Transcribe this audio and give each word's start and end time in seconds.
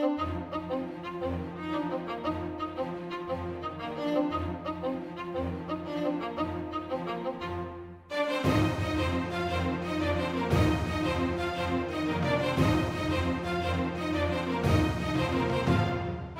Thank 0.00 0.72
you. 0.72 0.77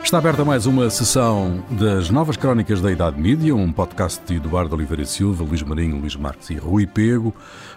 Está 0.09 0.17
aberta 0.17 0.43
mais 0.43 0.65
uma 0.65 0.89
sessão 0.89 1.63
das 1.71 2.09
Novas 2.09 2.39
Crónicas 2.39 2.81
da 2.81 2.91
Idade 2.91 3.21
Mídia, 3.21 3.55
um 3.55 3.71
podcast 3.71 4.25
de 4.27 4.37
Eduardo 4.37 4.75
Oliveira 4.75 5.05
Silva, 5.05 5.45
Luís 5.45 5.63
Marinho, 5.63 5.99
Luís 5.99 6.17
Marques 6.17 6.49
e 6.49 6.55
Rui 6.55 6.87
Pego, 6.87 7.35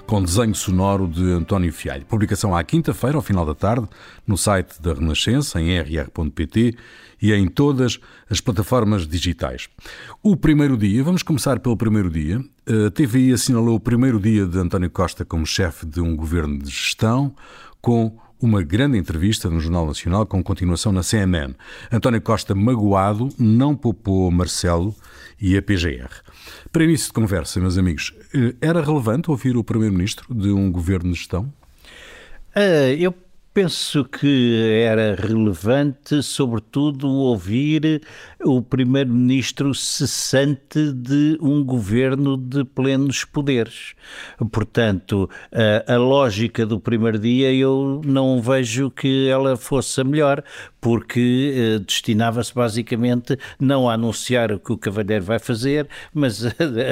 com 0.07 0.23
desenho 0.23 0.55
sonoro 0.55 1.09
de 1.09 1.29
António 1.29 1.73
Fialho. 1.73 2.05
Publicação 2.05 2.55
à 2.55 2.63
quinta-feira, 2.63 3.17
ao 3.17 3.21
final 3.21 3.45
da 3.45 3.53
tarde, 3.53 3.85
no 4.25 4.37
site 4.37 4.81
da 4.81 4.93
Renascença, 4.93 5.59
em 5.59 5.77
rr.pt 5.77 6.77
e 7.21 7.33
em 7.33 7.49
todas 7.49 7.99
as 8.29 8.39
plataformas 8.39 9.05
digitais. 9.05 9.67
O 10.23 10.37
primeiro 10.37 10.77
dia, 10.77 11.03
vamos 11.03 11.23
começar 11.23 11.59
pelo 11.59 11.75
primeiro 11.75 12.09
dia. 12.09 12.41
A 12.65 12.89
TVI 12.91 13.33
assinalou 13.33 13.75
o 13.75 13.79
primeiro 13.79 14.21
dia 14.21 14.45
de 14.45 14.57
António 14.57 14.89
Costa 14.89 15.25
como 15.25 15.45
chefe 15.45 15.85
de 15.85 15.99
um 15.99 16.15
governo 16.15 16.59
de 16.59 16.69
gestão, 16.69 17.35
com 17.81 18.17
uma 18.41 18.63
grande 18.63 18.97
entrevista 18.97 19.49
no 19.49 19.59
Jornal 19.59 19.85
Nacional 19.85 20.25
com 20.25 20.43
continuação 20.43 20.91
na 20.91 21.03
CNN. 21.03 21.53
António 21.91 22.21
Costa, 22.21 22.55
magoado, 22.55 23.29
não 23.37 23.75
poupou 23.75 24.31
Marcelo 24.31 24.95
e 25.39 25.55
a 25.55 25.61
PGR. 25.61 26.09
Para 26.71 26.83
início 26.83 27.07
de 27.07 27.13
conversa, 27.13 27.59
meus 27.59 27.77
amigos, 27.77 28.13
eh, 28.33 28.55
era 28.59 28.81
relevante 28.81 29.29
ouvir 29.29 29.55
o 29.55 29.63
Primeiro-Ministro 29.63 30.33
de 30.33 30.49
um 30.49 30.71
governo 30.71 31.11
de 31.11 31.17
gestão? 31.17 31.43
Uh, 32.55 32.95
eu 32.99 33.13
penso 33.53 34.05
que 34.05 34.81
era 34.83 35.15
relevante, 35.15 36.23
sobretudo, 36.23 37.07
ouvir 37.09 38.01
o 38.43 38.61
primeiro-ministro 38.61 39.73
cessante 39.75 40.91
de 40.93 41.37
um 41.41 41.63
governo 41.63 42.37
de 42.37 42.63
plenos 42.63 43.25
poderes. 43.25 43.93
Portanto, 44.51 45.29
a, 45.51 45.93
a, 45.93 45.97
lógica 45.97 46.65
do 46.65 46.79
primeiro 46.79 47.19
dia 47.19 47.53
eu 47.53 48.01
não 48.05 48.41
vejo 48.41 48.89
que 48.89 49.27
ela 49.27 49.57
fosse 49.57 49.99
a 49.99 50.03
melhor, 50.03 50.43
porque 50.79 51.53
eh, 51.55 51.79
destinava-se 51.79 52.53
basicamente 52.53 53.37
não 53.59 53.87
a 53.87 53.93
anunciar 53.93 54.51
o 54.51 54.59
que 54.59 54.73
o 54.73 54.77
Cavalheiro 54.77 55.23
vai 55.23 55.37
fazer, 55.37 55.87
mas 56.11 56.43
a, 56.45 56.49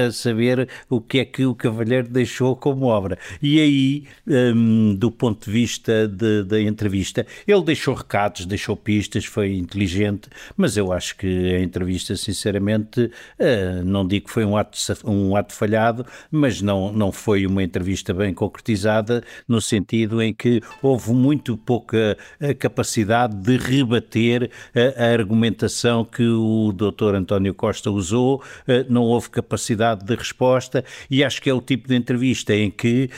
a, 0.08 0.12
saber 0.12 0.70
o 0.88 1.02
que 1.02 1.20
é 1.20 1.26
que 1.26 1.46
o 1.46 1.56
Cavalheiro 1.56 2.08
deixou 2.08 2.56
como 2.56 2.86
obra. 2.86 3.18
E 3.42 3.60
aí, 3.60 4.04
um, 4.28 4.94
do 4.94 5.10
ponto 5.10 5.46
de 5.46 5.52
vista 5.52 6.08
de, 6.08 6.44
da 6.50 6.60
entrevista, 6.60 7.26
ele 7.48 7.64
deixou 7.64 7.94
recados, 7.94 8.46
deixou 8.46 8.76
pistas, 8.76 9.24
foi 9.24 9.56
inteligente, 9.56 10.28
mas 10.58 10.76
eu 10.76 10.92
acho 10.92 11.16
que 11.16 11.56
a 11.56 11.62
entrevista, 11.62 12.16
sinceramente, 12.16 13.02
uh, 13.40 13.84
não 13.86 14.06
digo 14.06 14.26
que 14.26 14.32
foi 14.32 14.44
um 14.44 14.58
ato, 14.58 14.78
um 15.06 15.36
ato 15.36 15.54
falhado, 15.54 16.06
mas 16.32 16.62
não, 16.62 16.92
não 16.92 17.12
foi 17.12 17.46
uma 17.46 17.62
entrevista 17.62 18.14
bem 18.14 18.34
concretizada, 18.34 19.24
no 19.48 19.62
sentido 19.62 20.22
em 20.22 20.34
que 20.34 20.62
houve 20.82 21.12
muito 21.12 21.56
pouca 21.56 22.18
eh, 22.40 22.54
capacidade 22.54 23.36
de 23.36 23.58
rebater 23.58 24.50
a, 24.74 25.06
a 25.06 25.14
argumentação 25.14 26.04
que 26.04 26.24
o 26.24 26.72
doutor 26.72 27.14
António 27.14 27.54
Costa 27.54 27.92
usou, 27.92 28.42
não 28.90 29.04
houve 29.04 29.30
capacidade 29.30 30.04
de 30.04 30.16
resposta, 30.16 30.84
e 31.10 31.24
acho 31.24 31.42
que 31.42 31.50
é 31.50 31.54
o 31.54 31.62
tipo 31.62 31.88
de 31.88 31.96
entrevista 31.96 32.56
em 32.56 32.72
que 32.72 33.10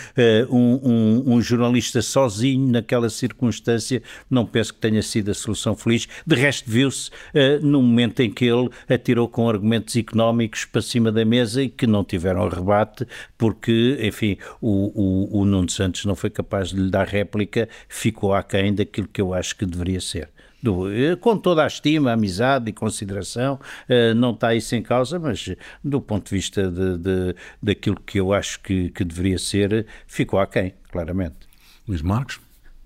um, 0.49 0.79
um, 0.83 1.33
um 1.35 1.41
jornalista 1.41 2.01
sozinho, 2.01 2.67
naquela 2.67 3.09
circunstância, 3.21 4.01
não 4.29 4.45
penso 4.45 4.73
que 4.73 4.79
tenha 4.79 5.01
sido 5.01 5.31
a 5.31 5.33
solução 5.33 5.75
feliz. 5.75 6.07
De 6.25 6.35
resto, 6.35 6.69
viu-se 6.69 7.09
uh, 7.09 7.65
no 7.65 7.81
momento 7.81 8.19
em 8.21 8.31
que 8.31 8.45
ele 8.45 8.69
atirou 8.89 9.27
com 9.27 9.49
argumentos 9.49 9.95
económicos 9.95 10.65
para 10.65 10.81
cima 10.81 11.11
da 11.11 11.23
mesa 11.23 11.63
e 11.63 11.69
que 11.69 11.87
não 11.87 12.03
tiveram 12.03 12.47
rebate, 12.47 13.07
porque, 13.37 13.97
enfim, 14.01 14.37
o, 14.59 15.31
o, 15.39 15.41
o 15.41 15.45
Nuno 15.45 15.69
Santos 15.69 16.05
não 16.05 16.15
foi 16.15 16.29
capaz 16.29 16.69
de 16.69 16.77
lhe 16.77 16.89
dar 16.89 17.07
réplica, 17.07 17.69
ficou 17.87 18.33
aquém 18.33 18.73
daquilo 18.73 19.07
que 19.07 19.21
eu 19.21 19.33
acho 19.33 19.55
que 19.55 19.65
deveria 19.65 20.01
ser. 20.01 20.29
Do, 20.61 20.91
eh, 20.93 21.15
com 21.15 21.35
toda 21.37 21.63
a 21.63 21.67
estima, 21.67 22.11
amizade 22.11 22.69
e 22.69 22.73
consideração, 22.73 23.55
uh, 23.89 24.13
não 24.13 24.31
está 24.31 24.53
isso 24.53 24.75
em 24.75 24.83
causa, 24.83 25.17
mas 25.17 25.55
do 25.83 25.99
ponto 25.99 26.29
de 26.29 26.35
vista 26.35 26.69
de, 26.69 26.97
de, 26.97 27.35
daquilo 27.61 27.99
que 27.99 28.19
eu 28.19 28.31
acho 28.31 28.61
que, 28.61 28.89
que 28.91 29.03
deveria 29.03 29.39
ser, 29.39 29.87
ficou 30.05 30.39
aquém, 30.39 30.73
claramente. 30.91 31.49
Luís 31.87 32.03
Marcos? 32.03 32.39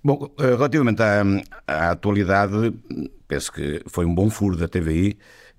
Bom, 0.06 0.32
eh, 0.38 0.54
relativamente 0.54 1.02
à, 1.02 1.24
à, 1.66 1.90
atualidade, 1.90 2.72
penso 3.26 3.50
que 3.50 3.82
foi 3.88 4.04
um 4.06 4.14
bom 4.14 4.30
furo 4.30 4.56
da 4.56 4.68
TVI 4.68 5.18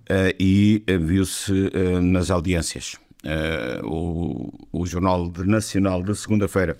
uh, 0.10 0.34
e 0.40 0.86
viu-se 1.02 1.52
uh, 1.52 2.02
nas 2.02 2.32
audiências. 2.32 2.96
Uh, 3.26 3.86
o, 3.86 4.54
o 4.72 4.86
Jornal 4.86 5.30
Nacional 5.44 6.02
de 6.02 6.16
segunda-feira, 6.16 6.78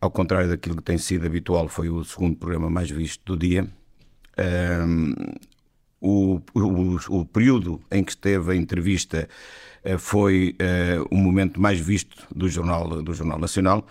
ao 0.00 0.08
contrário 0.08 0.48
daquilo 0.48 0.76
que 0.76 0.84
tem 0.84 0.96
sido 0.96 1.26
habitual, 1.26 1.66
foi 1.66 1.88
o 1.88 2.04
segundo 2.04 2.36
programa 2.36 2.70
mais 2.70 2.88
visto 2.92 3.24
do 3.24 3.36
dia. 3.36 3.66
O, 6.00 6.40
o, 6.54 6.96
o, 7.08 7.24
período 7.24 7.80
em 7.90 8.04
que 8.04 8.12
esteve 8.12 8.52
a 8.52 8.54
entrevista 8.54 9.28
foi 9.98 10.56
o 11.10 11.16
momento 11.16 11.60
mais 11.60 11.80
visto 11.80 12.24
do 12.32 12.48
Jornal, 12.48 13.02
do 13.02 13.12
jornal 13.14 13.38
Nacional 13.38 13.84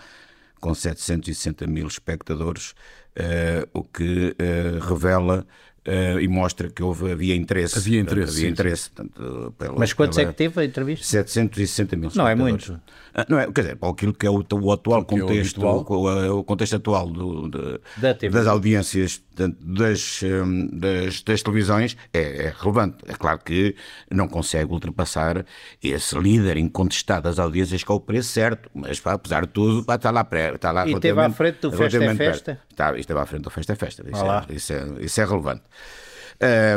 com 0.64 0.74
760 0.74 1.66
mil 1.66 1.86
espectadores, 1.86 2.70
uh, 3.18 3.68
o 3.74 3.84
que 3.84 4.34
uh, 4.40 4.78
revela 4.82 5.46
Uh, 5.86 6.18
e 6.18 6.26
mostra 6.26 6.70
que 6.70 6.82
houve, 6.82 7.12
havia 7.12 7.36
interesse. 7.36 7.78
Havia 7.78 8.00
interesse. 8.00 8.38
Havia 8.38 8.48
interesse. 8.48 8.90
Tanto, 8.90 9.54
pela, 9.58 9.78
Mas 9.78 9.92
quantos 9.92 10.16
pela... 10.16 10.30
é 10.30 10.32
que 10.32 10.38
teve 10.38 10.60
a 10.60 10.64
entrevista? 10.64 11.04
760 11.06 11.96
mil. 11.96 12.10
Não 12.14 12.26
é 12.26 12.34
muito. 12.34 12.80
Ah, 13.14 13.26
não 13.28 13.38
é, 13.38 13.46
quer 13.52 13.60
dizer, 13.60 13.76
para 13.76 13.90
aquilo 13.90 14.14
que 14.14 14.26
é 14.26 14.30
o, 14.30 14.42
o 14.50 14.72
atual 14.72 15.02
é 15.02 15.04
contexto, 15.04 15.62
é 15.62 16.30
o, 16.30 16.38
o, 16.38 16.44
contexto 16.44 16.76
atual 16.76 17.06
do, 17.06 17.50
de, 17.50 18.28
das 18.30 18.46
audiências 18.46 19.22
das, 19.36 20.20
hum, 20.22 20.68
das, 20.72 21.22
das 21.22 21.42
televisões, 21.42 21.96
é, 22.12 22.46
é, 22.46 22.54
relevante. 22.58 22.98
É 23.06 23.12
claro 23.14 23.38
que 23.38 23.76
não 24.10 24.28
consegue 24.28 24.72
ultrapassar 24.72 25.44
esse 25.82 26.18
líder 26.18 26.56
incontestado 26.56 27.24
das 27.24 27.38
audiências 27.38 27.84
que 27.84 27.90
é 27.90 27.94
o 27.94 28.00
preço 28.00 28.30
certo, 28.30 28.70
mas 28.74 29.00
apesar 29.04 29.46
de 29.46 29.52
tudo, 29.52 29.80
está 29.92 30.10
lá, 30.10 30.26
está 30.54 30.72
lá 30.72 30.86
E 30.86 30.92
esteve 30.92 31.20
à 31.20 31.30
frente 31.30 31.60
do 31.60 31.72
Festa 31.72 32.04
é 32.04 32.14
Festa? 32.14 32.60
Está, 32.74 32.98
esteve 32.98 33.20
à 33.20 33.26
frente 33.26 33.42
do 33.42 33.50
Festa 33.50 33.72
é 33.72 33.76
Festa. 33.76 34.04
Isso, 34.08 34.24
é, 34.24 34.54
isso, 34.54 34.72
é, 34.72 35.04
isso 35.04 35.20
é 35.20 35.24
relevante. 35.24 35.62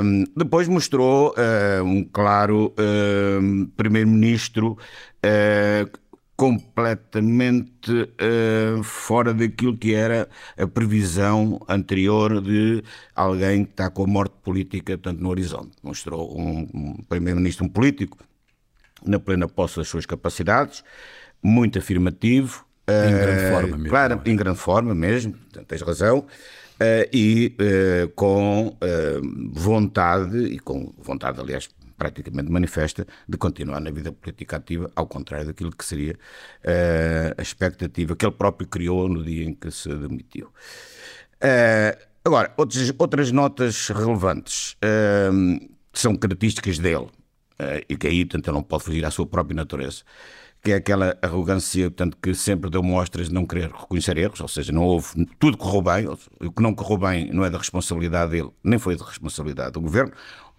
Um, 0.03 0.24
depois 0.35 0.68
mostrou 0.68 1.34
uh, 1.34 1.84
um 1.84 2.03
claro 2.03 2.68
uh, 2.78 3.68
primeiro-ministro 3.75 4.78
uh, 5.25 6.00
completamente 6.36 7.91
uh, 7.91 8.84
fora 8.84 9.34
daquilo 9.34 9.75
que 9.75 9.96
era 9.96 10.30
a 10.56 10.68
previsão 10.68 11.59
anterior 11.68 12.40
de 12.40 12.84
alguém 13.16 13.66
que 13.66 13.72
está 13.72 13.90
com 13.90 14.03
a 14.03 14.07
morte 14.07 14.36
política 14.44 14.96
tanto 15.00 15.22
no 15.22 15.30
horizonte. 15.30 15.72
Mostrou 15.81 16.40
um, 16.40 16.69
um 16.72 16.94
primeiro-ministro, 17.09 17.66
um 17.66 17.69
político, 17.69 18.19
na 19.03 19.19
plena 19.19 19.47
posse 19.47 19.78
das 19.78 19.88
suas 19.88 20.06
capacidades, 20.06 20.84
muito 21.41 21.80
afirmativo. 21.80 22.66
Em 22.88 23.12
grande 23.12 23.52
forma 23.52 23.78
mesmo. 23.78 23.90
Claro, 23.90 24.22
em 24.25 24.36
grande 24.36 24.59
forma 24.59 24.96
mesmo, 24.96 25.36
tens 25.68 25.81
razão. 25.81 26.25
Uh, 26.80 27.09
e 27.12 27.56
uh, 27.59 28.08
com 28.09 28.68
uh, 28.68 29.52
vontade, 29.52 30.38
e 30.38 30.59
com 30.59 30.94
vontade, 31.00 31.40
aliás, 31.40 31.68
praticamente 31.98 32.52
manifesta 32.52 33.08
de 33.28 33.36
continuar 33.36 33.80
na 33.80 33.90
vida 33.90 34.12
política 34.12 34.58
ativa, 34.58 34.92
ao 34.96 35.08
contrário 35.08 35.48
daquilo 35.48 35.75
que 35.75 35.84
seria 35.84 36.16
a 37.36 37.42
expectativa 37.42 38.16
que 38.16 38.24
ele 38.24 38.36
próprio 38.36 38.68
criou 38.68 39.09
no 39.09 39.24
dia 39.24 39.46
em 39.46 39.56
que 39.56 39.72
se 39.72 39.90
demitiu. 39.90 40.52
agora, 42.24 42.54
outras, 42.56 42.94
outras 43.00 43.31
notas 43.31 43.88
relevantes 43.90 44.78
são 45.92 46.16
características 46.16 46.78
dele, 46.78 47.07
e 47.90 47.98
que 47.98 48.06
aí, 48.06 48.24
portanto, 48.24 48.50
ele 48.50 48.57
não 48.57 48.63
pode 48.63 48.83
fugir 48.83 49.04
à 49.04 49.10
sua 49.10 49.25
própria 49.25 49.56
natureza 49.56 50.04
que 50.68 50.74
é 50.74 50.75
aquela 50.75 51.18
arrogância, 51.22 51.90
portanto, 51.90 52.18
que 52.22 52.34
sempre 52.36 52.69
deu 52.69 52.84
mostras 52.84 53.30
de 53.30 53.34
não 53.34 53.46
querer 53.46 53.72
reconhecer 53.72 54.18
erros, 54.18 54.42
ou 54.42 54.50
seja, 54.50 54.74
não 54.74 54.84
houve, 54.84 55.25
tudo 55.40 55.58
correu 55.58 55.81
bem, 55.81 56.06
o 56.42 56.52
que 56.52 56.62
não 56.62 56.75
correu 56.75 56.98
bem 56.98 57.31
não 57.31 57.46
é 57.46 57.50
da 57.50 57.58
responsabilidade 57.58 58.31
dele, 58.31 58.50
nem 58.62 58.78
foi 58.78 58.98
da 58.98 59.06
responsabilidade 59.06 59.72
do 59.72 59.80
governo, 59.80 60.12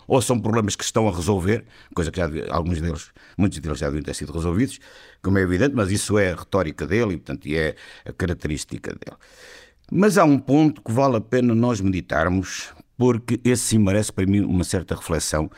ou 0.06 0.22
são 0.22 0.40
problemas 0.40 0.74
que 0.74 0.82
estão 0.82 1.06
a 1.06 1.14
resolver, 1.14 1.66
coisa 1.94 2.10
que 2.10 2.18
já 2.18 2.26
alguns 2.48 2.80
deles, 2.80 3.10
muitos 3.36 3.58
deles 3.58 3.78
já 3.78 3.88
deviam 3.88 4.02
ter 4.02 4.14
sido 4.14 4.32
resolvidos, 4.32 4.78
como 5.22 5.36
é 5.36 5.42
evidente, 5.42 5.74
mas 5.74 5.90
isso 5.90 6.16
é 6.16 6.32
a 6.32 6.36
retórica 6.36 6.86
dele 6.86 7.12
e, 7.12 7.16
portanto, 7.18 7.46
é 7.48 7.74
a 8.06 8.12
característica 8.14 8.90
dele. 8.92 9.18
Mas 9.92 10.16
há 10.16 10.24
um 10.24 10.38
ponto 10.38 10.80
que 10.80 10.90
vale 10.90 11.16
a 11.16 11.20
pena 11.20 11.54
nós 11.54 11.82
meditarmos, 11.82 12.72
porque 12.96 13.38
esse 13.44 13.62
sim 13.62 13.78
merece 13.78 14.10
para 14.10 14.24
mim 14.24 14.40
uma 14.40 14.64
certa 14.64 14.94
reflexão, 14.94 15.50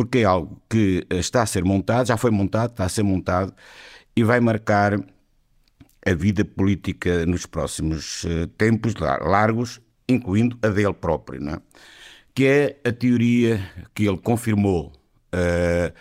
porque 0.00 0.20
é 0.20 0.24
algo 0.24 0.58
que 0.66 1.06
está 1.10 1.42
a 1.42 1.46
ser 1.46 1.62
montado, 1.62 2.06
já 2.06 2.16
foi 2.16 2.30
montado, 2.30 2.70
está 2.70 2.86
a 2.86 2.88
ser 2.88 3.02
montado 3.02 3.54
e 4.16 4.24
vai 4.24 4.40
marcar 4.40 4.98
a 6.06 6.14
vida 6.14 6.42
política 6.42 7.26
nos 7.26 7.44
próximos 7.44 8.24
eh, 8.24 8.48
tempos 8.56 8.94
largos, 8.94 9.78
incluindo 10.08 10.58
a 10.62 10.68
dele 10.68 10.94
próprio. 10.94 11.46
É? 11.50 11.60
que 12.34 12.46
é 12.46 12.80
a 12.82 12.90
teoria 12.90 13.60
que 13.94 14.08
ele 14.08 14.16
confirmou 14.16 14.90
uh, 15.34 15.92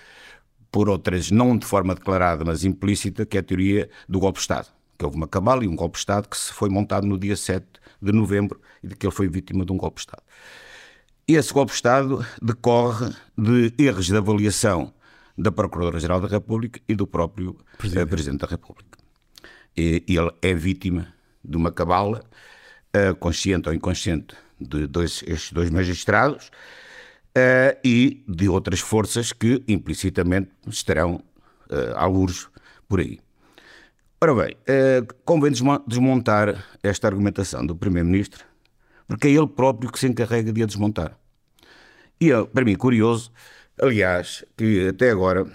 por 0.71 0.87
outras, 0.87 1.29
não 1.29 1.57
de 1.57 1.65
forma 1.65 1.93
declarada, 1.93 2.45
mas 2.45 2.63
implícita, 2.63 3.25
que 3.25 3.35
é 3.35 3.41
a 3.41 3.43
teoria 3.43 3.89
do 4.07 4.17
golpe 4.17 4.37
de 4.37 4.43
Estado. 4.43 4.69
Que 4.97 5.03
houve 5.03 5.17
uma 5.17 5.27
cabala 5.27 5.65
e 5.65 5.67
um 5.67 5.75
golpe 5.75 5.95
de 5.95 5.99
Estado 5.99 6.29
que 6.29 6.37
se 6.37 6.53
foi 6.53 6.69
montado 6.69 7.05
no 7.05 7.19
dia 7.19 7.35
7 7.35 7.65
de 8.01 8.13
novembro 8.13 8.61
e 8.81 8.87
de 8.87 8.95
que 8.95 9.05
ele 9.05 9.13
foi 9.13 9.27
vítima 9.27 9.65
de 9.65 9.73
um 9.73 9.77
golpe 9.77 9.95
de 9.95 10.01
Estado. 10.03 10.23
E 11.29 11.35
esse 11.35 11.53
golpe 11.53 11.69
de 11.69 11.75
Estado 11.75 12.25
decorre 12.41 13.13
de 13.37 13.71
erros 13.77 14.07
de 14.07 14.17
avaliação 14.17 14.91
da 15.37 15.51
Procuradora-Geral 15.51 16.19
da 16.19 16.27
República 16.27 16.81
e 16.89 16.95
do 16.95 17.05
próprio 17.05 17.55
Presidente, 17.77 18.03
uh, 18.03 18.07
Presidente 18.07 18.39
da 18.39 18.47
República. 18.47 18.97
E, 19.77 20.03
ele 20.07 20.31
é 20.41 20.55
vítima 20.55 21.13
de 21.45 21.55
uma 21.55 21.71
cabala, 21.71 22.25
uh, 22.95 23.13
consciente 23.17 23.69
ou 23.69 23.75
inconsciente, 23.75 24.35
de 24.59 24.87
dois, 24.87 25.23
estes 25.27 25.51
dois 25.51 25.69
magistrados 25.69 26.47
uh, 26.47 27.77
e 27.85 28.23
de 28.27 28.49
outras 28.49 28.79
forças 28.79 29.31
que 29.31 29.63
implicitamente 29.67 30.49
estarão 30.65 31.17
uh, 31.69 31.95
alguns 31.95 32.49
por 32.87 33.01
aí. 33.01 33.19
Ora 34.19 34.33
bem, 34.33 34.55
uh, 34.55 35.13
convém 35.23 35.51
desmontar 35.85 36.65
esta 36.81 37.07
argumentação 37.07 37.63
do 37.63 37.75
Primeiro-Ministro, 37.75 38.43
porque 39.07 39.27
é 39.27 39.31
ele 39.31 39.45
próprio 39.45 39.91
que 39.91 39.99
se 39.99 40.07
encarrega 40.07 40.51
de 40.51 40.63
a 40.63 40.65
desmontar. 40.65 41.18
E 42.21 42.31
é, 42.31 42.43
para 42.43 42.65
mim, 42.65 42.75
curioso, 42.75 43.31
aliás, 43.81 44.43
que 44.57 44.89
até 44.89 45.09
agora, 45.09 45.45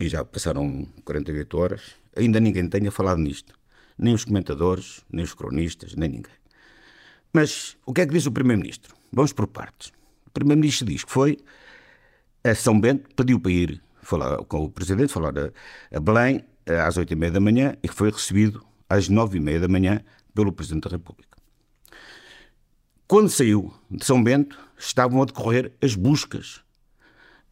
e 0.00 0.08
já 0.08 0.24
passaram 0.24 0.86
48 1.04 1.58
horas, 1.58 1.82
ainda 2.16 2.38
ninguém 2.38 2.68
tenha 2.68 2.90
falado 2.90 3.18
nisto. 3.18 3.58
Nem 3.98 4.14
os 4.14 4.24
comentadores, 4.24 5.04
nem 5.10 5.24
os 5.24 5.34
cronistas, 5.34 5.94
nem 5.94 6.08
ninguém. 6.08 6.32
Mas 7.32 7.76
o 7.84 7.92
que 7.92 8.02
é 8.02 8.06
que 8.06 8.12
diz 8.12 8.26
o 8.26 8.32
Primeiro-Ministro? 8.32 8.94
Vamos 9.12 9.32
por 9.32 9.46
partes. 9.48 9.92
O 10.26 10.30
Primeiro-Ministro 10.30 10.86
diz 10.86 11.04
que 11.04 11.10
foi 11.10 11.38
a 12.44 12.54
São 12.54 12.80
Bento, 12.80 13.08
pediu 13.16 13.40
para 13.40 13.50
ir 13.50 13.82
falar 14.02 14.36
com 14.44 14.64
o 14.64 14.70
Presidente, 14.70 15.12
falar 15.12 15.32
a, 15.92 16.00
Belém 16.00 16.44
às 16.86 16.96
oito 16.96 17.12
e 17.12 17.16
meia 17.16 17.32
da 17.32 17.40
manhã 17.40 17.76
e 17.82 17.88
que 17.88 17.94
foi 17.94 18.10
recebido 18.10 18.64
às 18.88 19.08
nove 19.08 19.38
e 19.38 19.40
meia 19.40 19.60
da 19.60 19.68
manhã 19.68 20.00
pelo 20.34 20.52
Presidente 20.52 20.84
da 20.84 20.90
República. 20.90 21.33
Quando 23.06 23.28
saiu 23.28 23.72
de 23.90 24.04
São 24.04 24.22
Bento, 24.22 24.58
estavam 24.78 25.22
a 25.22 25.24
decorrer 25.24 25.72
as 25.82 25.94
buscas 25.94 26.56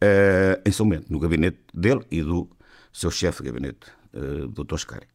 uh, 0.01 0.61
em 0.65 0.71
São 0.71 0.87
Bento, 0.87 1.11
no 1.11 1.19
gabinete 1.19 1.59
dele 1.73 2.05
e 2.09 2.21
do 2.21 2.49
seu 2.91 3.11
chefe 3.11 3.43
de 3.43 3.49
gabinete, 3.49 3.87
uh, 4.13 4.47
Dr. 4.47 4.77
Scari. 4.77 5.07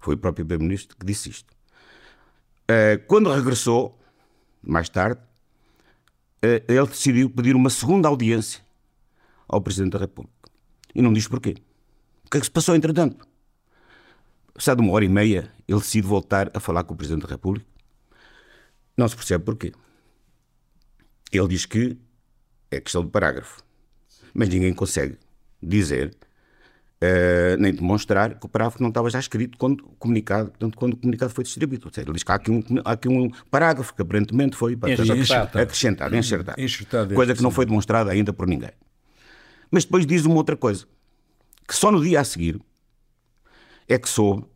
Foi 0.00 0.14
o 0.14 0.18
próprio 0.18 0.44
Primeiro-Ministro 0.44 0.96
que 0.96 1.06
disse 1.06 1.30
isto. 1.30 1.52
Eh, 2.68 2.96
quando 3.06 3.30
regressou, 3.30 3.98
mais 4.62 4.88
tarde, 4.88 5.20
eh, 6.40 6.64
ele 6.68 6.86
decidiu 6.86 7.28
pedir 7.28 7.54
uma 7.54 7.70
segunda 7.70 8.08
audiência 8.08 8.62
ao 9.48 9.60
Presidente 9.60 9.92
da 9.92 9.98
República. 9.98 10.50
E 10.94 11.02
não 11.02 11.12
diz 11.12 11.28
porquê. 11.28 11.56
O 12.24 12.30
que 12.30 12.38
é 12.38 12.40
que 12.40 12.46
se 12.46 12.50
passou 12.50 12.74
entretanto? 12.74 13.26
Passado 14.54 14.80
uma 14.80 14.92
hora 14.92 15.04
e 15.04 15.08
meia, 15.08 15.52
ele 15.68 15.80
decide 15.80 16.06
voltar 16.06 16.50
a 16.54 16.60
falar 16.60 16.84
com 16.84 16.94
o 16.94 16.96
Presidente 16.96 17.22
da 17.22 17.28
República. 17.28 17.66
Não 18.96 19.08
se 19.08 19.16
percebe 19.16 19.44
porquê. 19.44 19.72
Ele 21.30 21.48
diz 21.48 21.66
que 21.66 21.96
é 22.70 22.80
questão 22.80 23.04
de 23.04 23.10
parágrafo. 23.10 23.62
Mas 24.34 24.48
ninguém 24.48 24.72
consegue 24.72 25.18
dizer 25.62 26.16
Uh, 27.02 27.58
nem 27.58 27.74
demonstrar 27.74 28.38
que 28.38 28.46
o 28.46 28.48
parágrafo 28.48 28.80
não 28.80 28.88
estava 28.88 29.10
já 29.10 29.18
escrito 29.18 29.58
quando 29.58 29.82
comunicado, 29.98 30.50
portanto, 30.50 30.78
quando 30.78 30.92
o 30.92 30.96
comunicado 30.96 31.32
foi 31.32 31.42
distribuído. 31.42 31.88
Ou 31.88 31.92
seja, 31.92 32.06
ele 32.06 32.12
diz 32.12 32.22
que 32.22 32.30
há 32.30 32.36
aqui 32.36 32.48
um, 32.52 32.62
há 32.84 32.92
aqui 32.92 33.08
um 33.08 33.28
parágrafo 33.50 33.92
que 33.92 34.02
aparentemente 34.02 34.54
foi 34.54 34.74
enxertado, 34.74 35.58
acrescentado, 35.58 36.14
enxertado, 36.14 36.60
enxertado 36.60 37.12
coisa 37.12 37.34
que 37.34 37.42
não 37.42 37.50
foi 37.50 37.66
demonstrada 37.66 38.12
ainda 38.12 38.32
por 38.32 38.46
ninguém. 38.46 38.70
Mas 39.68 39.84
depois 39.84 40.06
diz 40.06 40.24
uma 40.24 40.36
outra 40.36 40.56
coisa, 40.56 40.86
que 41.66 41.74
só 41.74 41.90
no 41.90 42.00
dia 42.00 42.20
a 42.20 42.24
seguir 42.24 42.60
é 43.88 43.98
que 43.98 44.08
soube 44.08 44.46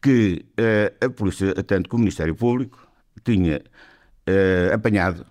que 0.00 0.46
uh, 0.58 1.04
a 1.04 1.10
Polícia, 1.10 1.52
tanto 1.64 1.90
como 1.90 2.00
o 2.00 2.04
Ministério 2.04 2.34
Público, 2.34 2.87
tinha 3.20 3.62
uh, 4.28 4.74
apanhado 4.74 5.26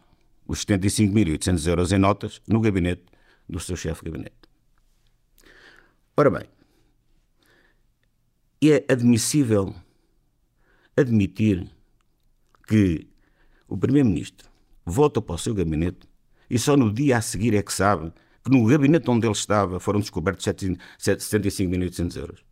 os 0.47 0.65
75.800 0.65 1.67
euros 1.67 1.91
em 1.91 1.97
notas 1.97 2.41
no 2.47 2.61
gabinete 2.61 3.03
do 3.47 3.59
seu 3.59 3.75
chefe 3.75 4.05
de 4.05 4.11
gabinete. 4.11 4.35
Ora 6.15 6.29
bem, 6.29 6.43
é 8.63 8.85
admissível 8.91 9.75
admitir 10.95 11.69
que 12.67 13.07
o 13.67 13.77
Primeiro-Ministro 13.77 14.49
volta 14.85 15.21
para 15.21 15.35
o 15.35 15.37
seu 15.37 15.53
gabinete 15.53 16.07
e 16.49 16.57
só 16.57 16.75
no 16.75 16.91
dia 16.91 17.17
a 17.17 17.21
seguir 17.21 17.53
é 17.53 17.61
que 17.61 17.71
sabe 17.71 18.11
que 18.43 18.49
no 18.49 18.65
gabinete 18.65 19.09
onde 19.09 19.27
ele 19.27 19.33
estava 19.33 19.79
foram 19.79 19.99
descobertos 19.99 20.45
75.800 20.45 22.17
euros? 22.17 22.45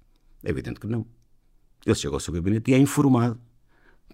É 0.43 0.49
evidente 0.49 0.79
que 0.79 0.87
não. 0.87 1.05
Ele 1.85 1.95
chega 1.95 2.13
ao 2.13 2.19
seu 2.19 2.33
gabinete 2.33 2.69
e 2.69 2.73
é 2.73 2.77
informado 2.77 3.39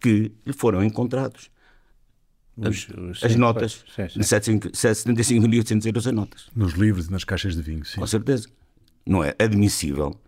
que 0.02 0.32
lhe 0.46 0.54
foram 0.54 0.84
encontrados 0.84 1.52
os, 2.58 2.90
os, 2.90 3.24
as 3.24 3.32
sim, 3.32 3.38
notas 3.38 3.84
pois, 3.96 4.12
sim, 4.12 4.20
sim. 4.40 4.58
de 4.58 4.76
75.800 5.26 5.86
euros 5.86 6.08
em 6.08 6.12
notas. 6.12 6.50
Nos 6.56 6.74
livros 6.74 7.08
e 7.08 7.12
nas 7.12 7.24
caixas 7.24 7.56
de 7.56 7.62
vinho, 7.62 7.86
sim. 7.86 8.00
Com 8.00 8.08
certeza. 8.08 8.50
Não 9.06 9.24
é 9.24 9.36
admissível 9.40 10.20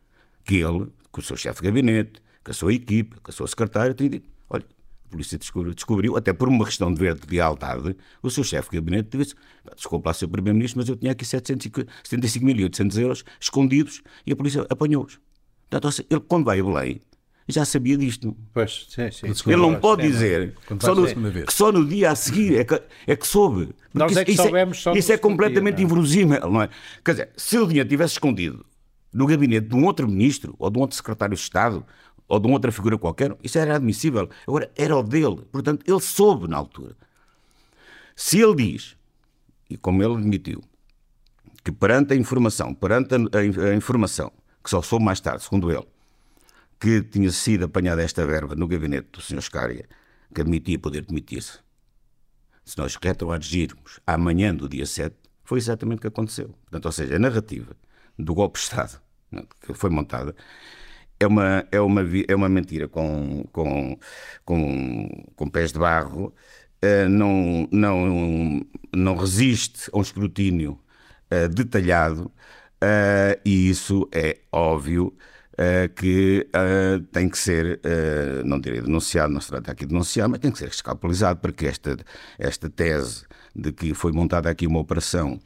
que 0.44 0.56
ele, 0.56 0.88
com 1.12 1.22
o 1.22 1.24
seu 1.24 1.38
chefe 1.38 1.62
de 1.62 1.68
gabinete, 1.68 2.22
com 2.44 2.52
a 2.52 2.54
sua 2.54 2.74
equipe, 2.74 3.20
com 3.20 3.30
a 3.30 3.34
sua 3.34 3.48
secretária, 3.48 3.94
tenha 3.94 4.10
dito: 4.10 4.30
olha, 4.50 4.66
a 5.06 5.10
polícia 5.10 5.38
descobriu, 5.38 5.74
descobriu, 5.74 6.18
até 6.18 6.34
por 6.34 6.48
uma 6.48 6.66
questão 6.66 6.94
de 6.94 7.00
ver 7.00 7.16
de 7.16 7.28
lealdade, 7.28 7.96
o 8.22 8.30
seu 8.30 8.44
chefe 8.44 8.72
de 8.72 8.78
gabinete 8.78 9.18
disse: 9.18 9.36
desculpa 9.76 10.10
lá, 10.10 10.14
seu 10.14 10.28
primeiro-ministro, 10.28 10.80
mas 10.80 10.90
eu 10.90 10.96
tinha 10.96 11.12
aqui 11.12 11.26
775.800 11.26 13.00
euros 13.00 13.24
escondidos 13.40 14.02
e 14.26 14.32
a 14.32 14.36
polícia 14.36 14.66
apanhou-os. 14.70 15.20
Portanto, 15.70 16.06
ele, 16.10 16.22
quando 16.22 16.46
vai 16.46 16.60
a 16.60 16.64
Belém, 16.64 17.02
já 17.48 17.66
sabia 17.66 17.98
disto. 17.98 18.36
Pois, 18.54 18.88
sim, 18.90 19.12
sim. 19.12 19.28
Ele 19.48 19.58
não 19.58 19.76
pode 19.76 20.04
dizer 20.04 20.54
que 20.66 20.86
só, 20.86 20.96
no, 20.96 21.06
que 21.06 21.54
só, 21.54 21.72
no, 21.72 21.86
dia 21.86 22.12
a 22.12 22.16
seguir 22.16 22.58
é 22.58 22.64
que, 22.64 22.82
é 23.08 23.16
que 23.16 23.28
soube. 23.28 23.70
Nós 23.94 24.16
é 24.16 24.24
que 24.24 24.32
isso, 24.32 24.44
soubemos 24.44 24.82
só 24.82 24.94
Isso 24.94 25.12
é 25.12 25.18
completamente 25.18 25.76
dia, 25.76 25.86
não 25.86 25.92
é? 25.92 25.94
inverosímil, 25.94 26.50
não 26.50 26.62
é? 26.62 26.70
Quer 27.04 27.12
dizer, 27.12 27.30
se 27.36 27.58
o 27.58 27.68
dinheiro 27.68 27.88
tivesse 27.88 28.14
escondido 28.14 28.66
no 29.12 29.28
gabinete 29.28 29.68
de 29.68 29.76
um 29.76 29.86
outro 29.86 30.08
ministro, 30.08 30.56
ou 30.58 30.70
de 30.70 30.78
um 30.78 30.82
outro 30.82 30.96
secretário 30.96 31.36
de 31.36 31.42
Estado, 31.42 31.86
ou 32.28 32.40
de 32.40 32.48
uma 32.48 32.56
outra 32.56 32.72
figura 32.72 32.98
qualquer, 32.98 33.36
isso 33.44 33.60
era 33.60 33.76
admissível. 33.76 34.30
Agora, 34.48 34.72
era 34.76 34.96
o 34.96 35.04
dele. 35.04 35.42
Portanto, 35.52 35.84
ele 35.88 36.00
soube 36.00 36.48
na 36.48 36.58
altura. 36.58 36.96
Se 38.16 38.40
ele 38.40 38.56
diz, 38.56 38.96
e 39.70 39.78
como 39.78 40.02
ele 40.02 40.16
admitiu, 40.16 40.64
que 41.64 41.72
perante 41.72 42.14
a 42.14 42.16
informação, 42.16 42.74
perante 42.74 43.14
a, 43.14 43.68
a 43.70 43.76
informação, 43.76 44.32
que 44.64 44.70
só 44.70 44.82
soube 44.82 45.06
mais 45.06 45.20
tarde, 45.20 45.44
segundo 45.44 45.72
ele, 45.72 45.86
que 46.84 47.02
tinha 47.02 47.32
sido 47.32 47.64
apanhada 47.64 48.04
esta 48.04 48.26
verba 48.26 48.56
no 48.56 48.68
gabinete 48.68 49.08
do 49.14 49.22
Sr. 49.22 49.42
Scária, 49.42 49.86
que 50.36 50.42
admitia 50.42 50.78
poder 50.78 51.06
demitir-se, 51.06 51.60
se 52.66 52.78
nós 52.78 52.98
retroagirmos 53.02 54.02
amanhã 54.06 54.54
do 54.54 54.68
dia 54.68 54.86
7, 54.86 55.16
foi 55.46 55.60
exatamente 55.60 56.00
o 56.00 56.02
que 56.02 56.08
aconteceu. 56.08 56.50
Portanto, 56.64 56.86
ou 56.86 56.92
seja, 56.92 57.16
a 57.16 57.20
narrativa 57.20 57.74
do 58.20 58.36
golpe 58.36 58.60
de 58.60 58.66
Estado 58.66 59.02
que 59.66 59.74
foi 59.74 59.90
montada 59.90 60.36
é 61.22 61.26
uma, 61.26 61.66
é 61.72 61.80
uma, 61.80 62.02
é 62.28 62.36
uma 62.36 62.50
mentira 62.50 62.90
com, 62.90 63.46
com, 63.54 63.98
com, 64.44 65.26
com 65.38 65.50
pés 65.50 65.72
de 65.72 65.80
barro, 65.80 66.34
uh, 66.84 67.10
não, 67.10 67.66
não, 67.72 68.62
não 68.94 69.16
resiste 69.16 69.90
a 69.94 69.98
um 69.98 70.02
escrutínio 70.02 70.78
uh, 71.32 71.48
detalhado 71.48 72.26
uh, 72.26 73.40
e 73.46 73.70
isso 73.70 74.06
é 74.12 74.42
óbvio 74.52 75.16
que 75.96 76.48
uh, 76.50 77.00
tem 77.12 77.30
que 77.30 77.38
ser, 77.38 77.80
uh, 77.80 78.46
não 78.46 78.60
direi 78.60 78.82
denunciado, 78.82 79.32
não 79.32 79.40
se 79.40 79.50
trata 79.50 79.72
aqui 79.72 79.86
de 79.86 79.90
denunciar, 79.90 80.28
mas 80.28 80.40
tem 80.40 80.52
que 80.52 80.58
ser 80.58 80.70
escapulizado 80.70 81.40
para 81.40 81.52
que 81.52 81.66
esta, 81.66 81.98
esta 82.40 82.70
tese 82.70 83.24
de 83.56 83.72
que 83.72 83.94
foi 83.94 84.12
montada 84.12 84.50
aqui 84.50 84.66
uma 84.66 84.80
operação 84.80 85.40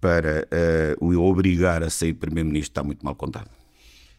para 0.00 0.48
o 1.00 1.16
obrigar 1.16 1.80
a 1.80 1.88
sair 1.88 2.14
Primeiro-Ministro 2.14 2.72
está 2.72 2.82
muito 2.82 3.04
mal 3.04 3.14
contada. 3.14 3.48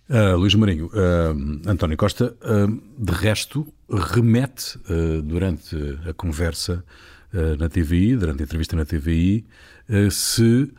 Uh, 0.09 0.35
Luís 0.38 0.53
Marinho, 0.53 0.88
uh, 0.88 1.69
António 1.69 1.95
Costa, 1.95 2.35
uh, 2.41 2.81
de 2.97 3.13
resto, 3.13 3.65
remete 3.89 4.77
durante 5.23 5.75
a 6.07 6.13
conversa 6.13 6.83
na 7.58 7.68
TVI, 7.68 8.16
durante 8.16 8.42
a 8.42 8.46
entrevista 8.46 8.75
na 8.75 8.86
TVI, 8.86 9.46
se 10.12 10.72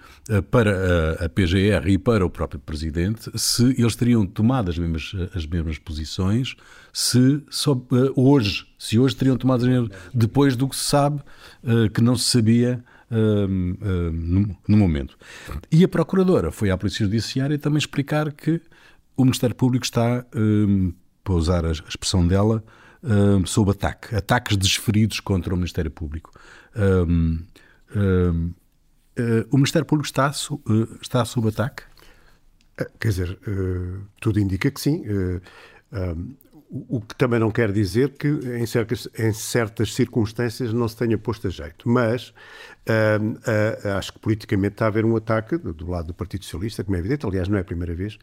para 0.51 1.25
a 1.25 1.29
PGR 1.29 1.89
e 1.89 1.99
para 1.99 2.25
o 2.25 2.31
próprio 2.31 2.61
Presidente, 2.61 3.31
se 3.35 3.75
eles 3.79 3.97
teriam 3.97 4.25
tomado 4.25 4.71
as 4.71 4.79
mesmas, 4.79 5.13
as 5.35 5.45
mesmas 5.47 5.79
posições, 5.79 6.55
se 6.93 7.43
só, 7.51 7.77
hoje, 8.15 8.67
se 8.79 8.99
hoje 8.99 9.17
teriam 9.17 9.37
tomado 9.37 9.91
depois 10.15 10.57
do 10.57 10.69
que 10.69 10.77
se 10.77 10.85
sabe 10.85 11.21
que 11.93 12.01
não 12.01 12.17
se 12.17 12.25
sabia 12.31 12.83
no, 13.11 14.57
no 14.67 14.77
momento. 14.77 15.17
E 15.71 15.85
a 15.85 15.89
Procuradora 15.89 16.51
foi 16.51 16.71
à 16.71 16.79
Polícia 16.79 17.05
Judiciária 17.05 17.59
também 17.59 17.79
explicar 17.79 18.33
que 18.33 18.61
o 19.17 19.25
Ministério 19.25 19.55
Público 19.55 19.85
está, 19.85 20.25
um, 20.35 20.93
para 21.23 21.35
usar 21.35 21.65
a 21.65 21.71
expressão 21.71 22.27
dela, 22.27 22.63
uh, 23.05 23.47
sob 23.47 23.71
ataque, 23.71 24.15
ataques 24.15 24.57
desferidos 24.57 25.21
contra 25.21 25.55
o 25.55 25.57
Ministério 25.57 25.91
Público. 25.91 26.33
Uh, 26.75 27.45
o 29.51 29.57
Ministério 29.57 29.87
Público 29.87 30.07
está, 30.07 30.33
está 31.01 31.25
sob 31.25 31.49
ataque? 31.49 31.85
Quer 32.99 33.09
dizer, 33.09 33.39
tudo 34.21 34.41
indica 34.41 34.69
que 34.69 34.81
sim. 34.81 35.05
O 36.91 37.01
que 37.01 37.15
também 37.15 37.39
não 37.39 37.53
quer 37.53 37.71
dizer 37.71 38.15
que 38.19 38.27
em 38.27 38.67
certas, 38.67 39.09
em 39.17 39.33
certas 39.33 39.95
circunstâncias 39.95 40.73
não 40.73 40.89
se 40.89 40.97
tenha 40.97 41.17
posto 41.17 41.47
a 41.47 41.51
jeito. 41.51 41.89
Mas 41.89 42.31
uh, 42.31 42.35
uh, 43.87 43.97
acho 43.97 44.13
que 44.13 44.19
politicamente 44.19 44.75
está 44.75 44.87
a 44.87 44.89
haver 44.89 45.05
um 45.05 45.15
ataque 45.15 45.57
do 45.57 45.89
lado 45.89 46.09
do 46.09 46.15
Partido 46.15 46.45
Socialista, 46.45 46.83
como 46.83 46.97
é 46.97 46.99
evidente, 46.99 47.25
aliás, 47.25 47.47
não 47.47 47.59
é 47.59 47.61
a 47.61 47.65
primeira 47.65 47.95
vez, 47.95 48.19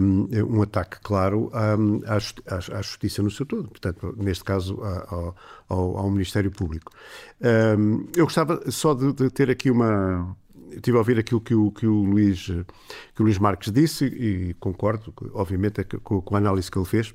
um, 0.00 0.28
um 0.56 0.62
ataque 0.62 0.98
claro 1.00 1.50
à, 1.52 1.74
à, 1.74 2.78
à, 2.78 2.82
justiça 2.82 3.22
no 3.22 3.30
seu 3.30 3.46
todo, 3.46 3.68
portanto, 3.68 4.14
neste 4.18 4.44
caso 4.44 4.80
ao, 4.82 5.36
ao, 5.68 5.96
ao 5.98 6.10
Ministério 6.10 6.50
Público. 6.50 6.92
Um, 7.40 8.06
eu 8.16 8.24
gostava 8.24 8.70
só 8.70 8.94
de, 8.94 9.12
de, 9.12 9.30
ter 9.30 9.50
aqui 9.50 9.70
uma. 9.70 10.36
Estive 10.70 10.96
a 10.96 11.00
ouvir 11.00 11.18
aquilo 11.18 11.40
que 11.40 11.54
o, 11.54 11.70
que 11.72 11.86
o, 11.86 12.04
Luís, 12.04 12.46
que 12.46 13.22
o 13.22 13.24
Luís 13.24 13.38
Marques 13.38 13.72
disse 13.72 14.04
e 14.04 14.54
concordo, 14.54 15.12
obviamente, 15.34 15.82
com, 15.82 16.20
com 16.20 16.34
a 16.36 16.38
análise 16.38 16.70
que 16.70 16.78
ele 16.78 16.86
fez. 16.86 17.12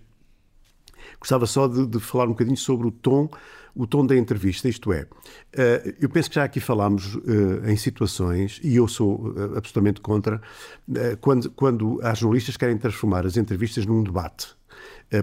Gostava 1.20 1.46
só 1.46 1.68
de, 1.68 1.86
de, 1.86 2.00
falar 2.00 2.26
um 2.26 2.30
bocadinho 2.30 2.58
sobre 2.58 2.88
o 2.88 2.92
tom, 2.92 3.30
o 3.76 3.86
tom 3.86 4.06
da 4.06 4.16
entrevista, 4.16 4.70
isto 4.70 4.94
é, 4.94 5.02
uh, 5.02 5.96
eu 6.00 6.10
penso 6.10 6.30
que 6.30 6.36
já 6.36 6.46
aqui 6.46 6.60
falámos 6.60 7.16
uh, 7.16 7.66
em 7.66 7.76
situações, 7.76 8.60
e 8.64 8.78
eu 8.78 8.88
sou 8.88 9.28
uh, 9.28 9.58
absolutamente 9.58 10.00
contra, 10.00 10.42
quando, 11.20 11.52
quando 11.52 12.00
há 12.02 12.14
jornalistas 12.14 12.56
que 12.56 12.60
querem 12.60 12.78
transformar 12.78 13.26
as 13.26 13.36
entrevistas 13.36 13.86
num 13.86 14.02
debate. 14.02 14.56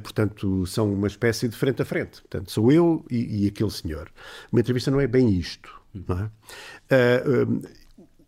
portanto, 0.03 0.67
são 0.67 0.93
uma 0.93 1.07
espécie 1.07 1.49
de 1.49 1.57
frente 1.57 1.83
a 1.83 1.85
frente. 1.85 2.21
Portanto, 2.21 2.51
sou 2.51 2.71
eu 2.71 3.05
e, 3.11 3.45
e 3.45 3.49
aquele 3.49 3.71
senhor. 3.71 4.11
Uma 4.51 4.61
entrevista 4.61 4.91
não 4.91 5.01
é 5.01 5.07
bem 5.07 5.31
isto. 5.31 5.81
Não 5.95 6.19
é? 6.19 6.31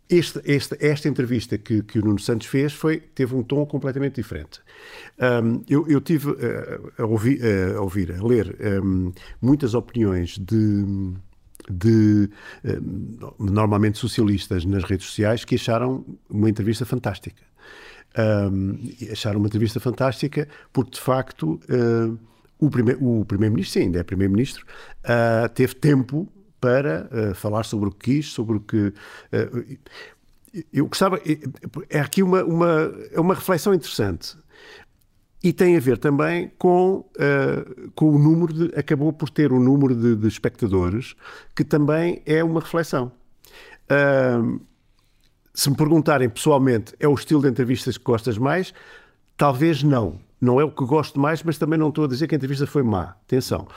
Este, 0.07 0.39
este, 0.45 0.77
esta 0.85 1.07
entrevista 1.07 1.57
que, 1.57 1.81
que, 1.81 1.97
o 1.97 2.05
Nuno 2.05 2.19
Santos 2.19 2.45
fez 2.45 2.73
foi, 2.73 2.99
teve 2.99 3.33
um 3.33 3.41
tom 3.41 3.65
completamente 3.65 4.15
diferente. 4.15 4.61
Um, 5.19 5.63
eu, 5.67 5.87
eu, 5.87 5.99
tive 5.99 6.29
uh, 6.29 6.93
a, 6.99 7.05
ouvir, 7.05 7.41
uh, 7.41 7.77
a, 7.77 7.81
ouvir, 7.81 8.11
a 8.11 8.23
ler 8.23 8.55
um, 8.83 9.11
muitas 9.41 9.73
opiniões 9.73 10.37
de, 10.37 10.85
de 11.71 12.29
uh, 12.63 13.43
normalmente 13.43 13.97
socialistas 13.97 14.63
nas 14.63 14.83
redes 14.83 15.07
sociais 15.07 15.43
que 15.43 15.55
acharam 15.55 16.05
uma 16.29 16.49
entrevista 16.51 16.85
fantástica. 16.85 17.41
Um, 18.15 18.77
acharam 19.11 19.39
uma 19.39 19.47
entrevista 19.47 19.79
fantástica 19.79 20.47
porque, 20.71 20.91
de 20.91 21.01
facto, 21.01 21.59
o, 22.59 22.69
primeir, 22.69 22.97
o 23.01 23.25
Primeiro-Ministro, 23.25 23.73
sim, 23.73 23.85
ainda 23.87 23.99
é 23.99 24.03
Primeiro-Ministro, 24.03 24.65
teve 25.53 25.73
tempo 25.73 26.31
para 26.65 27.07
uh, 27.11 27.35
falar 27.35 27.63
sobre 27.63 27.89
o 27.89 27.91
que 27.91 28.13
quis, 28.13 28.31
sobre 28.31 28.57
o 28.57 28.59
que. 28.59 28.87
Uh, 28.87 29.77
eu 30.73 30.87
gostava. 30.87 31.21
É 31.89 31.99
aqui 31.99 32.23
uma, 32.23 32.43
uma, 32.43 32.91
é 33.11 33.19
uma 33.19 33.35
reflexão 33.35 33.71
interessante. 33.71 34.35
E 35.43 35.53
tem 35.53 35.77
a 35.77 35.79
ver 35.79 35.99
também 35.99 36.51
com, 36.57 37.05
uh, 37.17 37.91
com 37.93 38.09
o 38.09 38.17
número 38.17 38.51
de. 38.51 38.79
Acabou 38.79 39.13
por 39.13 39.29
ter 39.29 39.53
um 39.53 39.59
número 39.59 39.93
de, 39.93 40.15
de 40.15 40.27
espectadores 40.27 41.15
que 41.55 41.63
também 41.63 42.23
é 42.25 42.43
uma 42.43 42.59
reflexão. 42.59 43.11
Se 45.53 45.69
me 45.69 45.75
perguntarem 45.75 46.27
pessoalmente, 46.27 46.95
é 46.99 47.07
o 47.07 47.13
estilo 47.13 47.43
de 47.43 47.47
entrevistas 47.47 47.95
que 47.95 48.03
gostas 48.03 48.39
mais? 48.39 48.73
Talvez 49.37 49.83
não. 49.83 50.19
Não 50.41 50.59
é 50.59 50.63
o 50.63 50.71
que 50.71 50.83
gosto 50.83 51.19
mais, 51.19 51.43
mas 51.43 51.59
também 51.59 51.77
não 51.77 51.89
estou 51.89 52.05
a 52.05 52.07
dizer 52.07 52.27
que 52.27 52.33
a 52.33 52.37
entrevista 52.37 52.65
foi 52.65 52.81
má. 52.81 53.15
Atenção. 53.25 53.67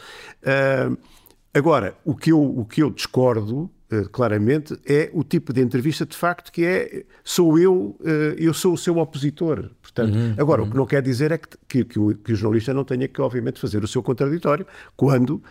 Uh, 0.43 0.97
Agora, 1.53 1.97
o 2.05 2.15
que 2.15 2.31
eu, 2.31 2.41
o 2.41 2.65
que 2.65 2.83
eu 2.83 2.91
discordo 2.91 3.71
uh, 3.91 4.09
claramente 4.11 4.79
é 4.87 5.11
o 5.13 5.25
tipo 5.25 5.53
de 5.53 5.63
entrevista 5.63 6.05
de 6.05 6.17
facto 6.17 6.53
que 6.53 6.65
é 6.65 7.05
sou 7.25 7.59
eu, 7.59 7.97
uh, 8.01 8.35
eu 8.37 8.53
sou 8.53 8.75
o 8.75 8.79
seu 8.79 8.99
opositor. 8.99 9.71
Portanto, 9.81 10.15
uhum, 10.15 10.35
agora, 10.37 10.63
uhum. 10.63 10.69
o 10.69 10.71
que 10.71 10.77
não 10.77 10.87
quer 10.87 11.03
dizer 11.03 11.33
é 11.33 11.39
que, 11.39 11.49
que, 11.67 11.85
que, 11.85 11.99
o, 11.99 12.15
que, 12.15 12.33
o, 12.33 12.37
jornalista 12.37 12.75
não 12.75 12.85
tenha 12.85 13.09
que, 13.09 13.21
obviamente, 13.21 13.59
fazer 13.59 13.83
o 13.83 13.89
seu 13.89 14.03
contraditório 14.03 14.67
quando, 14.97 15.37
uh, 15.37 15.43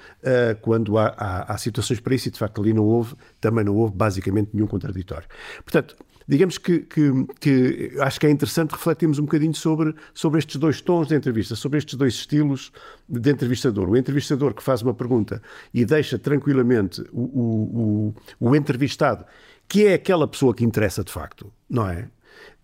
quando 0.62 0.98
há, 0.98 1.14
há, 1.18 1.54
há, 1.54 1.58
situações 1.58 2.00
para 2.00 2.14
isso 2.16 2.28
e 2.28 2.32
de 2.32 2.38
facto 2.38 2.62
ali 2.62 2.74
não 2.74 2.86
houve, 2.86 3.16
também 3.42 3.66
não 3.66 3.76
houve 3.76 3.96
basicamente 3.96 4.52
nenhum 4.54 4.68
contraditório. 4.68 5.28
Portanto, 5.64 5.96
digamos 6.28 6.58
que, 6.58 6.80
que, 6.80 7.12
que, 7.40 7.94
acho 8.00 8.20
que 8.20 8.28
é 8.28 8.30
interessante 8.30 8.72
refletirmos 8.72 9.18
um 9.18 9.24
bocadinho 9.24 9.56
sobre, 9.56 9.96
sobre 10.14 10.40
estes 10.40 10.58
dois 10.58 10.82
tons 10.82 11.08
de 11.08 11.16
entrevista, 11.16 11.56
sobre 11.56 11.78
estes 11.78 11.96
dois 11.96 12.16
estilos 12.16 12.72
de 13.08 13.32
entrevistador. 13.32 13.90
O 13.90 13.96
entrevistador 13.96 14.54
que 14.54 14.62
faz 14.62 14.82
uma 14.82 14.94
pergunta 14.94 15.42
e 15.74 15.86
deixa 15.86 16.20
tranquilamente 16.20 17.02
o, 17.14 17.22
o, 17.22 18.14
o, 18.40 18.50
o 18.50 18.56
entrevistado, 18.56 19.26
que 19.68 19.86
é 19.86 19.94
aquela 19.94 20.28
pessoa 20.28 20.54
que 20.54 20.66
interessa 20.66 21.04
de 21.04 21.12
facto, 21.12 21.52
não 21.70 21.90
é? 21.90 22.10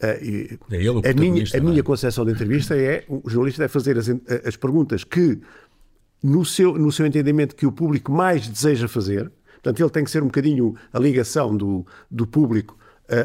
Uh, 0.02 0.60
é 0.72 0.76
ele 0.76 0.90
o 0.90 1.00
a 1.00 1.14
minha, 1.14 1.44
a 1.56 1.60
minha 1.60 1.80
é? 1.80 1.84
concepção 1.84 2.26
de 2.26 2.32
entrevista 2.32 2.76
é 2.76 3.06
o 3.08 3.28
jornalista 3.28 3.64
deve 3.64 3.74
fazer 3.74 3.98
as, 3.98 4.08
as 4.46 4.56
perguntas 4.56 5.04
que, 5.04 5.40
no 6.22 6.46
seu, 6.46 6.78
no 6.78 6.92
seu 6.92 7.06
entendimento, 7.06 7.56
que 7.56 7.66
o 7.66 7.72
público 7.72 8.12
mais 8.12 8.48
deseja 8.48 8.88
fazer. 8.88 9.32
Portanto, 9.54 9.82
ele 9.82 9.90
tem 9.90 10.04
que 10.04 10.12
ser 10.12 10.22
um 10.22 10.28
bocadinho 10.28 10.76
a 10.92 11.00
ligação 11.00 11.56
do, 11.56 11.88
do 12.12 12.28
público 12.28 12.78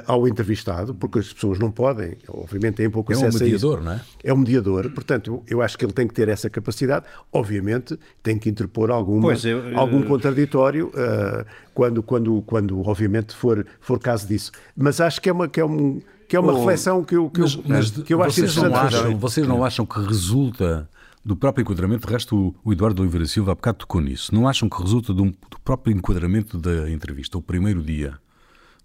ao 0.06 0.26
entrevistado, 0.26 0.94
porque 0.94 1.20
as 1.20 1.32
pessoas 1.32 1.58
não 1.58 1.70
podem, 1.70 2.16
obviamente 2.28 2.74
têm 2.74 2.90
pouco 2.90 3.12
é 3.12 3.16
acesso 3.16 3.38
um 3.38 3.40
mediador, 3.40 3.78
a 3.78 3.80
isso. 3.80 3.84
não 3.84 3.92
é? 3.92 4.00
É 4.24 4.34
um 4.34 4.36
mediador, 4.36 4.90
portanto, 4.90 5.28
eu, 5.30 5.58
eu, 5.58 5.62
acho 5.62 5.78
que 5.78 5.84
ele 5.84 5.92
tem 5.92 6.06
que 6.06 6.14
ter 6.14 6.28
essa 6.28 6.50
capacidade. 6.50 7.06
Obviamente, 7.32 7.98
tem 8.22 8.38
que 8.38 8.50
interpor 8.50 8.90
alguma, 8.90 9.32
eu, 9.34 9.78
algum 9.78 10.02
contraditório 10.02 10.88
uh, 10.88 11.44
quando, 11.72 12.02
quando, 12.02 12.42
quando, 12.42 12.80
obviamente, 12.86 13.34
for, 13.34 13.64
for 13.80 13.98
caso 13.98 14.26
disso. 14.26 14.50
Mas 14.76 15.00
acho 15.00 15.20
que 15.20 15.28
é 15.28 15.32
uma. 15.32 15.48
Que 15.48 15.60
é 15.60 15.64
um, 15.64 16.00
que 16.28 16.36
é 16.36 16.40
uma 16.40 16.52
oh, 16.52 16.58
reflexão 16.58 17.02
que 17.02 17.16
eu, 17.16 17.30
que 17.30 17.40
mas, 17.40 17.54
eu, 17.54 17.62
mas 17.66 17.90
que 17.90 18.12
eu 18.12 18.22
acho 18.22 18.40
vocês 18.40 18.56
não 18.56 18.74
acham, 18.74 19.18
Vocês 19.18 19.48
não 19.48 19.64
acham 19.64 19.86
que 19.86 19.98
resulta 19.98 20.88
do 21.24 21.34
próprio 21.34 21.62
enquadramento, 21.62 22.06
de 22.06 22.12
resto 22.12 22.54
o 22.62 22.72
Eduardo 22.72 23.02
Oliveira 23.02 23.26
Silva 23.26 23.52
há 23.52 23.54
bocado 23.54 23.78
tocou 23.78 24.00
nisso, 24.00 24.34
não 24.34 24.46
acham 24.46 24.68
que 24.68 24.80
resulta 24.80 25.12
um, 25.12 25.30
do 25.30 25.58
próprio 25.64 25.96
enquadramento 25.96 26.58
da 26.58 26.90
entrevista, 26.90 27.38
o 27.38 27.42
primeiro 27.42 27.82
dia, 27.82 28.18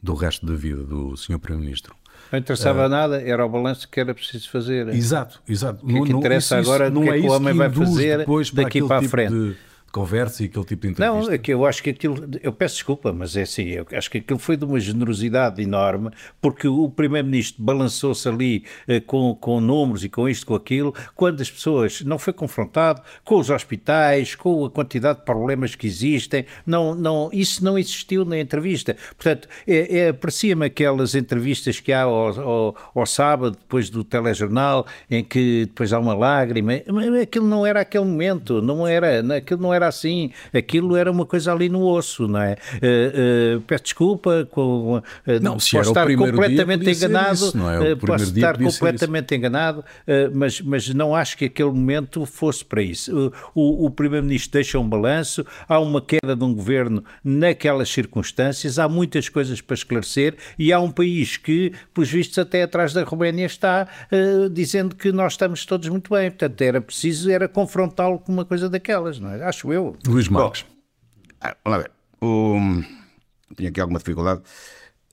do 0.04 0.14
resto 0.14 0.46
da 0.46 0.54
vida 0.54 0.84
do 0.84 1.16
Sr. 1.16 1.40
Primeiro-Ministro. 1.40 1.96
Não 2.32 2.40
interessava 2.40 2.86
uh, 2.86 2.90
nada, 2.90 3.22
era 3.22 3.46
o 3.46 3.50
balanço 3.50 3.88
que 3.88 4.00
era 4.00 4.14
preciso 4.14 4.50
fazer. 4.50 4.90
Exato, 4.90 5.42
exato. 5.48 5.86
O 5.86 5.88
que, 5.88 5.98
é 5.98 6.02
que 6.02 6.12
interessa 6.12 6.60
isso, 6.60 6.70
agora, 6.70 6.90
não 6.90 7.04
é 7.04 7.06
que, 7.06 7.12
é 7.12 7.22
que 7.22 7.28
o 7.28 7.32
homem 7.32 7.54
vai 7.54 7.70
fazer 7.70 8.26
daqui 8.54 8.80
para, 8.80 8.88
para 8.88 8.98
a 8.98 9.00
tipo 9.00 9.12
frente. 9.12 9.32
De 9.32 9.56
conversa 9.94 10.42
e 10.42 10.48
aquele 10.48 10.66
tipo 10.66 10.82
de 10.82 10.88
entrevista. 10.90 11.28
Não, 11.28 11.32
é 11.32 11.38
que 11.38 11.54
eu 11.54 11.66
acho 11.66 11.84
que 11.84 11.92
aquilo, 11.92 12.28
eu 12.42 12.52
peço 12.52 12.76
desculpa, 12.76 13.14
mas 13.14 13.38
é 13.38 13.44
assim, 13.44 13.66
eu 13.66 13.86
acho 13.94 14.10
que 14.10 14.18
aquilo 14.18 14.40
foi 14.40 14.58
de 14.58 14.66
uma 14.66 14.80
generosidade 14.80 15.62
enorme, 15.62 16.10
porque 16.42 16.68
o 16.68 16.90
Primeiro-Ministro 16.90 17.64
balançou-se 17.64 18.28
ali 18.28 18.66
eh, 18.88 19.00
com, 19.00 19.36
com 19.36 19.62
números 19.62 20.04
e 20.04 20.10
com 20.10 20.28
isto, 20.28 20.48
com 20.48 20.56
aquilo, 20.56 20.96
quando 21.16 21.42
as 21.42 21.52
pessoas 21.52 22.02
não 22.02 22.18
foi 22.18 22.34
confrontado 22.34 23.04
com 23.24 23.36
os 23.38 23.52
hospitais, 23.52 24.34
com 24.34 24.66
a 24.66 24.70
quantidade 24.70 25.20
de 25.20 25.26
problemas 25.26 25.76
que 25.76 25.86
existem, 25.86 26.44
não, 26.66 26.96
não, 26.96 27.30
isso 27.32 27.64
não 27.64 27.78
existiu 27.78 28.26
na 28.26 28.40
entrevista. 28.40 28.98
Portanto, 29.16 29.48
é, 29.68 30.00
é, 30.00 30.10
aprecia-me 30.10 30.66
aquelas 30.66 31.14
entrevistas 31.14 31.80
que 31.80 31.94
há 31.94 32.02
ao, 32.02 32.40
ao, 32.40 32.76
ao, 32.96 33.06
sábado, 33.06 33.58
depois 33.60 33.92
do 33.92 34.04
telejornal, 34.04 34.88
em 35.10 35.24
que 35.24 35.66
depois 35.68 35.94
há 35.94 36.00
uma 36.00 36.16
lágrima, 36.16 36.74
aquilo 37.22 37.48
não 37.48 37.64
era 37.64 37.82
aquele 37.82 38.06
momento, 38.06 38.60
não 38.60 38.88
era, 38.88 39.20
aquilo 39.38 39.62
não 39.62 39.72
era 39.72 39.83
era 39.84 39.88
assim, 39.88 40.32
aquilo 40.54 40.96
era 40.96 41.12
uma 41.12 41.26
coisa 41.26 41.52
ali 41.52 41.70
no 41.70 41.86
osso, 41.86 42.28
não 42.28 42.42
é? 42.42 42.54
Uh, 42.54 43.58
uh, 43.58 43.62
peço 43.62 43.84
desculpa, 43.84 44.48
com, 44.50 44.98
uh, 44.98 45.04
não, 45.42 45.54
posso 45.54 45.80
estar 45.80 46.16
completamente 46.16 46.90
enganado, 46.90 47.34
isso, 47.34 47.58
não 47.58 47.70
é? 47.70 47.96
posso 47.96 48.24
estar 48.24 48.58
completamente 48.58 49.36
enganado, 49.36 49.84
mas, 50.34 50.62
mas 50.62 50.90
não 50.94 51.16
acho 51.16 51.38
que 51.38 51.46
aquele 51.46 51.72
momento 51.72 52.26
fosse 52.26 52.64
para 52.64 52.82
isso. 52.82 53.32
o, 53.54 53.86
o 53.86 53.92
Primeiro-Ministro 53.92 54.54
deixa 54.54 54.80
um 54.80 54.88
balanço, 54.88 55.46
há 55.68 55.80
uma 55.80 56.02
queda 56.02 56.36
de 56.36 56.44
um 56.44 56.54
governo 56.54 57.04
naquelas 57.24 57.90
circunstâncias, 57.90 58.80
há 58.80 58.88
muitas 58.88 59.28
coisas 59.30 59.60
para 59.62 59.74
esclarecer 59.74 60.36
e 60.58 60.72
há 60.72 60.80
um 60.80 60.92
país 60.92 61.38
que, 61.38 61.74
pelos 61.94 62.10
vistos, 62.10 62.38
até 62.38 62.64
atrás 62.64 62.94
da 62.94 63.04
Roménia 63.04 63.46
está 63.46 63.88
dizendo 64.52 64.96
que 64.96 65.12
nós 65.12 65.34
estamos 65.34 65.66
todos 65.66 65.90
muito 65.90 66.14
bem. 66.14 66.30
Portanto, 66.30 66.62
era 66.62 66.82
preciso 66.82 67.30
era 67.30 67.48
confrontá-lo 67.48 68.20
com 68.20 68.32
uma 68.32 68.46
coisa 68.46 68.70
daquelas, 68.70 69.20
não 69.20 69.32
é? 69.32 69.44
Acho 69.44 69.73
eu. 69.74 69.96
Luís 70.08 70.28
Marques. 70.28 70.64
Bom, 70.64 70.70
ah, 71.42 71.56
vamos 71.64 71.78
lá 71.78 71.84
ver. 71.84 71.92
O, 72.22 72.58
tinha 73.56 73.70
aqui 73.70 73.82
alguma 73.82 74.00
dificuldade. 74.00 74.42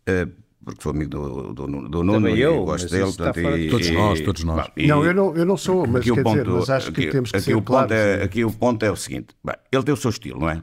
Uh, 0.08 0.40
porque 0.64 0.82
sou 0.82 0.90
amigo 0.90 1.10
do, 1.10 1.54
do, 1.54 1.88
do 1.88 2.04
Nuno 2.04 2.28
e 2.28 2.40
eu, 2.40 2.64
gosto 2.64 2.88
dele. 2.90 3.04
Portanto, 3.04 3.40
e, 3.40 3.70
todos 3.70 3.90
nós, 3.90 4.20
todos 4.20 4.44
nós. 4.44 4.68
E, 4.76 4.86
não, 4.86 5.04
eu 5.04 5.14
não, 5.14 5.34
eu 5.34 5.44
não 5.46 5.56
sou, 5.56 5.86
mas, 5.86 6.04
quer 6.04 6.22
ponto, 6.22 6.38
dizer, 6.38 6.48
mas 6.48 6.70
acho 6.70 6.92
que 6.92 7.00
aqui, 7.02 7.10
temos 7.10 7.30
que 7.30 7.36
aqui 7.36 7.46
ser 7.46 7.54
o 7.54 7.62
claros. 7.62 7.92
É, 7.92 8.22
aqui 8.22 8.44
o 8.44 8.52
ponto 8.52 8.84
é 8.84 8.90
o 8.90 8.96
seguinte: 8.96 9.28
bem, 9.42 9.56
ele 9.72 9.82
tem 9.82 9.94
o 9.94 9.96
seu 9.96 10.10
estilo, 10.10 10.38
não 10.38 10.50
é? 10.50 10.62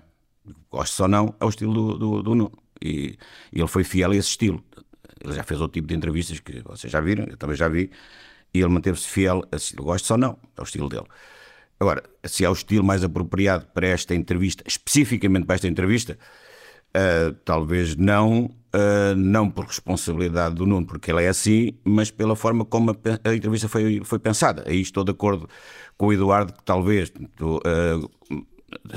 Gosto 0.72 1.02
ou 1.02 1.08
não, 1.08 1.34
é 1.40 1.46
o 1.46 1.50
estilo 1.50 1.74
do, 1.74 1.98
do, 1.98 2.24
do 2.24 2.36
Nuno. 2.36 2.52
E, 2.82 3.18
e, 3.52 3.60
ele 3.60 3.68
foi 3.68 3.84
fiel 3.84 4.12
a 4.12 4.16
esse 4.16 4.30
estilo. 4.30 4.64
Ele 5.24 5.34
já 5.34 5.44
fez 5.44 5.60
outro 5.60 5.74
tipo 5.74 5.88
de 5.88 5.96
entrevistas 5.96 6.40
que 6.40 6.62
vocês 6.62 6.94
já 6.94 7.02
viram, 7.02 7.26
eu 7.26 7.36
também 7.36 7.56
já 7.56 7.68
vi, 7.68 7.90
e 8.54 8.60
ele 8.60 8.70
manteve-se 8.70 9.08
fiel 9.08 9.44
a 9.52 9.56
esse 9.56 9.66
estilo. 9.66 9.84
Gosto 9.84 10.12
ou 10.12 10.18
não, 10.18 10.38
é 10.56 10.62
o 10.62 10.64
estilo 10.64 10.88
dele. 10.90 11.06
Agora, 11.80 12.04
se 12.24 12.44
é 12.44 12.50
o 12.50 12.54
estilo 12.54 12.84
mais 12.84 13.04
apropriado 13.04 13.68
para 13.74 13.88
esta 13.88 14.16
entrevista, 14.16 14.64
especificamente 14.66 15.46
para 15.46 15.56
esta 15.56 15.68
entrevista, 15.68 16.18
uh, 16.96 17.34
talvez 17.46 17.96
não, 17.96 18.46
uh, 18.46 19.16
não 19.16 19.50
por 19.50 19.66
responsabilidade 19.66 20.56
do 20.56 20.66
Nuno, 20.66 20.88
porque 20.88 21.12
ele 21.12 21.24
é 21.24 21.30
assim, 21.30 21.74
mas 21.84 22.10
pela 22.10 22.36
forma 22.36 22.66
como 22.66 22.92
a, 22.92 23.30
a 23.30 23.36
entrevista 23.36 23.68
foi, 23.68 24.02
foi 24.04 24.20
pensada. 24.20 24.64
Aí 24.68 24.82
estou 24.82 25.04
de 25.04 25.12
acordo 25.12 25.48
com 25.98 26.08
o 26.08 26.14
Eduardo, 26.14 26.54
que 26.54 26.64
talvez. 26.64 27.12
Uh, 27.40 28.10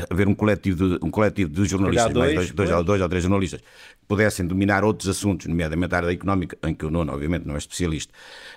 haver 0.08 0.28
um 0.28 0.34
coletivo 0.34 0.98
de, 0.98 1.04
um 1.04 1.10
coletivo 1.10 1.50
de 1.50 1.64
jornalistas, 1.64 2.12
dois, 2.12 2.34
mais 2.34 2.50
dois, 2.50 2.70
dois, 2.70 2.84
dois, 2.84 3.00
ou 3.00 3.08
três 3.08 3.22
jornalistas, 3.22 3.60
que 3.60 4.06
pudessem 4.08 4.46
dominar 4.46 4.84
outros 4.84 5.08
assuntos, 5.08 5.46
nomeadamente 5.46 5.94
a 5.94 5.98
área 5.98 6.12
económica, 6.12 6.56
em 6.64 6.74
que 6.74 6.84
o 6.84 6.90
Nuno, 6.90 7.12
obviamente, 7.12 7.46
não 7.46 7.54
é 7.54 7.58
especialista, 7.58 8.12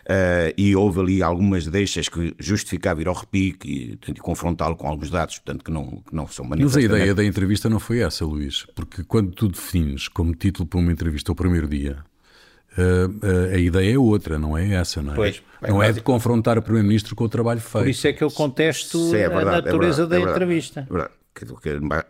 uh, 0.05 0.53
e 0.57 0.75
houve 0.75 0.99
ali 0.99 1.23
algumas 1.23 1.67
deixas 1.67 2.09
que 2.09 2.35
justificavam 2.39 3.01
ir 3.01 3.07
ao 3.07 3.13
repique 3.13 3.67
e, 3.67 4.11
e 4.11 4.13
confrontá-lo 4.15 4.75
com 4.75 4.87
alguns 4.87 5.09
dados, 5.09 5.39
portanto, 5.39 5.63
que 5.63 5.71
não, 5.71 6.03
que 6.07 6.15
não 6.15 6.27
são 6.27 6.45
manifestamente... 6.45 6.89
Mas 6.89 6.97
a 6.97 7.01
ideia 7.01 7.15
da 7.15 7.23
entrevista 7.23 7.69
não 7.69 7.79
foi 7.79 7.99
essa, 7.99 8.25
Luís, 8.25 8.65
porque 8.75 9.03
quando 9.03 9.31
tu 9.31 9.47
defines 9.47 10.07
como 10.07 10.33
título 10.33 10.67
para 10.67 10.79
uma 10.79 10.91
entrevista 10.91 11.31
o 11.31 11.35
primeiro 11.35 11.67
dia, 11.67 12.03
Uh, 12.75 13.51
uh, 13.51 13.53
a 13.53 13.57
ideia 13.57 13.93
é 13.93 13.97
outra, 13.99 14.39
não 14.39 14.57
é 14.57 14.73
essa, 14.73 15.01
não 15.01 15.13
é? 15.13 15.15
Pois, 15.15 15.43
não 15.61 15.81
é, 15.81 15.89
é 15.89 15.91
de 15.91 16.01
confrontar 16.01 16.57
o 16.57 16.61
Primeiro-Ministro 16.61 17.15
com 17.15 17.23
o 17.23 17.29
trabalho 17.29 17.59
feito. 17.59 17.83
Por 17.83 17.89
isso 17.89 18.07
é 18.07 18.13
que 18.13 18.23
eu 18.23 18.31
contesto 18.31 19.15
é 19.15 19.29
verdade, 19.29 19.47
a 19.47 19.51
natureza 19.61 20.03
é 20.03 20.05
verdade, 20.07 20.25
da 20.25 20.31
entrevista. 20.31 20.79
É 20.89 20.93
verdade. 20.93 21.13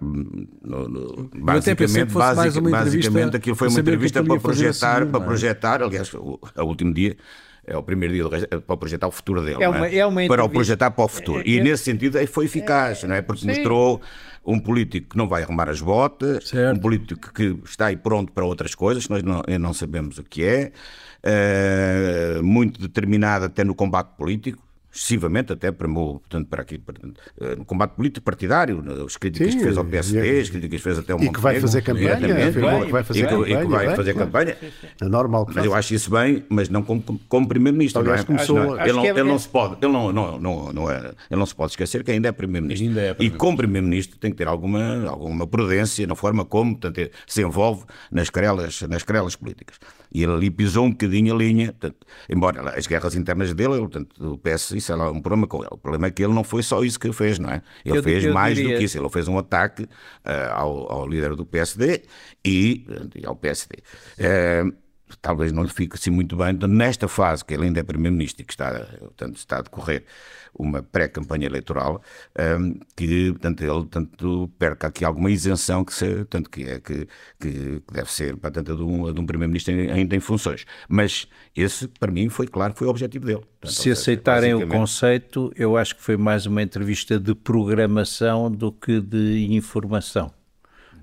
No, 0.01 0.88
no, 0.89 1.29
basicamente, 1.34 2.13
basic, 2.13 2.62
basicamente 2.62 3.38
aquilo 3.38 3.55
foi 3.55 3.70
uma 3.70 3.79
entrevista 3.79 4.24
para 4.24 4.39
projetar, 4.39 5.01
assim, 5.01 5.12
para 5.12 5.22
projetar, 5.22 5.84
aliás, 5.84 6.13
o, 6.13 6.39
o 6.55 6.63
último 6.63 6.93
dia 6.93 7.15
é 7.65 7.77
o 7.77 7.84
primeiro 7.84 8.13
dia 8.13 8.24
do 8.24 8.29
resto, 8.29 8.48
é 8.51 8.60
para 8.60 8.77
projetar 8.77 9.08
o 9.08 9.12
futuro 9.12 9.41
dele, 9.41 9.63
é 9.63 9.70
uma, 9.70 9.88
é? 9.88 9.98
É 9.98 10.05
uma 10.05 10.27
para 10.27 10.43
o 10.43 10.50
projetar 10.50 10.91
para 10.91 11.05
o 11.05 11.08
futuro. 11.08 11.43
E 11.46 11.62
nesse 11.62 11.84
sentido 11.84 12.25
foi 12.27 12.46
eficaz, 12.46 13.03
não 13.03 13.15
é? 13.15 13.22
Porque 13.22 13.41
Sim. 13.41 13.48
mostrou 13.48 14.01
um 14.46 14.60
político 14.60 15.10
que 15.10 15.17
não 15.17 15.27
vai 15.27 15.43
arrumar 15.43 15.70
as 15.70 15.79
botas, 15.79 16.50
certo. 16.50 16.77
um 16.77 16.79
político 16.79 17.34
que 17.34 17.58
está 17.63 17.88
aí 17.88 17.96
pronto 17.96 18.32
para 18.34 18.43
outras 18.43 18.75
coisas, 18.75 19.08
nós 19.08 19.24
não, 19.24 19.41
não 19.60 19.74
sabemos 19.74 20.17
o 20.17 20.24
que 20.24 20.43
é, 20.43 20.72
uh, 21.24 22.43
muito 22.43 22.82
determinado 22.82 23.46
até 23.46 23.63
no 23.63 23.74
combate 23.74 24.10
político, 24.17 24.62
excessivamente 24.94 25.52
até 25.52 25.72
para, 25.72 25.88
portanto, 25.88 26.48
para 26.48 26.62
aqui, 26.62 26.78
para, 26.78 26.96
eh, 27.42 27.56
no 27.56 27.66
combate 27.66 27.96
político 27.96 28.24
partidário, 28.24 28.84
as 29.04 29.18
críticas 29.18 29.52
Sim, 29.52 29.58
que 29.58 29.64
fez 29.64 29.78
ao 29.78 29.84
PSD, 29.84 30.40
as 30.40 30.50
críticas 30.50 30.78
que 30.78 30.84
fez 30.84 31.00
até 31.00 31.14
ao 31.14 31.20
E 31.20 31.30
que 31.32 31.40
vai 31.40 31.60
fazer 31.60 31.82
campanha, 31.82 32.18
que 32.18 32.92
vai 32.92 33.04
fazer 33.04 33.28
campanha. 33.28 33.60
E 33.60 33.66
que 33.66 33.72
vai 33.72 33.96
fazer 33.96 34.14
campanha. 34.14 34.58
É 35.02 35.06
normal 35.06 35.48
Mas 35.54 35.66
eu 35.66 35.74
acho 35.74 35.96
isso 35.96 36.12
bem, 36.12 36.46
mas 36.48 36.70
não 36.70 36.84
como, 36.84 37.02
como 37.28 37.48
Primeiro-Ministro. 37.48 38.04
Não 38.04 38.14
é? 38.14 38.24
começou... 38.24 38.80
ele, 38.80 38.94
não, 38.94 39.06
ele 39.06 39.24
não 39.24 39.40
se 39.40 39.50
pode, 39.50 39.78
ele 39.82 39.92
não, 39.92 40.14
não, 40.14 40.40
não, 40.40 40.72
não 40.72 40.92
é, 40.92 41.00
ele 41.30 41.40
não 41.40 41.46
se 41.46 41.56
pode 41.56 41.72
esquecer 41.72 42.04
que 42.04 42.12
ainda 42.12 42.30
é 42.30 42.32
Primeiro-Ministro. 42.32 42.88
É 43.00 43.14
primeiro 43.14 43.36
e 43.36 43.38
como 43.38 43.58
Primeiro-Ministro 43.58 44.20
tem 44.20 44.30
que 44.30 44.38
ter 44.38 44.48
alguma, 44.48 45.08
alguma 45.08 45.48
prudência 45.48 46.06
na 46.06 46.16
forma 46.16 46.46
como 46.46 46.78
portanto, 46.78 47.10
se 47.26 47.42
envolve 47.42 47.84
nas 48.12 48.30
querelas, 48.30 48.82
nas 48.84 49.02
querelas 49.02 49.36
políticas. 49.36 49.78
E 50.13 50.24
ele 50.24 50.32
ali 50.32 50.51
pisou 50.51 50.86
um 50.86 50.91
bocadinho 50.91 51.34
a 51.34 51.38
linha, 51.38 51.72
portanto, 51.72 52.05
embora 52.29 52.77
as 52.77 52.86
guerras 52.86 53.15
internas 53.15 53.53
dele, 53.53 53.79
portanto, 53.79 54.34
o 54.34 54.38
PS 54.38 54.72
isso 54.72 54.91
é 54.91 54.96
um 55.10 55.22
problema 55.22 55.48
com 55.48 55.60
ele. 55.60 55.70
O 55.72 55.77
problema 55.77 56.08
é 56.08 56.12
que 56.12 56.24
ele 56.24 56.34
não 56.34 56.43
foi 56.43 56.62
só 56.62 56.84
isso 56.84 57.00
que 57.00 57.08
ele 57.08 57.13
fez, 57.13 57.39
não 57.39 57.50
é? 57.50 57.62
Ele 57.84 57.98
eu, 57.98 58.03
fez 58.03 58.24
eu 58.24 58.34
mais 58.34 58.55
diria... 58.55 58.75
do 58.75 58.79
que 58.79 58.86
isso. 58.86 58.98
Ele 58.98 59.10
fez 59.10 59.27
um 59.27 59.38
ataque 59.38 59.84
uh, 59.84 59.89
ao, 60.53 60.91
ao, 60.91 61.08
líder 61.08 61.36
do 61.36 61.46
PSD 61.46 62.03
e, 62.46 62.86
e 63.15 63.25
ao 63.25 63.36
PSD. 63.36 63.75
Uh, 63.75 63.84
eh, 64.20 64.63
talvez 65.22 65.51
não 65.51 65.63
lhe 65.63 65.70
fique 65.70 65.96
assim 65.96 66.10
muito 66.10 66.36
bem 66.36 66.50
então, 66.50 66.67
nesta 66.70 67.08
fase 67.08 67.43
que 67.43 67.53
ele 67.53 67.65
ainda 67.65 67.79
é 67.79 67.84
primeiro-ministro 67.84 68.41
e 68.41 68.46
que 68.46 68.53
está, 68.53 68.72
portanto, 69.00 69.38
está 69.38 69.58
a 69.58 69.62
decorrer 69.62 70.03
uma 70.55 70.84
pré-campanha 70.84 71.48
eleitoral, 71.48 72.01
um, 72.60 72.79
que 72.96 73.32
portanto, 73.32 73.62
ele 73.62 73.86
tanto 73.89 74.48
perca 74.60 74.88
aqui 74.88 75.03
alguma 75.03 75.32
isenção 75.32 75.84
que, 75.84 75.93
se, 75.93 76.25
tanto 76.25 76.50
que, 76.50 76.63
é, 76.63 76.79
que, 76.79 77.08
que 77.39 77.82
deve 77.91 78.12
ser 78.12 78.38
portanto, 78.38 78.75
de 78.75 78.84
um, 78.84 79.12
de 79.12 79.20
um 79.20 79.25
primeiro-ministro 79.25 79.74
ainda 79.74 80.15
em 80.15 80.20
funções. 80.20 80.65
Mas 80.88 81.27
esse, 81.55 81.88
para 81.88 82.12
mim, 82.12 82.29
foi 82.29 82.48
claro, 82.48 82.74
foi 82.75 82.88
o 82.88 82.90
objetivo 82.90 83.25
dele. 83.25 83.42
Portanto, 83.59 83.81
Se 83.81 83.90
aceitarem 83.90 84.53
o 84.53 84.68
conceito, 84.68 85.51
eu 85.55 85.75
acho 85.75 85.96
que 85.96 86.01
foi 86.01 86.18
mais 86.18 86.46
uma 86.46 86.61
entrevista 86.61 87.20
de 87.20 87.33
programação 87.33 88.51
do 88.51 88.72
que 88.72 89.01
de 89.01 89.48
informação. 89.51 90.31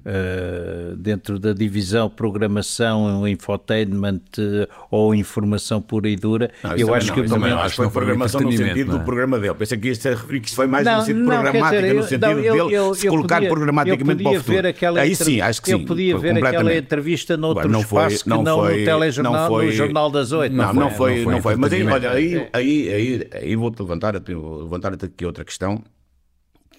Uh, 0.00 0.96
dentro 0.96 1.38
da 1.38 1.52
divisão 1.52 2.08
programação, 2.08 3.28
infotainment 3.28 4.22
uh, 4.38 4.66
ou 4.90 5.14
informação 5.14 5.82
pura 5.82 6.08
e 6.08 6.16
dura. 6.16 6.50
Não, 6.64 6.74
eu 6.74 6.94
acho 6.94 7.08
não, 7.08 7.14
que, 7.16 7.28
também 7.28 7.52
acho 7.52 7.70
que 7.70 7.76
foi 7.76 7.90
programação 7.90 8.40
no 8.40 8.50
sentido 8.50 8.92
do 8.92 8.96
é? 8.96 9.04
programa 9.04 9.38
dele. 9.38 9.54
Pensei 9.54 9.76
que 9.76 9.88
isto, 9.88 10.08
que 10.26 10.36
isto 10.36 10.54
foi 10.56 10.66
mais 10.66 10.86
não, 10.86 10.98
no 10.98 11.04
sentido 11.04 11.26
programático, 11.26 11.82
dizer, 11.82 11.94
no 11.94 12.02
sentido 12.02 12.26
eu, 12.26 12.36
dele 12.36 12.48
eu, 12.48 12.70
eu, 12.70 12.94
se 12.94 13.08
colocar 13.08 13.36
podia, 13.36 13.50
programaticamente 13.50 14.22
para 14.22 14.32
o 14.32 14.34
futuro. 14.36 14.56
Ver 14.56 14.66
aquela 14.66 15.00
Aí 15.00 15.14
sim, 15.14 15.40
acho 15.42 15.60
que 15.60 15.66
sim. 15.66 15.72
Eu 15.72 15.84
podia 15.84 16.16
ver 16.16 16.46
aquela 16.46 16.74
entrevista 16.74 17.36
noutro 17.36 17.68
não 17.68 17.82
foi, 17.82 18.06
espaço 18.06 18.28
não 18.28 18.38
que 18.38 18.44
não 18.44 18.58
foi, 18.58 18.78
no 18.78 18.84
telejornal, 18.86 19.32
não 19.34 19.48
foi, 19.48 19.66
no 19.66 19.72
Jornal 19.72 20.10
das 20.10 20.32
Oito. 20.32 20.56
Não, 20.56 20.72
não, 20.72 20.90
foi, 20.90 21.24
não 21.26 21.42
foi. 21.42 21.56
Mas 21.56 21.72
aí, 21.72 21.86
olha, 21.86 22.10
aí, 22.10 22.48
aí, 22.52 22.88
aí, 22.88 23.28
aí 23.32 23.56
vou-te 23.56 23.80
levantar, 23.80 24.14
levantar 24.14 24.94
aqui 24.94 25.26
outra 25.26 25.44
questão 25.44 25.82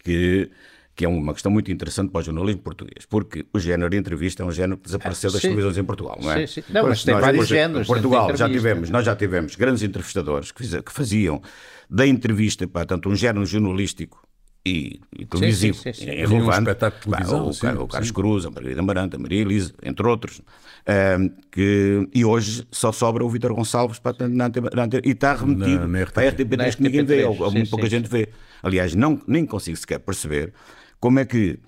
que 0.04 0.50
que 0.96 1.06
é 1.06 1.08
uma 1.08 1.34
questão 1.34 1.52
muito 1.52 1.72
interessante 1.72 2.12
para 2.12 2.20
o 2.20 2.24
jornalismo 2.24 2.62
português, 2.62 3.06
porque 3.10 3.46
o 3.54 3.60
género 3.60 3.90
de 3.90 3.98
entrevista 3.98 4.44
é 4.44 4.46
um 4.46 4.52
género 4.52 4.78
que 4.78 4.86
desapareceu 4.86 5.30
ah, 5.30 5.34
das 5.34 5.42
televisões 5.42 5.78
em 5.78 5.84
Portugal, 5.84 6.20
não 6.22 6.32
é? 6.32 6.46
Sim, 6.46 6.62
sim. 6.62 6.74
Não, 6.74 6.88
mas 6.88 7.04
tem 7.04 7.14
nós, 7.14 7.24
vários 7.24 7.48
géneros. 7.48 7.88
Em 7.88 7.88
Portugal 7.88 8.36
já 8.36 8.50
tivemos, 8.50 8.90
nós 8.90 9.06
já 9.06 9.16
tivemos 9.16 9.56
grandes 9.56 9.84
entrevistadores 9.84 10.52
que, 10.52 10.82
que 10.82 10.92
faziam 10.92 11.42
da 11.90 12.06
entrevista, 12.06 12.68
para 12.68 12.86
tanto 12.86 13.10
um 13.10 13.16
género 13.16 13.46
jornalístico 13.46 14.22
e, 14.66 15.02
e 15.18 15.26
televisivo 15.26 15.78
sim, 15.78 15.92
sim, 15.92 16.06
sim, 16.06 16.10
é 16.10 16.26
relevante. 16.26 16.70
Um 17.08 17.48
o, 17.48 17.54
sim, 17.54 17.68
o 17.68 17.88
Carlos 17.88 18.12
Cruz, 18.12 18.46
a 18.46 18.52
Margarida 18.52 18.80
Amaranta, 18.80 19.18
a 19.18 19.20
Maria 19.20 19.42
Elisa, 19.42 19.74
entre 19.82 20.08
outros. 20.08 20.40
Uh, 20.40 21.32
que, 21.52 22.08
e 22.14 22.24
hoje 22.24 22.66
só 22.72 22.92
sobra 22.92 23.26
o 23.26 23.30
Vítor 23.30 23.54
Gonçalves 23.54 24.00
para, 24.00 24.28
na, 24.28 24.50
na, 24.50 24.88
e 25.04 25.12
está 25.12 25.34
remetido 25.36 25.88
na, 25.88 26.00
na 26.00 26.06
para 26.06 26.30
a 26.30 26.32
RTP3 26.32 26.76
que 26.76 26.84
ninguém 26.84 27.04
vê, 27.04 27.24
ou, 27.26 27.52
muito 27.52 27.70
pouca 27.70 27.90
gente 27.90 28.08
vê. 28.08 28.30
Aliás, 28.62 28.94
não, 28.94 29.20
nem 29.28 29.46
consigo 29.46 29.78
sequer 29.78 30.00
perceber 30.00 30.54
como 31.02 31.20
é 31.20 31.26
que, 31.26 31.60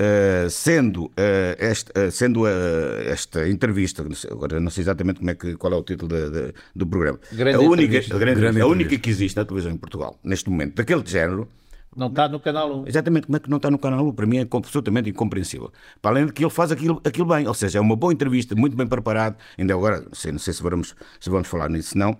uh, 0.00 0.48
sendo, 0.48 1.06
uh, 1.06 1.12
esta, 1.58 2.06
uh, 2.06 2.10
sendo 2.10 2.46
esta 2.46 3.48
entrevista, 3.48 4.06
agora 4.30 4.60
não 4.60 4.70
sei 4.70 4.82
exatamente 4.82 5.18
como 5.18 5.30
é 5.30 5.34
que, 5.34 5.56
qual 5.56 5.72
é 5.72 5.76
o 5.76 5.82
título 5.82 6.08
de, 6.08 6.30
de, 6.30 6.54
do 6.74 6.86
programa, 6.86 7.18
grande 7.32 7.56
a, 7.56 7.60
única, 7.60 7.98
a, 7.98 8.18
grande, 8.18 8.40
grande 8.40 8.60
a 8.60 8.66
única 8.66 8.96
que 8.96 9.10
existe 9.10 9.36
na 9.36 9.44
televisão 9.44 9.72
em 9.72 9.76
Portugal, 9.76 10.18
neste 10.22 10.48
momento, 10.48 10.76
daquele 10.76 11.04
género, 11.04 11.48
não 11.96 12.06
está 12.06 12.28
no 12.28 12.38
canal 12.38 12.82
1. 12.82 12.86
Exatamente, 12.86 13.26
como 13.26 13.36
é 13.36 13.40
que 13.40 13.50
não 13.50 13.56
está 13.56 13.68
no 13.68 13.76
canal 13.76 14.06
1? 14.06 14.12
Para 14.12 14.24
mim 14.24 14.38
é 14.38 14.46
absolutamente 14.48 15.10
incompreensível. 15.10 15.72
Para 16.00 16.12
além 16.12 16.26
de 16.26 16.32
que 16.32 16.44
ele 16.44 16.50
faz 16.50 16.70
aquilo, 16.70 17.02
aquilo 17.04 17.26
bem, 17.26 17.48
ou 17.48 17.52
seja, 17.52 17.78
é 17.78 17.80
uma 17.80 17.96
boa 17.96 18.12
entrevista, 18.12 18.54
muito 18.54 18.76
bem 18.76 18.86
preparado. 18.86 19.36
Ainda 19.58 19.74
agora, 19.74 20.00
não 20.02 20.14
sei, 20.14 20.30
não 20.30 20.38
sei 20.38 20.54
se, 20.54 20.62
vamos, 20.62 20.94
se 21.18 21.28
vamos 21.28 21.48
falar 21.48 21.68
nisso, 21.68 21.98
não 21.98 22.16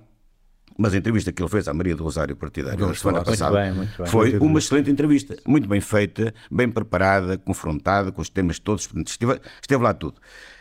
mas 0.78 0.94
a 0.94 0.96
entrevista 0.96 1.32
que 1.32 1.42
ele 1.42 1.48
fez 1.48 1.68
à 1.68 1.74
Maria 1.74 1.94
do 1.94 2.02
Rosário 2.02 2.34
Partidário 2.36 2.86
na 2.86 2.94
semana 2.94 3.22
passada 3.22 3.50
muito 3.50 3.64
bem, 3.64 3.72
muito 3.74 3.98
bem. 3.98 4.06
foi 4.06 4.38
uma 4.38 4.58
excelente 4.58 4.90
entrevista, 4.90 5.36
muito 5.46 5.68
bem 5.68 5.80
feita, 5.80 6.34
bem 6.50 6.68
preparada, 6.68 7.36
confrontada 7.38 8.10
com 8.10 8.22
os 8.22 8.28
temas 8.28 8.58
todos, 8.58 8.88
esteve, 9.06 9.40
esteve 9.60 9.82
lá 9.82 9.94
tudo. 9.94 10.16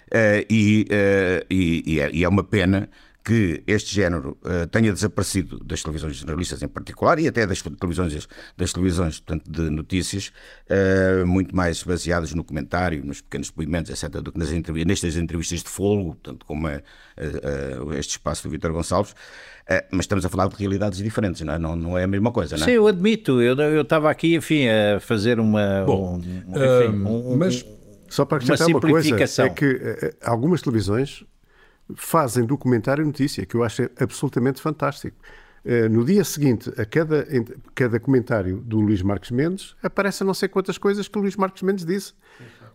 Uh, 0.08 0.42
e, 0.50 0.88
uh, 0.90 1.46
e, 1.50 1.84
e, 1.86 2.00
é, 2.00 2.10
e, 2.12 2.24
é, 2.24 2.28
uma 2.28 2.44
pena 2.44 2.90
que 3.24 3.64
este 3.68 3.94
género 3.94 4.38
uh, 4.44 4.68
tenha 4.68 4.92
desaparecido 4.94 5.60
das 5.64 5.84
televisões 5.84 6.16
jornalistas 6.16 6.62
em 6.64 6.68
particular 6.68 7.20
e 7.20 7.28
até 7.28 7.46
das 7.46 7.62
televisões, 7.62 8.28
das 8.58 8.74
televisões 8.74 9.20
portanto, 9.20 9.50
de 9.50 9.70
notícias, 9.70 10.32
uh, 10.70 11.26
muito 11.26 11.56
mais 11.56 11.84
baseadas 11.84 12.34
no 12.34 12.44
comentário, 12.44 13.04
nos 13.06 13.22
pequenos 13.22 13.50
depoimentos, 13.50 13.92
etc., 13.92 14.22
do 14.22 14.32
que 14.32 14.40
nas 14.40 14.52
entrevistas, 14.52 14.88
nestas 14.88 15.16
entrevistas 15.18 15.64
de 15.64 15.70
folgo, 15.70 16.16
portanto, 16.16 16.46
como 16.46 16.68
é 16.68 16.78
uh, 17.18 17.94
este 17.94 18.12
espaço 18.12 18.44
do 18.44 18.50
Vítor 18.50 18.72
Gonçalves. 18.72 19.14
mas 19.92 20.02
estamos 20.02 20.26
a 20.26 20.30
falar 20.30 20.48
de 20.48 20.56
realidades 20.56 21.00
diferentes, 21.00 21.42
não 21.42 21.54
é, 21.54 21.60
não, 21.60 21.76
não 21.76 21.98
é 21.98 22.06
a 22.06 22.08
mesma 22.08 22.32
coisa, 22.32 22.56
não 22.56 22.64
é? 22.64 22.66
Sim, 22.66 22.72
eu 22.74 22.88
admito. 22.88 23.42
Eu, 23.42 23.56
eu 23.56 23.82
estava 23.82 24.10
aqui, 24.10 24.36
enfim, 24.36 24.68
a 24.68 25.00
fazer 25.00 25.40
uma. 25.40 25.84
Bom, 25.86 26.16
um, 26.16 26.20
enfim, 26.20 26.96
um, 27.06 27.38
mas. 27.38 27.66
Só 28.08 28.26
para 28.26 28.38
acrescentar 28.38 28.68
uma, 28.70 28.80
uma 28.80 28.90
coisa, 28.90 29.44
é 29.44 29.50
que 29.50 30.16
algumas 30.24 30.64
televisões 30.64 31.24
fazem 31.96 32.46
documentário 32.46 33.06
notícia, 33.06 33.46
que 33.46 33.56
eu 33.56 33.64
acho 33.64 33.90
absolutamente 34.00 34.62
fantástico. 34.62 35.18
Eh, 35.66 35.90
no 35.90 36.06
dia 36.06 36.24
seguinte, 36.24 36.72
a 36.78 36.86
cada, 36.86 37.28
cada 37.76 38.00
comentário 38.00 38.58
do 38.62 38.80
Luís 38.80 39.02
Marques 39.02 39.32
Mendes, 39.32 39.76
aparecem 39.84 40.26
não 40.26 40.34
sei 40.34 40.48
quantas 40.48 40.78
coisas 40.78 41.08
que 41.08 41.18
o 41.18 41.22
Luís 41.22 41.36
Marques 41.36 41.64
Mendes 41.64 41.86
disse. 41.86 42.14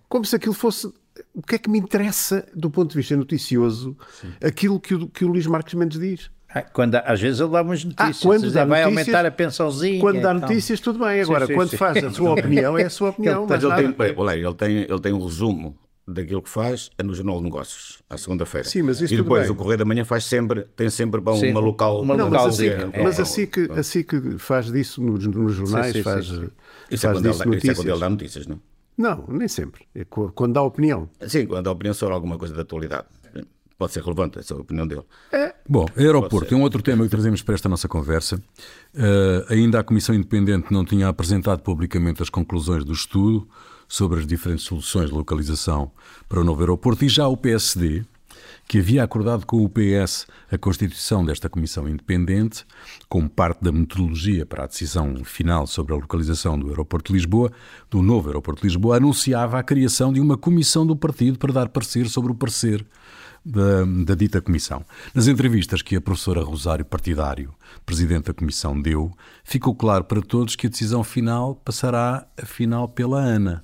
Como 0.09 0.25
se 0.25 0.37
aquilo 0.37 0.55
fosse. 0.55 0.93
O 1.33 1.43
que 1.43 1.55
é 1.55 1.59
que 1.59 1.71
me 1.71 1.79
interessa, 1.79 2.47
do 2.55 2.69
ponto 2.71 2.91
de 2.91 2.97
vista 2.97 3.17
noticioso, 3.17 3.97
Sim. 4.21 4.33
aquilo 4.43 4.81
que 4.81 4.95
o, 4.95 5.09
que 5.09 5.25
o 5.25 5.29
Luís 5.29 5.47
Marques 5.47 5.75
Mendes 5.75 5.99
diz? 5.99 6.31
Ah, 6.49 6.63
quando, 6.63 6.95
às 6.97 7.21
vezes 7.21 7.41
ele 7.41 7.51
dá 7.51 7.63
umas 7.63 7.85
notícias, 7.85 8.19
ah, 8.19 8.23
quando 8.23 8.51
dá 8.53 8.65
vai 8.65 8.85
notícias, 8.85 9.09
aumentar 9.09 9.27
a 9.27 9.31
pensãozinha. 9.31 10.01
Quando 10.01 10.21
dá 10.21 10.35
então. 10.35 10.49
notícias, 10.49 10.81
tudo 10.81 10.99
bem. 11.01 11.21
Agora, 11.21 11.47
sim, 11.47 11.53
sim, 11.53 11.57
quando 11.57 11.71
sim. 11.71 11.77
faz 11.77 12.05
a 12.05 12.11
sua 12.11 12.31
opinião, 12.35 12.79
é 12.79 12.85
a 12.85 12.91
sua 12.91 13.11
opinião. 13.11 13.47
Mas 13.49 13.63
ele 13.63 13.75
tem, 13.75 13.93
bem, 13.93 14.09
ele, 14.39 14.55
tem, 14.55 14.77
ele 14.77 15.01
tem 15.01 15.13
um 15.13 15.25
resumo 15.25 15.77
daquilo 16.07 16.43
que 16.43 16.51
faz 16.51 16.91
é 16.99 17.03
no 17.03 17.15
Jornal 17.15 17.39
de 17.39 17.45
Negócios, 17.45 18.03
à 18.11 18.17
segunda-feira. 18.19 18.69
Sim, 18.69 18.83
mas 18.83 19.01
isso 19.01 19.15
E 19.15 19.17
depois 19.17 19.49
o 19.49 19.55
Correio 19.55 19.79
da 19.79 19.85
Manhã 19.85 20.05
faz 20.05 20.25
sempre, 20.25 20.63
tem 20.77 20.91
sempre 20.91 21.21
bom, 21.21 21.35
Sim, 21.37 21.51
uma 21.51 21.61
local. 21.61 22.03
uma 22.03 22.17
Não, 22.17 22.27
local 22.27 22.47
mas 22.47 22.55
assim, 22.55 22.67
é, 22.69 23.03
mas 23.03 23.19
é, 23.19 23.23
assim, 23.23 23.47
que, 23.47 23.69
assim 23.73 24.03
que 24.03 24.39
faz 24.39 24.71
disso 24.71 25.03
nos, 25.03 25.27
nos 25.27 25.55
jornais, 25.55 25.87
Sim, 25.89 25.93
sim, 25.95 26.03
faz, 26.03 26.27
sim, 26.27 26.41
sim. 26.41 26.51
Isso 26.91 27.07
é, 27.07 27.09
faz 27.11 27.19
quando 27.19 27.25
ele, 27.27 27.33
disso 27.33 27.39
dá- 27.39 27.45
isso 27.45 27.45
é 27.45 27.47
notícias. 27.55 27.77
quando 27.79 27.89
ele 27.91 28.01
dá 28.01 28.11
notícias, 28.11 28.47
não? 28.47 28.61
Não, 28.97 29.25
nem 29.29 29.49
sempre. 29.49 29.87
É 29.95 30.05
quando 30.05 30.53
dá 30.53 30.63
opinião. 30.63 31.09
Sim, 31.27 31.47
quando 31.47 31.65
dá 31.65 31.73
opinião 31.73 31.95
sobre 31.95 32.15
alguma 32.15 32.39
coisa 32.39 32.55
da 32.55 32.63
atualidade. 32.63 33.07
Pode 33.77 33.93
ser 33.93 34.05
relevante 34.05 34.39
essa 34.39 34.55
é 34.55 34.57
a 34.57 34.61
opinião 34.61 34.87
dele. 34.87 35.03
Bom, 35.69 35.85
aeroporto 35.97 36.55
é 36.55 36.57
um 36.57 36.63
outro 36.63 36.81
tema 36.81 37.03
que 37.03 37.11
trazemos 37.11 37.43
para 37.43 37.55
esta 37.55 37.69
nossa 37.69 37.89
conversa. 37.89 38.41
Eh, 38.95 39.47
ainda 39.49 39.81
a 39.81 39.83
Comissão 39.83 40.15
Independente 40.15 40.73
não 40.73 40.85
tinha 40.85 41.09
apresentado 41.09 41.61
publicamente 41.61 42.23
as 42.23 42.31
conclusões 42.31 42.85
do 42.85 42.93
estudo 42.93 43.49
sobre 43.95 44.19
as 44.19 44.27
diferentes 44.27 44.65
soluções 44.65 45.09
de 45.09 45.15
localização 45.15 45.93
para 46.29 46.41
o 46.41 46.45
novo 46.45 46.61
aeroporto 46.61 47.05
e 47.05 47.09
já 47.09 47.29
o 47.29 47.37
PSD, 47.37 48.05
que 48.67 48.79
havia 48.79 49.05
acordado 49.05 49.47
com 49.47 49.65
o 49.65 49.69
PS 49.69 50.27
a 50.51 50.59
constituição 50.59 51.25
desta 51.25 51.49
Comissão 51.49 51.89
Independente, 51.89 52.67
como 53.09 53.29
parte 53.29 53.63
da 53.63 53.71
metodologia 53.71 54.45
para 54.45 54.65
a 54.65 54.67
decisão 54.67 55.25
final 55.25 55.69
sobre 55.69 55.93
a 55.93 55.97
localização 55.97 56.59
do 56.59 56.71
aeroporto 56.71 57.13
de 57.13 57.19
Lisboa, 57.19 57.53
do 57.89 58.03
novo 58.03 58.29
aeroporto 58.29 58.63
de 58.63 58.67
Lisboa, 58.67 58.97
anunciava 58.97 59.61
a 59.61 59.63
criação 59.63 60.13
de 60.13 60.19
uma 60.19 60.37
comissão 60.37 60.85
do 60.85 60.97
partido 60.97 61.39
para 61.39 61.53
dar 61.53 61.69
parecer 61.69 62.09
sobre 62.09 62.33
o 62.33 62.35
parecer 62.35 62.85
da, 63.45 63.85
da 64.05 64.17
dita 64.17 64.41
comissão. 64.41 64.85
Nas 65.15 65.29
entrevistas 65.29 65.83
que 65.83 65.95
a 65.95 66.01
professora 66.01 66.43
Rosário 66.43 66.85
Partidário, 66.85 67.55
presidente 67.87 68.25
da 68.25 68.35
comissão, 68.35 68.81
deu, 68.81 69.13
ficou 69.45 69.73
claro 69.73 70.03
para 70.03 70.21
todos 70.21 70.57
que 70.57 70.67
a 70.67 70.71
decisão 70.71 71.05
final 71.05 71.55
passará, 71.55 72.27
afinal, 72.37 72.89
pela 72.89 73.21
ANA. 73.21 73.63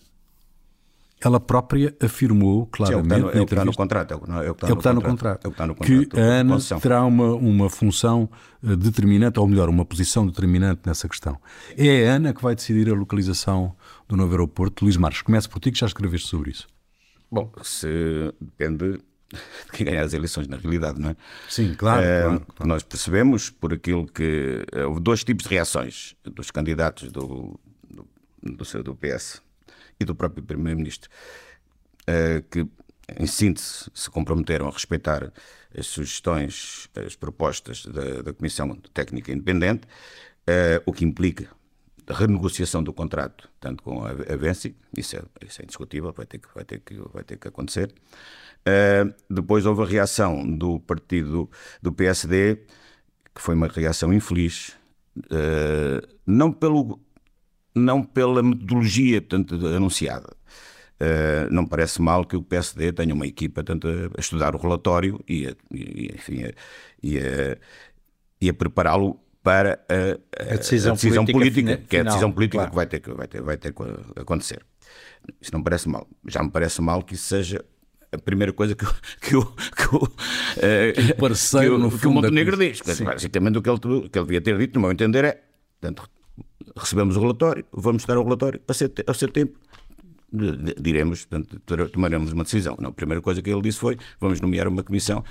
Ela 1.22 1.38
própria 1.38 1.94
afirmou 2.00 2.62
é 2.62 2.76
claramente 2.76 3.12
é 3.12 3.18
o 3.18 3.24
que 3.24 3.28
está 3.28 3.36
no 3.36 3.42
entrevista 3.42 3.76
contrato. 3.76 4.12
É 4.12 4.16
o 4.16 4.20
que 4.20 4.30
é 4.64 4.70
é 4.70 4.72
está 4.72 4.92
no 4.94 5.02
contrato. 5.02 5.48
É 5.48 5.84
que 5.84 6.08
a 6.18 6.40
ANA 6.40 6.58
terá 6.80 7.04
uma, 7.04 7.34
uma 7.34 7.68
função 7.68 8.28
eh, 8.64 8.74
determinante, 8.74 9.38
ou 9.38 9.46
melhor, 9.46 9.68
uma 9.68 9.84
posição 9.84 10.26
determinante 10.26 10.80
nessa 10.86 11.06
questão. 11.08 11.38
É 11.76 12.08
a 12.08 12.14
ANA 12.14 12.32
que 12.32 12.42
vai 12.42 12.54
decidir 12.54 12.88
a 12.88 12.94
localização 12.94 13.76
do 14.08 14.16
novo 14.16 14.32
aeroporto. 14.32 14.82
Luís 14.84 14.96
Marques, 14.96 15.20
começo 15.20 15.50
por 15.50 15.60
ti 15.60 15.70
que 15.70 15.78
já 15.78 15.86
escreveste 15.86 16.26
sobre 16.26 16.52
isso. 16.52 16.66
Bom, 17.30 17.52
se 17.62 18.32
depende 18.40 18.92
de 19.30 19.72
quem 19.72 19.86
ganhar 19.86 20.04
as 20.04 20.14
eleições, 20.14 20.48
na 20.48 20.56
realidade, 20.56 20.98
não 20.98 21.10
é? 21.10 21.16
Sim, 21.50 21.74
claro, 21.74 22.02
Eh, 22.02 22.22
claro, 22.22 22.46
Nós 22.64 22.82
percebemos 22.82 23.50
por 23.50 23.74
aquilo 23.74 24.06
que. 24.06 24.64
eh, 24.72 24.86
Houve 24.86 25.00
dois 25.00 25.22
tipos 25.22 25.44
de 25.44 25.50
reações 25.50 26.16
dos 26.24 26.50
candidatos 26.50 27.12
do, 27.12 27.60
do, 27.90 28.08
do, 28.42 28.82
do 28.82 28.94
PS 28.96 29.42
e 30.00 30.04
do 30.04 30.14
próprio 30.14 30.42
Primeiro-Ministro, 30.42 31.10
eh, 32.06 32.42
que, 32.50 32.66
em 33.18 33.26
síntese, 33.26 33.90
se 33.94 34.10
comprometeram 34.10 34.66
a 34.66 34.70
respeitar 34.70 35.32
as 35.76 35.86
sugestões, 35.86 36.88
as 37.06 37.14
propostas 37.14 37.84
da, 37.84 38.22
da 38.22 38.32
Comissão 38.32 38.74
Técnica 38.94 39.30
Independente, 39.30 39.86
eh, 40.46 40.82
o 40.86 40.92
que 40.92 41.04
implica 41.04 41.50
a 42.10 42.14
renegociação 42.14 42.82
do 42.82 42.92
contrato, 42.92 43.48
tanto 43.60 43.82
com 43.82 44.04
a, 44.04 44.12
Venci, 44.12 44.74
isso 44.96 45.16
é, 45.16 45.22
isso 45.46 45.62
é 45.62 45.64
indiscutível, 45.64 46.12
vai 46.12 46.26
ter 46.26 46.38
que, 46.38 46.48
vai 46.54 46.64
ter 46.64 46.80
que, 46.80 46.94
vai 47.12 47.22
ter 47.22 47.36
que 47.38 47.46
acontecer. 47.48 47.94
Uh, 48.60 49.14
depois 49.28 49.64
houve 49.64 49.82
a 49.82 49.86
reação 49.86 50.44
do 50.44 50.80
partido 50.80 51.48
do 51.80 51.92
PSD, 51.92 52.56
que 53.34 53.40
foi 53.40 53.54
uma 53.54 53.68
reação 53.68 54.12
infeliz, 54.12 54.76
uh, 55.16 56.06
não, 56.26 56.52
pelo, 56.52 57.00
não 57.74 58.02
pela 58.02 58.42
metodologia 58.42 59.20
portanto, 59.20 59.54
anunciada. 59.66 60.28
Uh, 61.00 61.50
não 61.50 61.64
parece 61.66 62.02
mal 62.02 62.26
que 62.26 62.36
o 62.36 62.42
PSD 62.42 62.92
tenha 62.92 63.14
uma 63.14 63.26
equipa 63.26 63.64
tanto 63.64 63.88
a, 63.88 63.90
a 64.18 64.20
estudar 64.20 64.54
o 64.54 64.58
relatório 64.58 65.18
e 65.26 65.46
a, 65.46 65.54
e, 65.74 66.10
enfim, 66.14 66.44
a, 66.44 66.52
e 67.02 67.18
a, 67.18 67.56
e 68.38 68.48
a 68.50 68.52
prepará-lo 68.54 69.18
para 69.42 69.80
a, 69.88 70.52
A 70.52 70.56
decisão 70.56 70.94
política 70.94 71.32
política, 71.32 71.60
fina- 71.72 71.76
que 71.88 71.96
é 71.96 72.00
a 72.00 72.04
decisão 72.04 72.30
política 72.30 72.58
claro. 72.58 72.70
que 72.70 72.76
vai 72.76 72.86
ter 72.86 73.00
que, 73.00 73.10
vai 73.14 73.26
ter, 73.28 73.40
vai 73.40 73.56
ter 73.56 73.72
que 73.72 73.82
acontecer. 74.20 74.62
Isso 75.40 75.50
não 75.52 75.60
me 75.60 75.64
parece 75.64 75.88
mal. 75.88 76.06
Já 76.28 76.42
me 76.42 76.50
parece 76.50 76.82
mal 76.82 77.02
que 77.02 77.14
isso 77.14 77.24
seja 77.28 77.64
a 78.12 78.18
primeira 78.18 78.52
coisa 78.52 78.74
que, 78.74 78.84
o- 78.84 78.94
que, 79.22 79.36
o- 79.36 79.46
que, 79.46 79.96
o, 79.96 80.12
eh, 80.60 80.92
Que 80.92 81.12
o 81.12 81.16
parceiro, 81.16 81.66
que 81.66 81.74
o- 81.76 81.78
no 81.78 81.90
que 81.90 81.96
o 82.06 82.08
da 82.10 82.14
Montenegro 82.14 82.58
diz. 82.58 82.82
Basicamente 82.82 83.56
o 83.56 83.62
que, 83.62 83.70
ele, 83.70 83.78
que 83.80 84.18
ele 84.18 84.26
devia 84.26 84.40
ter 84.42 84.58
dito, 84.58 84.74
no 84.74 84.82
meu 84.82 84.92
entender, 84.92 85.24
é 85.24 85.42
portanto, 85.80 86.10
recebemos 86.76 87.16
o 87.16 87.20
relatório, 87.20 87.64
vamos 87.72 88.04
dar 88.04 88.18
o 88.18 88.22
relatório, 88.24 88.60
a 88.66 88.72
seu, 88.74 88.90
a 89.06 89.14
seu 89.14 89.28
tempo 89.28 89.58
diremos, 90.80 91.24
portanto, 91.24 91.60
tomaremos 91.90 92.32
uma 92.32 92.44
decisão. 92.44 92.76
Não, 92.80 92.90
a 92.90 92.92
primeira 92.92 93.20
coisa 93.20 93.42
que 93.42 93.50
ele 93.50 93.62
disse 93.62 93.78
foi 93.80 93.98
vamos 94.20 94.40
nomear 94.40 94.68
uma 94.68 94.82
comissão, 94.82 95.24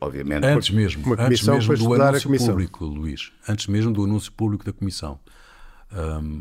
obviamente, 0.00 0.44
Antes 0.44 0.68
mesmo, 0.70 1.02
uma 1.06 1.14
antes 1.14 1.24
comissão 1.24 1.54
mesmo 1.54 1.68
para 1.68 1.76
do 1.78 1.82
estudar 1.84 2.04
a 2.04 2.08
anúncio 2.08 2.28
comissão. 2.28 2.48
público, 2.48 2.84
Luís. 2.84 3.32
Antes 3.48 3.66
mesmo 3.68 3.92
do 3.92 4.04
anúncio 4.04 4.30
público 4.32 4.64
da 4.64 4.72
comissão. 4.72 5.18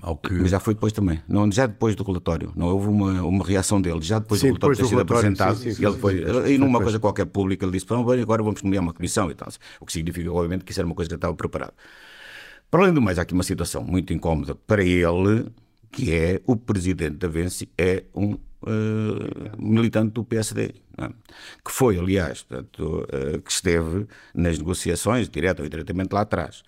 Ao 0.01 0.17
que 0.17 0.33
Mas 0.33 0.49
já 0.49 0.59
foi 0.59 0.73
depois 0.73 0.91
também, 0.91 1.21
não, 1.27 1.49
já 1.51 1.67
depois 1.67 1.95
do 1.95 2.03
relatório. 2.03 2.51
Não 2.55 2.67
houve 2.67 2.87
uma, 2.87 3.21
uma 3.21 3.45
reação 3.45 3.79
dele, 3.79 4.01
já 4.01 4.17
depois 4.17 4.41
Sim, 4.41 4.47
do 4.47 4.49
relatório 4.53 4.75
depois 4.75 4.77
ter 4.77 4.83
do 4.83 4.89
sido 4.89 4.99
apresentado. 5.01 5.55
sim, 5.57 5.71
sim, 5.71 5.83
e 5.83 5.85
ele 5.85 5.97
foi, 5.97 6.17
sim, 6.17 6.25
sim, 6.25 6.53
e 6.53 6.57
numa 6.57 6.71
depois. 6.71 6.83
coisa 6.85 6.99
qualquer 6.99 7.25
pública, 7.25 7.63
ele 7.63 7.71
disse: 7.71 7.85
"Bom, 7.85 8.03
bem, 8.03 8.19
agora 8.21 8.41
vamos 8.41 8.63
nomear 8.63 8.81
uma 8.83 8.93
comissão 8.93 9.29
e 9.29 9.35
tal. 9.35 9.49
O 9.79 9.85
que 9.85 9.93
significa, 9.93 10.31
obviamente, 10.31 10.65
que 10.65 10.71
isso 10.71 10.81
era 10.81 10.87
uma 10.87 10.95
coisa 10.95 11.07
que 11.07 11.13
já 11.13 11.17
estava 11.17 11.35
preparado. 11.35 11.73
Para 12.73 12.85
além 12.85 12.93
do 12.95 13.03
mais, 13.03 13.19
há 13.19 13.21
aqui 13.21 13.35
uma 13.35 13.43
situação 13.43 13.83
muito 13.83 14.11
incómoda 14.13 14.55
para 14.55 14.83
ele, 14.83 15.45
que 15.91 16.11
é 16.11 16.41
o 16.43 16.55
presidente 16.55 17.17
da 17.17 17.27
Vence 17.27 17.69
é 17.77 18.03
um 18.15 18.33
eh, 18.65 19.51
militante 19.59 20.13
do 20.13 20.23
PSD, 20.23 20.73
é? 20.97 21.07
que 21.63 21.71
foi, 21.71 21.99
aliás, 21.99 22.41
portanto, 22.41 23.07
eh, 23.11 23.37
que 23.45 23.51
esteve 23.51 24.07
nas 24.33 24.57
negociações, 24.57 25.29
direto 25.29 25.59
ou 25.59 25.67
indiretamente 25.67 26.13
lá 26.13 26.21
atrás. 26.21 26.63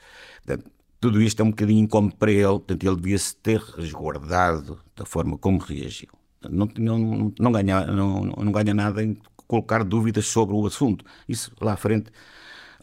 Portanto, 0.45 0.69
tudo 1.01 1.19
isto 1.19 1.39
é 1.41 1.43
um 1.43 1.49
bocadinho 1.49 1.83
incómodo 1.83 2.15
para 2.17 2.31
ele, 2.31 2.43
portanto, 2.43 2.83
ele 2.85 2.95
devia-se 2.97 3.35
ter 3.37 3.59
resguardado 3.59 4.79
da 4.95 5.07
forma 5.07 5.39
como 5.39 5.57
reagiu. 5.57 6.09
Não, 6.47 6.69
não, 6.77 7.33
não, 7.39 7.51
ganha, 7.51 7.83
não, 7.87 8.21
não 8.25 8.51
ganha 8.51 8.75
nada 8.75 9.03
em 9.03 9.17
colocar 9.47 9.83
dúvidas 9.83 10.27
sobre 10.27 10.53
o 10.53 10.67
assunto. 10.67 11.03
Isso 11.27 11.51
lá 11.59 11.73
à 11.73 11.77
frente, 11.77 12.11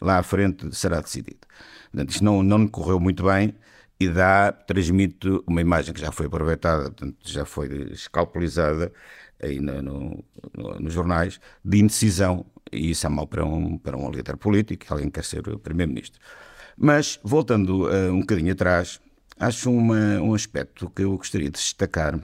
lá 0.01 0.17
à 0.17 0.23
frente 0.23 0.75
será 0.75 0.99
decidido. 0.99 1.47
Portanto, 1.93 2.11
isto 2.11 2.25
não, 2.25 2.43
não 2.43 2.67
correu 2.67 2.99
muito 2.99 3.23
bem 3.25 3.55
e 3.99 4.09
dá, 4.09 4.51
transmite 4.51 5.27
uma 5.47 5.61
imagem 5.61 5.93
que 5.93 6.01
já 6.01 6.11
foi 6.11 6.25
aproveitada, 6.27 6.85
portanto, 6.85 7.17
já 7.23 7.45
foi 7.45 7.91
escalpelizada 7.93 8.93
aí 9.41 9.59
no, 9.59 9.81
no- 9.81 10.25
no- 10.57 10.79
nos 10.81 10.93
jornais, 10.93 11.39
de 11.63 11.79
indecisão, 11.79 12.45
e 12.71 12.91
isso 12.91 13.05
é 13.07 13.09
mau 13.09 13.27
para 13.27 13.45
um, 13.45 13.77
para 13.77 13.97
um 13.97 14.11
líder 14.11 14.37
político, 14.37 14.85
alguém 14.89 15.07
que 15.09 15.13
quer 15.21 15.25
ser 15.25 15.43
primeiro-ministro. 15.59 16.19
Mas, 16.77 17.19
voltando 17.23 17.89
eh, 17.91 18.11
um 18.11 18.21
bocadinho 18.21 18.53
atrás, 18.53 18.99
acho 19.39 19.71
uma, 19.71 20.21
um 20.21 20.33
aspecto 20.35 20.89
que 20.91 21.03
eu 21.03 21.17
gostaria 21.17 21.49
de 21.51 21.59
destacar, 21.59 22.19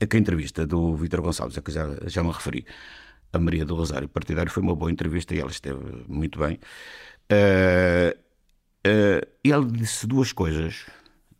é 0.00 0.06
que 0.06 0.16
a 0.16 0.20
entrevista 0.20 0.66
do 0.66 0.94
Vítor 0.96 1.22
Gonçalves, 1.22 1.56
a 1.58 1.62
que 1.62 1.72
já, 1.72 1.86
já 2.06 2.22
me 2.22 2.30
referi, 2.30 2.66
a 3.32 3.38
Maria 3.38 3.64
do 3.64 3.74
Rosário 3.74 4.08
Partidário, 4.08 4.50
foi 4.50 4.62
uma 4.62 4.74
boa 4.76 4.90
entrevista 4.90 5.34
e 5.34 5.40
ela 5.40 5.50
esteve 5.50 5.80
muito 6.08 6.38
bem. 6.40 6.58
Eh, 7.30 8.16
e 9.44 9.50
ele 9.50 9.66
disse 9.66 10.06
duas 10.06 10.32
coisas 10.32 10.86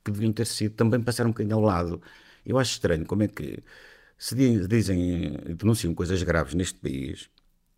que 0.05 0.11
deviam 0.11 0.33
ter 0.33 0.47
sido, 0.47 0.75
também 0.75 1.01
passaram 1.01 1.31
um 1.31 1.33
bocadinho 1.33 1.57
ao 1.57 1.63
lado. 1.63 2.01
Eu 2.45 2.59
acho 2.59 2.73
estranho 2.73 3.05
como 3.05 3.23
é 3.23 3.29
que 3.29 3.59
se 4.19 4.35
di- 4.35 4.67
dizem, 4.67 5.37
denunciam 5.57 5.95
coisas 5.95 6.23
graves 6.23 6.55
neste 6.55 6.79
país 6.79 7.29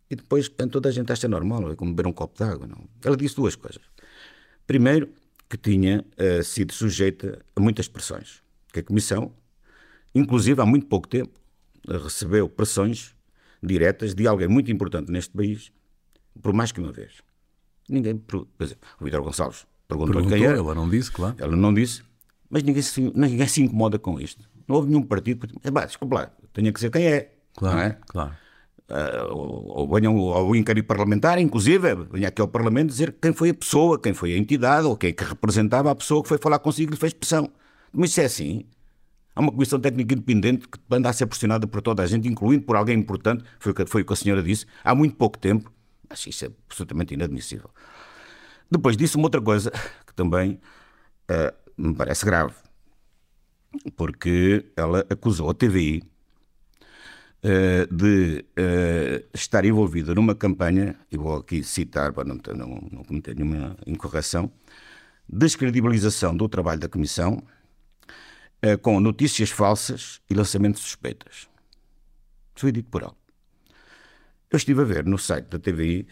e 0.09 0.15
depois 0.15 0.49
toda 0.71 0.89
a 0.89 0.91
gente 0.91 1.11
acha 1.11 1.27
normal, 1.27 1.71
é 1.71 1.75
como 1.75 1.93
beber 1.93 2.07
um 2.07 2.13
copo 2.13 2.37
de 2.37 2.49
água. 2.49 2.67
Não? 2.67 2.87
Ela 3.03 3.17
disse 3.17 3.35
duas 3.35 3.55
coisas. 3.55 3.81
Primeiro, 4.65 5.09
que 5.49 5.57
tinha 5.57 6.05
eh, 6.17 6.43
sido 6.43 6.73
sujeita 6.73 7.43
a 7.55 7.59
muitas 7.59 7.87
pressões. 7.87 8.41
Que 8.71 8.79
a 8.79 8.83
Comissão, 8.83 9.33
inclusive 10.13 10.61
há 10.61 10.65
muito 10.65 10.85
pouco 10.85 11.07
tempo, 11.07 11.39
recebeu 11.87 12.47
pressões 12.47 13.15
diretas 13.61 14.13
de 14.13 14.27
alguém 14.27 14.47
muito 14.47 14.71
importante 14.71 15.11
neste 15.11 15.35
país, 15.35 15.71
por 16.41 16.53
mais 16.53 16.71
que 16.71 16.79
uma 16.79 16.91
vez. 16.91 17.13
Ninguém. 17.89 18.17
per- 18.17 18.41
Quer 18.57 18.63
dizer, 18.65 18.77
o 18.99 19.05
Vitor 19.05 19.21
Gonçalves 19.21 19.65
perguntou, 19.87 20.13
perguntou, 20.13 20.37
quem 20.37 20.45
era. 20.47 20.57
ela 20.57 20.75
não 20.75 20.89
disse, 20.89 21.11
claro. 21.11 21.35
Ela 21.37 21.55
não 21.55 21.73
disse, 21.73 22.03
mas 22.49 22.63
ninguém 22.63 22.81
se, 22.81 23.01
ninguém 23.15 23.47
se 23.47 23.61
incomoda 23.61 23.97
com 23.99 24.19
isto. 24.19 24.47
Não 24.67 24.75
houve 24.75 24.89
nenhum 24.89 25.01
partido. 25.03 25.47
bah, 25.71 25.85
desculpa 25.85 26.15
lá, 26.15 26.31
tinha 26.53 26.71
que 26.71 26.79
ser 26.79 26.91
quem 26.91 27.05
é. 27.07 27.33
Claro, 27.55 27.79
é? 27.79 27.97
claro. 28.07 28.31
Ah, 28.91 29.27
ou, 29.31 29.67
ou 29.79 29.87
venham 29.93 30.15
ao 30.17 30.55
inquérito 30.55 30.85
parlamentar, 30.87 31.39
inclusive, 31.39 31.93
venha 32.11 32.27
aqui 32.27 32.41
ao 32.41 32.47
Parlamento 32.47 32.87
dizer 32.89 33.15
quem 33.21 33.31
foi 33.33 33.49
a 33.49 33.53
pessoa, 33.53 33.99
quem 33.99 34.13
foi 34.13 34.33
a 34.33 34.37
entidade, 34.37 34.87
ou 34.87 34.97
quem 34.97 35.09
é 35.11 35.13
que 35.13 35.23
representava 35.23 35.91
a 35.91 35.95
pessoa 35.95 36.23
que 36.23 36.27
foi 36.29 36.37
falar 36.39 36.57
consigo 36.59 36.91
e 36.91 36.93
lhe 36.93 36.99
fez 36.99 37.13
pressão. 37.13 37.51
Mas 37.93 38.11
isso 38.11 38.21
é 38.21 38.25
assim. 38.25 38.65
Há 39.35 39.41
uma 39.41 39.51
comissão 39.51 39.79
técnica 39.79 40.13
independente 40.15 40.67
que 40.67 40.79
anda 40.91 41.07
a 41.09 41.13
ser 41.13 41.27
pressionada 41.27 41.67
por 41.67 41.81
toda 41.81 42.01
a 42.03 42.07
gente, 42.07 42.27
incluindo 42.27 42.63
por 42.65 42.75
alguém 42.75 42.97
importante, 42.97 43.43
foi 43.59 43.71
o 43.71 43.75
que, 43.75 43.85
foi 43.85 44.01
o 44.01 44.05
que 44.05 44.13
a 44.13 44.15
senhora 44.15 44.41
disse, 44.43 44.65
há 44.83 44.93
muito 44.95 45.15
pouco 45.15 45.37
tempo. 45.37 45.71
Acho 46.09 46.29
isso 46.29 46.45
absolutamente 46.45 47.13
inadmissível. 47.13 47.69
Depois 48.69 48.97
disse 48.97 49.15
uma 49.15 49.25
outra 49.25 49.41
coisa 49.41 49.71
que 50.05 50.13
também 50.13 50.59
ah, 51.27 51.53
me 51.77 51.93
parece 51.93 52.25
grave, 52.25 52.55
porque 53.95 54.65
ela 54.75 55.05
acusou 55.09 55.49
a 55.49 55.53
TVI 55.53 56.03
uh, 57.43 57.93
de 57.93 58.45
uh, 58.57 59.29
estar 59.33 59.63
envolvida 59.63 60.13
numa 60.13 60.35
campanha, 60.35 60.95
e 61.11 61.17
vou 61.17 61.37
aqui 61.37 61.63
citar 61.63 62.11
para 62.11 62.25
não, 62.25 62.39
não, 62.55 62.89
não 62.91 63.03
cometer 63.03 63.35
nenhuma 63.35 63.77
incorreção, 63.85 64.51
descredibilização 65.27 66.35
do 66.35 66.49
trabalho 66.49 66.79
da 66.79 66.89
Comissão 66.89 67.43
uh, 68.65 68.77
com 68.81 68.99
notícias 68.99 69.51
falsas 69.51 70.19
e 70.29 70.33
lançamentos 70.33 70.81
suspeitas. 70.81 71.47
Foi 72.55 72.71
dito 72.71 72.89
por 72.89 73.03
ela. 73.03 73.18
Eu 74.51 74.57
estive 74.57 74.81
a 74.81 74.85
ver 74.85 75.05
no 75.05 75.17
site 75.17 75.47
da 75.47 75.59
TVI 75.59 76.07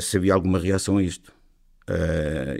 se 0.00 0.16
havia 0.16 0.34
alguma 0.34 0.58
reação 0.58 0.98
a 0.98 1.02
isto. 1.02 1.32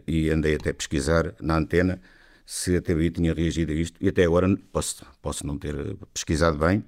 e 0.07 0.31
andei 0.31 0.55
até 0.57 0.71
a 0.71 0.75
pesquisar 0.75 1.35
na 1.41 1.57
antena 1.57 2.01
se 2.45 2.77
a 2.77 2.83
TVI 2.83 3.11
tinha 3.11 3.33
reagido 3.33 3.73
a 3.73 3.75
isto, 3.75 3.97
e 4.01 4.09
até 4.09 4.25
agora 4.25 4.49
posso, 4.73 5.07
posso 5.23 5.47
não 5.47 5.57
ter 5.57 5.97
pesquisado 6.13 6.59
bem, 6.59 6.85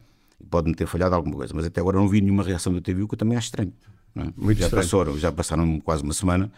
pode-me 0.50 0.74
ter 0.74 0.86
falhado 0.86 1.14
alguma 1.14 1.36
coisa, 1.36 1.54
mas 1.54 1.64
até 1.64 1.80
agora 1.80 1.96
não 1.96 2.08
vi 2.08 2.20
nenhuma 2.20 2.42
reação 2.42 2.74
da 2.74 2.80
TVI, 2.80 3.02
o 3.02 3.08
que 3.08 3.14
eu 3.14 3.18
também 3.18 3.38
acho 3.38 3.46
estranho. 3.46 3.72
É? 4.16 4.24
Muito 4.36 4.58
já, 4.58 4.66
estranho. 4.66 4.84
Passaram, 4.84 5.18
já 5.18 5.32
passaram 5.32 5.80
quase 5.80 6.02
uma 6.02 6.12
semana 6.12 6.52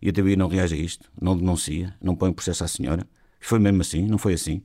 e 0.00 0.08
a 0.08 0.12
TVI 0.12 0.36
não 0.36 0.48
reage 0.48 0.74
a 0.74 0.78
isto, 0.78 1.10
não 1.20 1.36
denuncia, 1.36 1.94
não 2.00 2.14
põe 2.14 2.32
processo 2.32 2.64
à 2.64 2.68
senhora. 2.68 3.06
Foi 3.40 3.58
mesmo 3.58 3.82
assim, 3.82 4.06
não 4.06 4.18
foi 4.18 4.34
assim. 4.34 4.62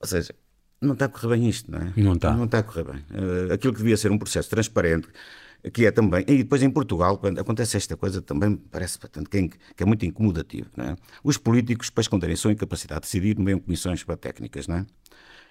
Ou 0.00 0.06
seja, 0.06 0.34
não 0.80 0.92
está 0.92 1.06
a 1.06 1.08
correr 1.08 1.36
bem 1.36 1.48
isto, 1.48 1.70
não 1.70 1.78
é? 1.78 1.92
Não 1.96 2.12
está. 2.14 2.34
Não 2.34 2.44
está 2.44 2.58
a 2.58 2.62
correr 2.62 2.84
bem. 2.84 3.04
Uh, 3.10 3.52
aquilo 3.52 3.72
que 3.72 3.78
devia 3.80 3.96
ser 3.96 4.10
um 4.10 4.18
processo 4.18 4.48
transparente, 4.48 5.08
que 5.72 5.86
é 5.86 5.90
também. 5.90 6.24
E 6.28 6.38
depois 6.38 6.62
em 6.62 6.70
Portugal, 6.70 7.18
quando 7.18 7.38
acontece 7.40 7.76
esta 7.76 7.96
coisa, 7.96 8.22
também 8.22 8.56
parece 8.56 8.98
bastante 8.98 9.28
que, 9.28 9.82
é 9.82 9.84
muito 9.84 10.06
incomodativo. 10.06 10.68
Não 10.76 10.84
é? 10.84 10.96
Os 11.22 11.36
políticos, 11.36 11.90
para 11.90 12.02
esconderem 12.02 12.34
a 12.34 12.36
sua 12.36 12.52
incapacidade 12.52 13.00
de 13.00 13.06
decidir, 13.06 13.36
nomeiam 13.36 13.58
comissões 13.58 14.04
para 14.04 14.16
técnicas, 14.16 14.68
não 14.68 14.76
é? 14.76 14.86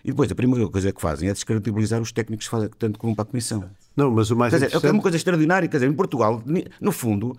E 0.07 0.11
depois 0.11 0.31
a 0.31 0.35
primeira 0.35 0.65
coisa 0.69 0.89
que 0.93 1.01
fazem 1.01 1.27
é 1.27 1.33
descredibilizar 1.33 2.01
os 2.01 2.13
técnicos 2.13 2.45
que 2.45 2.51
fazem 2.51 2.69
tanto 2.79 2.97
como 2.97 3.13
para 3.13 3.23
a 3.23 3.25
Comissão. 3.25 3.69
Não, 3.93 4.09
mas 4.09 4.31
o 4.31 4.37
mais 4.37 4.53
quer 4.53 4.67
dizer, 4.67 4.87
É 4.87 4.91
uma 4.91 5.01
coisa 5.01 5.17
extraordinária. 5.17 5.67
Quer 5.67 5.75
dizer, 5.77 5.89
em 5.89 5.93
Portugal, 5.93 6.41
no 6.79 6.91
fundo, 6.93 7.35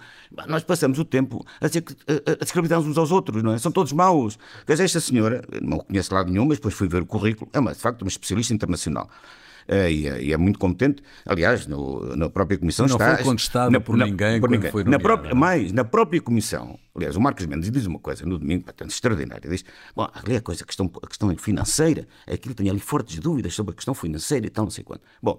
nós 0.47 0.63
passamos 0.63 0.99
o 0.99 1.05
tempo 1.05 1.43
a, 1.63 1.65
a, 1.65 2.33
a 2.33 2.35
descredibilizar 2.45 2.81
uns 2.81 2.99
aos 2.99 3.11
outros, 3.11 3.43
não 3.43 3.53
é? 3.53 3.59
São 3.59 3.73
todos 3.73 3.91
maus. 3.95 4.39
Quer 4.67 4.75
dizer, 4.75 4.85
esta 4.85 5.01
senhora, 5.01 5.43
não 5.63 5.79
conheço 5.79 6.13
lado 6.13 6.31
nenhum, 6.31 6.45
mas 6.45 6.59
depois 6.59 6.75
fui 6.75 6.89
ver 6.89 7.01
o 7.01 7.07
currículo, 7.07 7.51
é 7.55 7.59
uma, 7.59 7.73
de 7.73 7.81
facto 7.81 8.03
uma 8.03 8.09
especialista 8.09 8.53
internacional. 8.53 9.09
É, 9.71 9.93
e, 9.93 10.09
é, 10.09 10.23
e, 10.23 10.33
é, 10.33 10.37
muito 10.39 10.59
competente. 10.59 11.03
Aliás, 11.27 11.67
no, 11.67 12.17
na 12.17 12.31
própria 12.31 12.59
Comissão 12.59 12.87
não 12.87 12.97
está. 12.97 13.09
Não 13.09 13.17
foi 13.17 13.25
contestado 13.25 13.71
na, 13.71 13.79
por 13.79 13.99
ninguém 13.99 14.41
por 14.41 14.49
ninguém. 14.49 14.71
foi 14.71 14.83
na 14.83 14.99
própria, 14.99 15.35
Mais, 15.35 15.73
na 15.73 15.85
própria 15.85 16.23
Comissão. 16.23 16.79
Aliás, 16.97 17.17
o 17.17 17.21
Marcos 17.21 17.45
Mendes 17.45 17.71
diz 17.71 17.85
uma 17.85 17.99
coisa 17.99 18.25
no 18.25 18.39
domingo, 18.39 18.65
bastante 18.65 18.95
extraordinária. 18.95 19.49
Diz: 19.49 19.65
Bom, 19.95 20.09
ali 20.15 20.37
a 20.37 20.41
coisa, 20.41 20.65
a 20.65 20.67
questão, 20.67 20.91
a 21.03 21.07
questão 21.07 21.37
financeira, 21.37 22.09
aquilo 22.27 22.55
tem 22.55 22.71
ali 22.71 22.81
fortes 22.81 23.19
dúvidas 23.19 23.53
sobre 23.53 23.73
a 23.73 23.75
questão 23.75 23.93
financeira 23.93 24.47
e 24.47 24.51
tal, 24.51 24.65
não 24.65 24.71
sei 24.71 24.83
quanto. 24.83 25.03
Bom, 25.23 25.39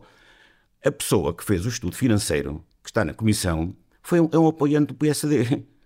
a 0.85 0.91
pessoa 0.91 1.33
que 1.33 1.43
fez 1.43 1.65
o 1.65 1.69
estudo 1.69 1.95
financeiro, 1.95 2.63
que 2.83 2.89
está 2.89 3.03
na 3.03 3.15
Comissão, 3.15 3.75
foi 4.03 4.19
um, 4.19 4.29
é 4.31 4.37
um 4.37 4.47
apoiante 4.47 4.87
do 4.87 4.93
PSD 4.93 5.43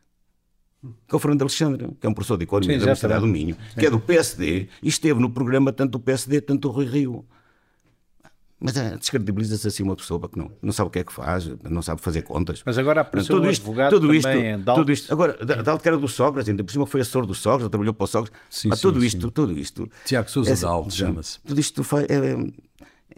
que 1.08 1.14
é 1.14 1.16
o 1.16 1.20
Fernando 1.20 1.44
Alexandre, 1.44 1.88
que 2.00 2.06
é 2.06 2.10
um 2.10 2.14
professor 2.14 2.38
de 2.38 2.44
Economia 2.44 2.74
Sim, 2.74 2.80
da 2.80 2.84
Universidade 2.84 3.22
do 3.22 3.28
Minho, 3.28 3.56
que 3.78 3.86
é 3.86 3.90
do 3.90 4.00
PSD 4.00 4.68
e 4.82 4.90
esteve 4.90 5.20
no 5.20 5.30
programa 5.30 5.72
tanto 5.72 5.92
do 5.92 6.00
PSD, 6.00 6.42
tanto 6.42 6.68
do 6.68 6.70
Rui 6.70 6.86
Rio. 6.86 7.26
Mas 8.64 8.78
é, 8.78 8.96
descredibiliza-se 8.96 9.68
assim 9.68 9.84
uma 9.84 9.94
pessoa 9.94 10.22
que 10.30 10.40
não, 10.40 10.50
não 10.62 10.72
sabe 10.72 10.88
o 10.88 10.90
que 10.90 11.00
é 11.00 11.04
que 11.04 11.12
faz, 11.12 11.52
não 11.70 11.82
sabe 11.82 12.00
fazer 12.00 12.22
contas. 12.22 12.64
Mas 12.66 12.78
agora 12.78 13.02
apareceu 13.02 13.36
tudo 13.36 13.48
um 13.48 13.52
isto, 13.52 13.62
advogado 13.62 13.90
tudo 13.90 14.16
isto, 14.16 14.30
tudo 14.74 14.92
isto, 14.94 15.12
Agora, 15.12 15.34
Dalto 15.44 15.84
que 15.84 15.88
era 15.90 15.98
do 15.98 16.08
Sogras, 16.08 16.48
ainda 16.48 16.64
por 16.64 16.72
cima 16.72 16.86
foi 16.86 17.02
assessor 17.02 17.26
do 17.26 17.36
Sogras, 17.36 17.68
trabalhou 17.68 17.94
para 17.94 18.06
o 18.06 18.08
Sogras. 18.08 18.32
Sim, 18.50 18.72
sim, 18.72 18.82
tudo 18.82 19.04
isto, 19.04 19.30
tudo 19.32 19.60
isto. 19.60 19.92
Tiago 20.06 20.30
Sousa 20.30 20.54
é, 20.54 20.56
Dalto 20.56 20.94
chama-se. 20.94 21.42
Tudo 21.42 21.60
isto 21.60 21.84
foi, 21.84 22.04
é, 22.04 22.16
é, 22.16 22.38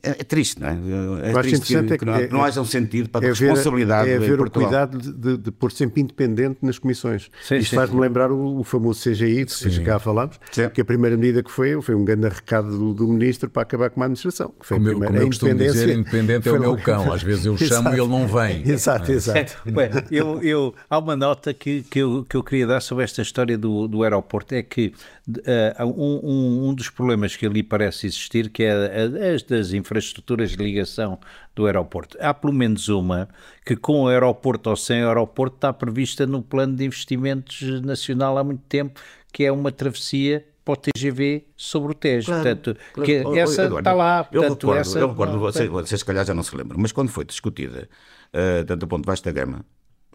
é, 0.02 0.24
triste, 0.24 0.62
não 0.62 0.68
é? 0.68 1.30
É 1.30 1.42
triste 1.42 1.66
que, 1.66 1.94
é 1.94 1.98
que, 1.98 2.06
não, 2.06 2.16
é, 2.16 2.28
não 2.28 2.44
haja 2.44 2.62
um 2.62 2.66
sentido 2.66 3.10
para 3.10 3.26
a 3.26 3.28
é 3.28 3.30
responsabilidade 3.30 4.10
É 4.10 4.16
haver 4.16 4.40
o 4.40 4.50
cuidado 4.50 4.98
de, 4.98 5.12
de, 5.12 5.38
de, 5.38 5.52
pôr 5.52 5.72
sempre 5.72 6.02
independente 6.02 6.60
nas 6.62 6.78
comissões. 6.78 7.30
Sim, 7.44 7.58
Isto 7.58 7.76
faz-me 7.76 8.00
lembrar 8.00 8.32
o, 8.32 8.60
o, 8.60 8.64
famoso 8.64 9.02
CGI, 9.10 9.46
de 9.46 9.56
que 9.56 9.86
já 9.86 10.00
falámos, 10.00 10.40
sim. 10.52 10.70
que 10.70 10.82
a 10.82 10.86
primeira 10.86 11.16
medida 11.18 11.44
que 11.44 11.52
foi, 11.52 11.80
foi 11.82 11.96
um 11.96 12.06
grande 12.06 12.28
recado 12.28 12.70
do, 12.70 12.94
do, 12.94 13.08
ministro 13.08 13.50
para 13.50 13.64
acabar 13.64 13.90
com 13.90 14.02
a 14.02 14.06
administração. 14.06 14.54
Que 14.60 14.66
foi 14.66 14.78
como, 14.78 14.90
eu, 14.90 15.00
como 15.00 15.18
eu 15.18 15.28
costumo 15.28 15.56
dizer, 15.56 15.90
independente 15.90 16.50
é 16.50 16.52
o 16.52 16.60
meu 16.60 16.78
cão. 16.78 17.12
Às 17.12 17.24
vezes 17.24 17.46
eu 17.46 17.58
chamo 17.58 17.90
e 17.90 18.00
ele 18.00 18.08
não 18.08 18.28
vem. 18.28 18.68
Exato, 18.68 19.12
exato. 19.12 19.58
Bem, 19.66 19.90
eu, 20.12 20.42
eu, 20.44 20.76
há 20.90 20.98
uma 21.00 21.16
nota 21.16 21.54
que, 21.54 21.84
que, 21.84 22.00
eu, 22.00 22.26
que 22.28 22.36
eu 22.36 22.44
queria 22.44 22.68
dar 22.68 22.82
sobre 22.82 23.04
esta 23.04 23.22
história 23.22 23.58
do, 23.58 23.88
do 23.88 24.04
aeroporto, 24.04 24.54
é 24.54 24.62
que 24.62 24.94
uh, 25.28 25.86
um, 25.86 26.70
um, 26.70 26.74
dos 26.74 26.90
problemas 26.90 27.36
que 27.36 27.46
ali 27.46 27.64
parece 27.64 28.08
existir, 28.08 28.50
que 28.50 28.64
é 28.64 29.32
as 29.34 29.44
das 29.44 29.74
infraestruturas 29.86 30.52
de 30.52 30.58
ligação 30.58 31.20
do 31.56 31.66
aeroporto. 31.66 32.18
Há 32.20 32.34
pelo 32.34 32.54
menos 32.54 32.90
uma 32.90 33.30
que, 33.66 33.76
com 33.76 34.04
o 34.04 34.08
aeroporto 34.08 34.70
ou 34.70 34.76
sem 34.76 35.04
aeroporto, 35.04 35.56
está 35.58 35.72
prevista 35.72 36.26
no 36.26 36.42
plano 36.42 36.76
de 36.76 36.86
investimentos 36.86 37.82
nacional 37.82 38.38
há 38.38 38.44
muito 38.44 38.64
tempo, 38.68 39.00
que 39.32 39.46
é 39.46 39.52
uma 39.52 39.72
travessia 39.72 40.46
para 40.66 40.74
o 40.74 40.76
TGV 40.78 41.46
sobre 41.56 41.92
o 41.92 41.96
Tejo. 41.96 42.28
Claro, 42.28 42.44
portanto, 42.44 42.78
claro. 42.94 43.06
Que 43.06 43.24
oh, 43.24 43.36
essa 43.36 43.66
Eduardo, 43.66 43.78
está 43.78 43.94
lá. 43.94 44.24
Portanto, 44.24 44.42
eu 44.42 44.50
recordo, 44.52 44.80
essa, 44.80 45.00
eu 45.00 45.08
recordo 45.10 45.40
vocês, 45.40 45.70
vocês 45.70 46.00
se 46.00 46.06
calhar 46.06 46.26
já 46.26 46.34
não 46.34 46.42
se 46.42 46.56
lembram, 46.56 46.80
mas 46.80 46.92
quando 46.92 47.10
foi 47.10 47.24
discutida, 47.24 47.88
uh, 48.34 48.66
tanto 48.66 48.80
do 48.80 48.88
ponto 48.88 49.14
de 49.14 49.22
da 49.22 49.32
gama, 49.32 49.64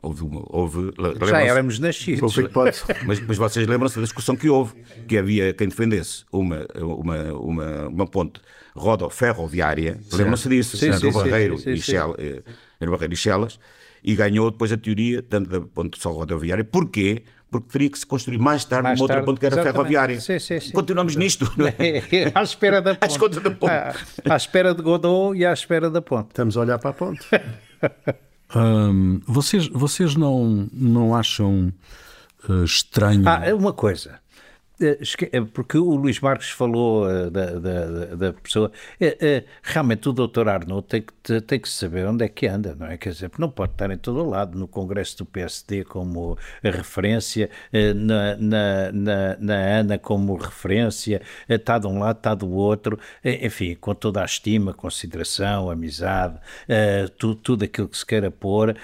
Houve, 0.03 0.23
uma, 0.25 0.43
houve 0.47 0.93
Já 1.29 1.43
éramos 1.43 1.79
nascidos. 1.79 2.35
Mas, 3.07 3.21
mas 3.21 3.37
vocês 3.37 3.67
lembram-se 3.67 3.97
da 3.97 4.03
discussão 4.03 4.35
que 4.35 4.49
houve, 4.49 4.73
que 5.07 5.19
havia 5.19 5.53
quem 5.53 5.69
defendesse 5.69 6.25
uma, 6.33 6.67
uma, 6.75 7.33
uma, 7.35 7.89
uma 7.89 8.07
ponte 8.07 8.41
rodo-ferroviária, 8.75 9.99
lembram-se 10.13 10.49
disso, 10.49 10.77
sim, 10.77 10.93
sim, 10.93 11.13
Barreiro, 11.13 11.59
sim, 11.59 11.73
e 11.73 11.83
Shell, 11.83 12.17
eh, 12.19 12.43
Barreiro 12.87 13.13
e 13.13 13.17
Chelas, 13.17 13.59
e 14.03 14.15
ganhou 14.15 14.51
depois 14.51 14.73
a 14.73 14.77
teoria, 14.77 15.23
tanto 15.23 15.51
da 15.51 15.61
ponte 15.61 16.01
só 16.01 16.11
rodoviária. 16.11 16.65
Porquê? 16.65 17.23
Porque 17.51 17.69
teria 17.69 17.91
que 17.91 17.99
se 17.99 18.07
construir 18.07 18.39
mais 18.39 18.65
tarde 18.65 18.85
mais 18.85 19.01
uma 19.01 19.05
outra 19.05 19.23
ponte 19.25 19.41
que 19.41 19.47
era 19.47 19.57
exatamente. 19.57 19.77
ferroviária. 19.77 20.21
Sim, 20.21 20.39
sim, 20.39 20.61
sim. 20.61 20.73
Continuamos 20.73 21.17
nisto. 21.17 21.53
Não 21.57 21.67
é? 21.67 21.73
à 22.33 22.43
espera 22.43 22.81
da 22.81 22.95
ponte. 23.19 23.41
da 23.41 23.51
ponte. 23.51 23.71
À, 23.71 23.95
à 24.31 24.37
espera 24.37 24.73
de 24.73 24.81
Godot 24.83 25.37
e 25.37 25.45
à 25.45 25.53
espera 25.53 25.91
da 25.91 26.01
ponte. 26.01 26.29
Estamos 26.29 26.57
a 26.57 26.61
olhar 26.61 26.79
para 26.79 26.91
a 26.91 26.93
ponte. 26.93 27.27
Vocês, 29.27 29.69
vocês 29.69 30.17
não, 30.17 30.69
não 30.73 31.15
acham 31.15 31.73
uh, 32.49 32.65
estranho. 32.65 33.29
Ah, 33.29 33.43
é 33.45 33.55
uma 33.55 33.73
coisa. 33.73 34.19
Eh, 34.81 34.99
eh, 35.33 35.41
porque 35.53 35.77
o 35.77 35.95
Luís 35.95 36.21
Marques 36.21 36.51
falou 36.51 37.09
eh, 37.09 37.29
da, 37.29 37.47
da, 37.59 38.05
da 38.17 38.33
pessoa. 38.33 38.73
Realmente 39.63 40.09
o 40.09 40.13
doutor 40.13 40.49
Arnaud 40.49 40.87
tem 40.87 41.03
que, 41.03 41.41
tem 41.43 41.61
que 41.61 41.69
saber 41.69 42.07
onde 42.07 42.25
é 42.25 42.29
que 42.29 42.47
anda, 42.47 42.75
não 42.75 42.87
é? 42.87 42.97
Quer 42.97 43.11
dizer, 43.11 43.31
não 43.39 43.51
pode 43.51 43.73
estar 43.73 43.91
em 43.91 43.99
todo 43.99 44.27
lado, 44.29 44.59
no 44.59 44.67
Congresso 44.67 45.19
do 45.19 45.27
PSD 45.27 45.85
como 45.85 46.39
referência, 46.63 47.51
na, 47.95 48.37
na, 48.37 48.93
na, 48.93 49.37
na 49.39 49.79
ANA 49.79 49.99
como 49.99 50.35
referência, 50.37 51.21
está 51.49 51.79
de 51.79 51.87
um 51.87 51.99
lado, 51.99 52.17
está 52.17 52.35
do 52.35 52.51
outro, 52.51 52.99
enfim, 53.25 53.75
com 53.75 53.95
toda 53.95 54.23
a 54.23 54.25
estima, 54.25 54.73
consideração, 54.73 55.71
amizade, 55.71 56.39
tudo, 57.19 57.35
tudo 57.37 57.65
aquilo 57.65 57.89
que 57.89 57.99
se 57.99 58.07
queira 58.07 58.31
pôr. 58.31 58.77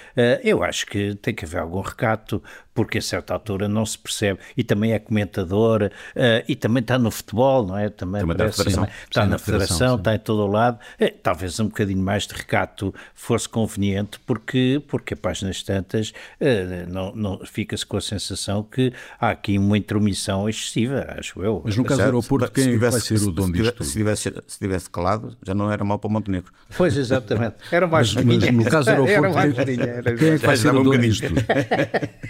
Eu 0.42 0.62
acho 0.62 0.87
que 0.87 1.14
tem 1.16 1.35
que 1.35 1.44
haver 1.44 1.61
algum 1.61 1.80
recato, 1.80 2.42
porque 2.76 2.98
a 2.98 3.02
certa 3.02 3.32
altura 3.32 3.68
não 3.68 3.86
se 3.86 3.98
percebe, 3.98 4.38
e 4.54 4.62
também 4.62 4.92
é 4.92 4.98
comentador, 4.98 5.84
uh, 5.84 6.44
e 6.46 6.54
também 6.54 6.82
está 6.82 6.98
no 6.98 7.10
futebol, 7.10 7.66
não 7.66 7.78
é? 7.78 7.88
Também, 7.88 8.20
também 8.20 8.36
parece, 8.36 8.68
está, 8.68 8.80
na 8.82 8.88
está 8.88 9.20
na, 9.22 9.26
na 9.30 9.38
federação, 9.38 9.76
federação 9.76 9.96
está 9.96 10.14
em 10.14 10.18
todo 10.18 10.42
o 10.42 10.46
lado. 10.46 10.78
É, 10.98 11.08
talvez 11.08 11.58
um 11.58 11.64
bocadinho 11.64 12.02
mais 12.02 12.26
de 12.26 12.34
recato 12.34 12.94
fosse 13.14 13.48
conveniente, 13.48 14.20
porque, 14.26 14.82
porque 14.86 15.14
a 15.14 15.16
páginas 15.16 15.62
tantas 15.62 16.10
uh, 16.10 16.92
não, 16.92 17.16
não, 17.16 17.40
fica-se 17.46 17.86
com 17.86 17.96
a 17.96 18.00
sensação 18.00 18.62
que 18.62 18.92
há 19.18 19.30
aqui 19.30 19.58
uma 19.58 19.78
intromissão 19.78 20.46
excessiva, 20.46 21.06
acho 21.18 21.42
eu. 21.42 21.62
Mas 21.64 21.76
no 21.76 21.84
caso 21.84 22.02
do 22.02 22.04
aeroporto, 22.04 22.52
quem 22.52 22.64
tivesse, 22.64 23.10
vai 23.10 23.18
ser 23.18 23.26
o 23.26 23.32
dono 23.32 23.52
disto? 23.54 23.84
Se 23.84 23.92
tivesse, 23.94 24.34
se 24.46 24.58
tivesse 24.58 24.90
calado, 24.90 25.34
já 25.42 25.54
não 25.54 25.72
era 25.72 25.82
mal 25.82 25.98
para 25.98 26.08
o 26.08 26.12
Montenegro. 26.12 26.52
Pois, 26.76 26.94
exatamente. 26.94 27.56
Era 27.72 27.86
mais 27.86 28.14
mas, 28.14 28.24
mas 28.24 28.50
no 28.52 28.64
caso 28.64 28.94
do 28.94 29.04
aeroporto, 29.04 29.64
quem, 29.64 30.16
quem 30.16 30.28
é 30.30 30.38
que 30.38 30.46
vai 30.46 30.56
ser 30.56 30.74
o 30.74 30.82
dono 30.82 30.98
disto? 30.98 31.32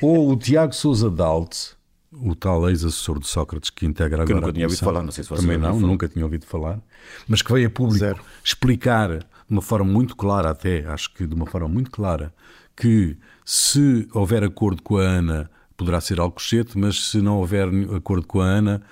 Ou 0.00 0.30
o 0.30 0.35
Tiago 0.36 0.74
Sousa 0.74 1.10
Dalt, 1.10 1.74
o 2.12 2.34
tal 2.34 2.68
ex-assessor 2.68 3.18
de 3.18 3.26
Sócrates 3.26 3.70
que 3.70 3.86
integra 3.86 4.22
agora 4.22 4.26
que 4.26 4.34
nunca 4.34 4.52
tinha 4.52 4.66
ouvido 4.66 4.78
falar, 4.80 5.02
não 5.02 5.12
sei 5.12 5.24
se 5.24 5.34
Também 5.34 5.58
não, 5.58 5.80
nunca 5.80 6.08
tinha 6.08 6.24
ouvido 6.24 6.46
falar, 6.46 6.80
mas 7.28 7.42
que 7.42 7.52
veio 7.52 7.66
a 7.66 7.70
público 7.70 7.98
Zero. 7.98 8.20
explicar 8.44 9.18
de 9.18 9.24
uma 9.48 9.62
forma 9.62 9.90
muito 9.90 10.16
clara 10.16 10.50
até, 10.50 10.86
acho 10.86 11.12
que 11.12 11.26
de 11.26 11.34
uma 11.34 11.46
forma 11.46 11.68
muito 11.68 11.90
clara, 11.90 12.32
que 12.76 13.16
se 13.44 14.08
houver 14.12 14.42
acordo 14.44 14.82
com 14.82 14.98
a 14.98 15.02
ANA 15.02 15.50
poderá 15.76 16.00
ser 16.00 16.18
Alcochete, 16.18 16.78
mas 16.78 17.10
se 17.10 17.20
não 17.20 17.38
houver 17.38 17.68
acordo 17.94 18.26
com 18.26 18.40
a 18.40 18.46
ANA, 18.46 18.82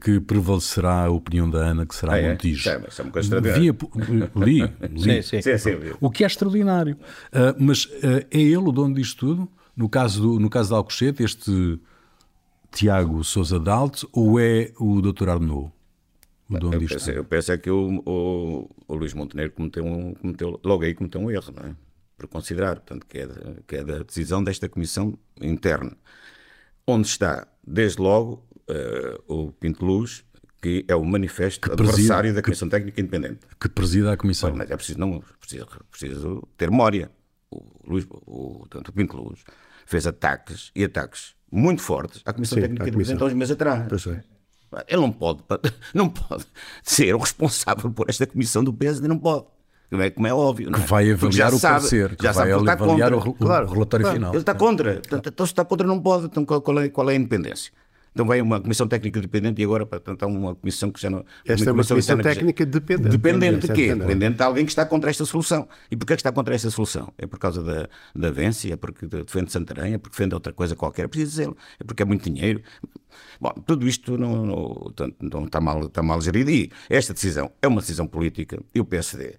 que 0.00 0.20
prevalecerá 0.20 1.04
a 1.06 1.10
opinião 1.10 1.48
da 1.48 1.58
Ana, 1.58 1.86
que 1.86 1.94
será 1.94 2.16
ah, 2.16 2.22
Montijo. 2.22 2.68
É, 2.68 2.74
é 2.74 3.02
uma 3.02 3.12
coisa 3.12 3.40
Via, 3.40 3.76
li, 4.36 4.62
li. 4.94 5.22
Sim, 5.22 5.40
sim. 5.40 5.58
Sim, 5.58 5.70
o 6.00 6.10
que 6.10 6.24
é 6.24 6.26
extraordinário. 6.26 6.96
Uh, 7.32 7.54
mas 7.58 7.84
uh, 7.84 8.24
é 8.30 8.40
ele 8.40 8.56
o 8.56 8.72
dono 8.72 8.94
disto 8.94 9.26
tudo? 9.26 9.48
No 9.82 9.88
caso, 9.88 10.22
do, 10.22 10.38
no 10.38 10.48
caso 10.48 10.68
de 10.68 10.74
Alcochete, 10.76 11.24
este 11.24 11.80
Tiago 12.70 13.24
Sousa 13.24 13.58
Dalt 13.58 14.04
ou 14.12 14.38
é 14.38 14.72
o 14.78 15.00
Dr. 15.02 15.28
Arnaud? 15.28 15.72
o 16.48 16.56
dono 16.56 16.74
Eu 16.74 16.78
disto. 16.78 16.94
penso, 16.94 17.10
eu 17.10 17.24
penso 17.24 17.50
é 17.50 17.58
que 17.58 17.68
o, 17.68 18.00
o, 18.06 18.70
o 18.86 18.94
Luís 18.94 19.12
Montenegro 19.12 19.50
cometeu, 19.56 19.84
um, 19.84 20.14
cometeu, 20.14 20.60
logo 20.62 20.84
aí 20.84 20.94
cometeu 20.94 21.20
um 21.20 21.28
erro, 21.32 21.52
não 21.56 21.70
é? 21.70 21.74
Por 22.16 22.28
considerar, 22.28 22.76
portanto, 22.76 23.04
que 23.08 23.18
é, 23.18 23.26
da, 23.26 23.54
que 23.66 23.74
é 23.76 23.82
da 23.82 23.98
decisão 24.04 24.44
desta 24.44 24.68
comissão 24.68 25.18
interna, 25.40 25.96
onde 26.86 27.08
está, 27.08 27.48
desde 27.66 28.00
logo, 28.00 28.46
eh, 28.68 29.20
o 29.26 29.50
Pinto 29.50 29.84
Luz, 29.84 30.24
que 30.60 30.84
é 30.86 30.94
o 30.94 31.04
manifesto 31.04 31.68
preside- 31.70 31.90
adversário 31.90 32.34
da 32.34 32.40
Comissão 32.42 32.68
Técnica 32.68 33.00
Independente. 33.00 33.40
Que 33.58 33.68
presida 33.68 34.12
a 34.12 34.16
Comissão. 34.16 34.54
Mas 34.54 34.70
é 34.70 34.76
preciso, 34.76 35.00
não, 35.00 35.20
preciso, 35.40 35.66
preciso 35.90 36.48
ter 36.56 36.70
memória. 36.70 37.10
O, 37.50 37.64
Luís, 37.84 38.06
o, 38.10 38.64
tanto 38.70 38.90
o 38.90 38.92
Pinto 38.92 39.16
Luz 39.16 39.42
fez 39.92 40.06
ataques 40.06 40.70
e 40.74 40.82
ataques 40.84 41.34
muito 41.50 41.82
fortes 41.82 42.20
à 42.24 42.32
Comissão 42.32 42.56
Sim, 42.56 42.62
Técnica 42.62 42.84
à 42.88 42.92
Comissão. 42.92 43.18
há 43.20 43.24
uns 43.24 43.34
meses 43.34 43.52
atrás. 43.52 43.86
Pois 43.88 44.06
é. 44.08 44.22
Ele 44.88 45.02
não 45.02 45.12
pode, 45.12 45.40
não 45.94 46.08
pode 46.08 46.46
ser 46.82 47.14
o 47.14 47.18
responsável 47.18 47.90
por 47.90 48.08
esta 48.08 48.26
comissão 48.26 48.64
do 48.64 48.72
PSD, 48.72 49.06
não 49.06 49.18
pode. 49.18 49.44
Como 49.90 50.02
é, 50.02 50.08
como 50.08 50.26
é 50.26 50.32
óbvio. 50.32 50.70
não 50.70 50.78
Que 50.78 50.84
é? 50.84 50.88
vai 50.88 51.04
Porque 51.10 51.26
avaliar 51.26 51.52
o 51.52 51.58
sabe- 51.58 51.74
parecer, 51.80 52.16
que 52.16 52.22
já 52.24 52.32
vai 52.32 52.48
sabe 52.50 52.64
que 52.64 52.70
avaliar 52.70 53.12
o, 53.12 53.16
contra. 53.18 53.30
re- 53.30 53.36
o 53.38 53.46
Claro, 53.46 53.70
relatório 53.70 54.04
claro. 54.04 54.16
final. 54.16 54.32
Ele 54.32 54.40
está 54.40 54.54
contra. 54.54 54.92
Portanto, 54.94 55.28
Então, 55.28 55.44
se 55.46 55.52
está 55.52 55.64
contra, 55.66 55.86
não 55.86 56.00
pode. 56.00 56.24
Então, 56.24 56.44
qual 56.46 56.80
é, 56.80 56.88
qual 56.88 57.10
é 57.10 57.12
a 57.12 57.16
independência? 57.16 57.70
Então, 58.12 58.26
vai 58.26 58.40
uma 58.42 58.60
comissão 58.60 58.86
técnica 58.86 59.20
dependente 59.20 59.60
e 59.60 59.64
agora, 59.64 59.86
portanto, 59.86 60.22
há 60.22 60.26
uma 60.26 60.54
comissão 60.54 60.90
que 60.90 61.00
já 61.00 61.08
não. 61.08 61.24
Esta 61.46 61.70
é 61.70 61.72
uma 61.72 61.84
comissão 61.84 62.18
técnica 62.18 62.66
dependente. 62.66 63.08
Dependente 63.08 63.66
de 63.66 63.72
quê? 63.72 63.94
Dependente 63.94 64.36
de 64.36 64.42
alguém 64.42 64.64
que 64.66 64.70
está 64.70 64.84
contra 64.84 65.08
esta 65.08 65.24
solução. 65.24 65.66
E 65.90 65.96
porquê 65.96 66.12
é 66.12 66.16
que 66.16 66.20
está 66.20 66.30
contra 66.30 66.54
esta 66.54 66.70
solução? 66.70 67.12
É 67.16 67.26
por 67.26 67.38
causa 67.38 67.62
da, 67.62 67.88
da 68.14 68.30
Vence? 68.30 68.70
É 68.70 68.76
porque 68.76 69.06
defende 69.06 69.50
Santarém? 69.50 69.94
É 69.94 69.98
porque 69.98 70.16
defende 70.16 70.34
outra 70.34 70.52
coisa 70.52 70.76
qualquer? 70.76 71.04
É 71.04 71.08
preciso 71.08 71.30
dizê-lo. 71.30 71.56
É 71.80 71.84
porque 71.84 72.02
é 72.02 72.06
muito 72.06 72.30
dinheiro? 72.30 72.62
Bom, 73.40 73.52
tudo 73.66 73.88
isto 73.88 74.18
não, 74.18 74.44
não, 74.44 74.92
não 75.20 75.44
está, 75.44 75.60
mal, 75.60 75.86
está 75.86 76.02
mal 76.02 76.20
gerido. 76.20 76.50
E 76.50 76.70
esta 76.90 77.14
decisão 77.14 77.50
é 77.62 77.66
uma 77.68 77.80
decisão 77.80 78.06
política. 78.06 78.62
E 78.74 78.80
o 78.80 78.84
PSD, 78.84 79.36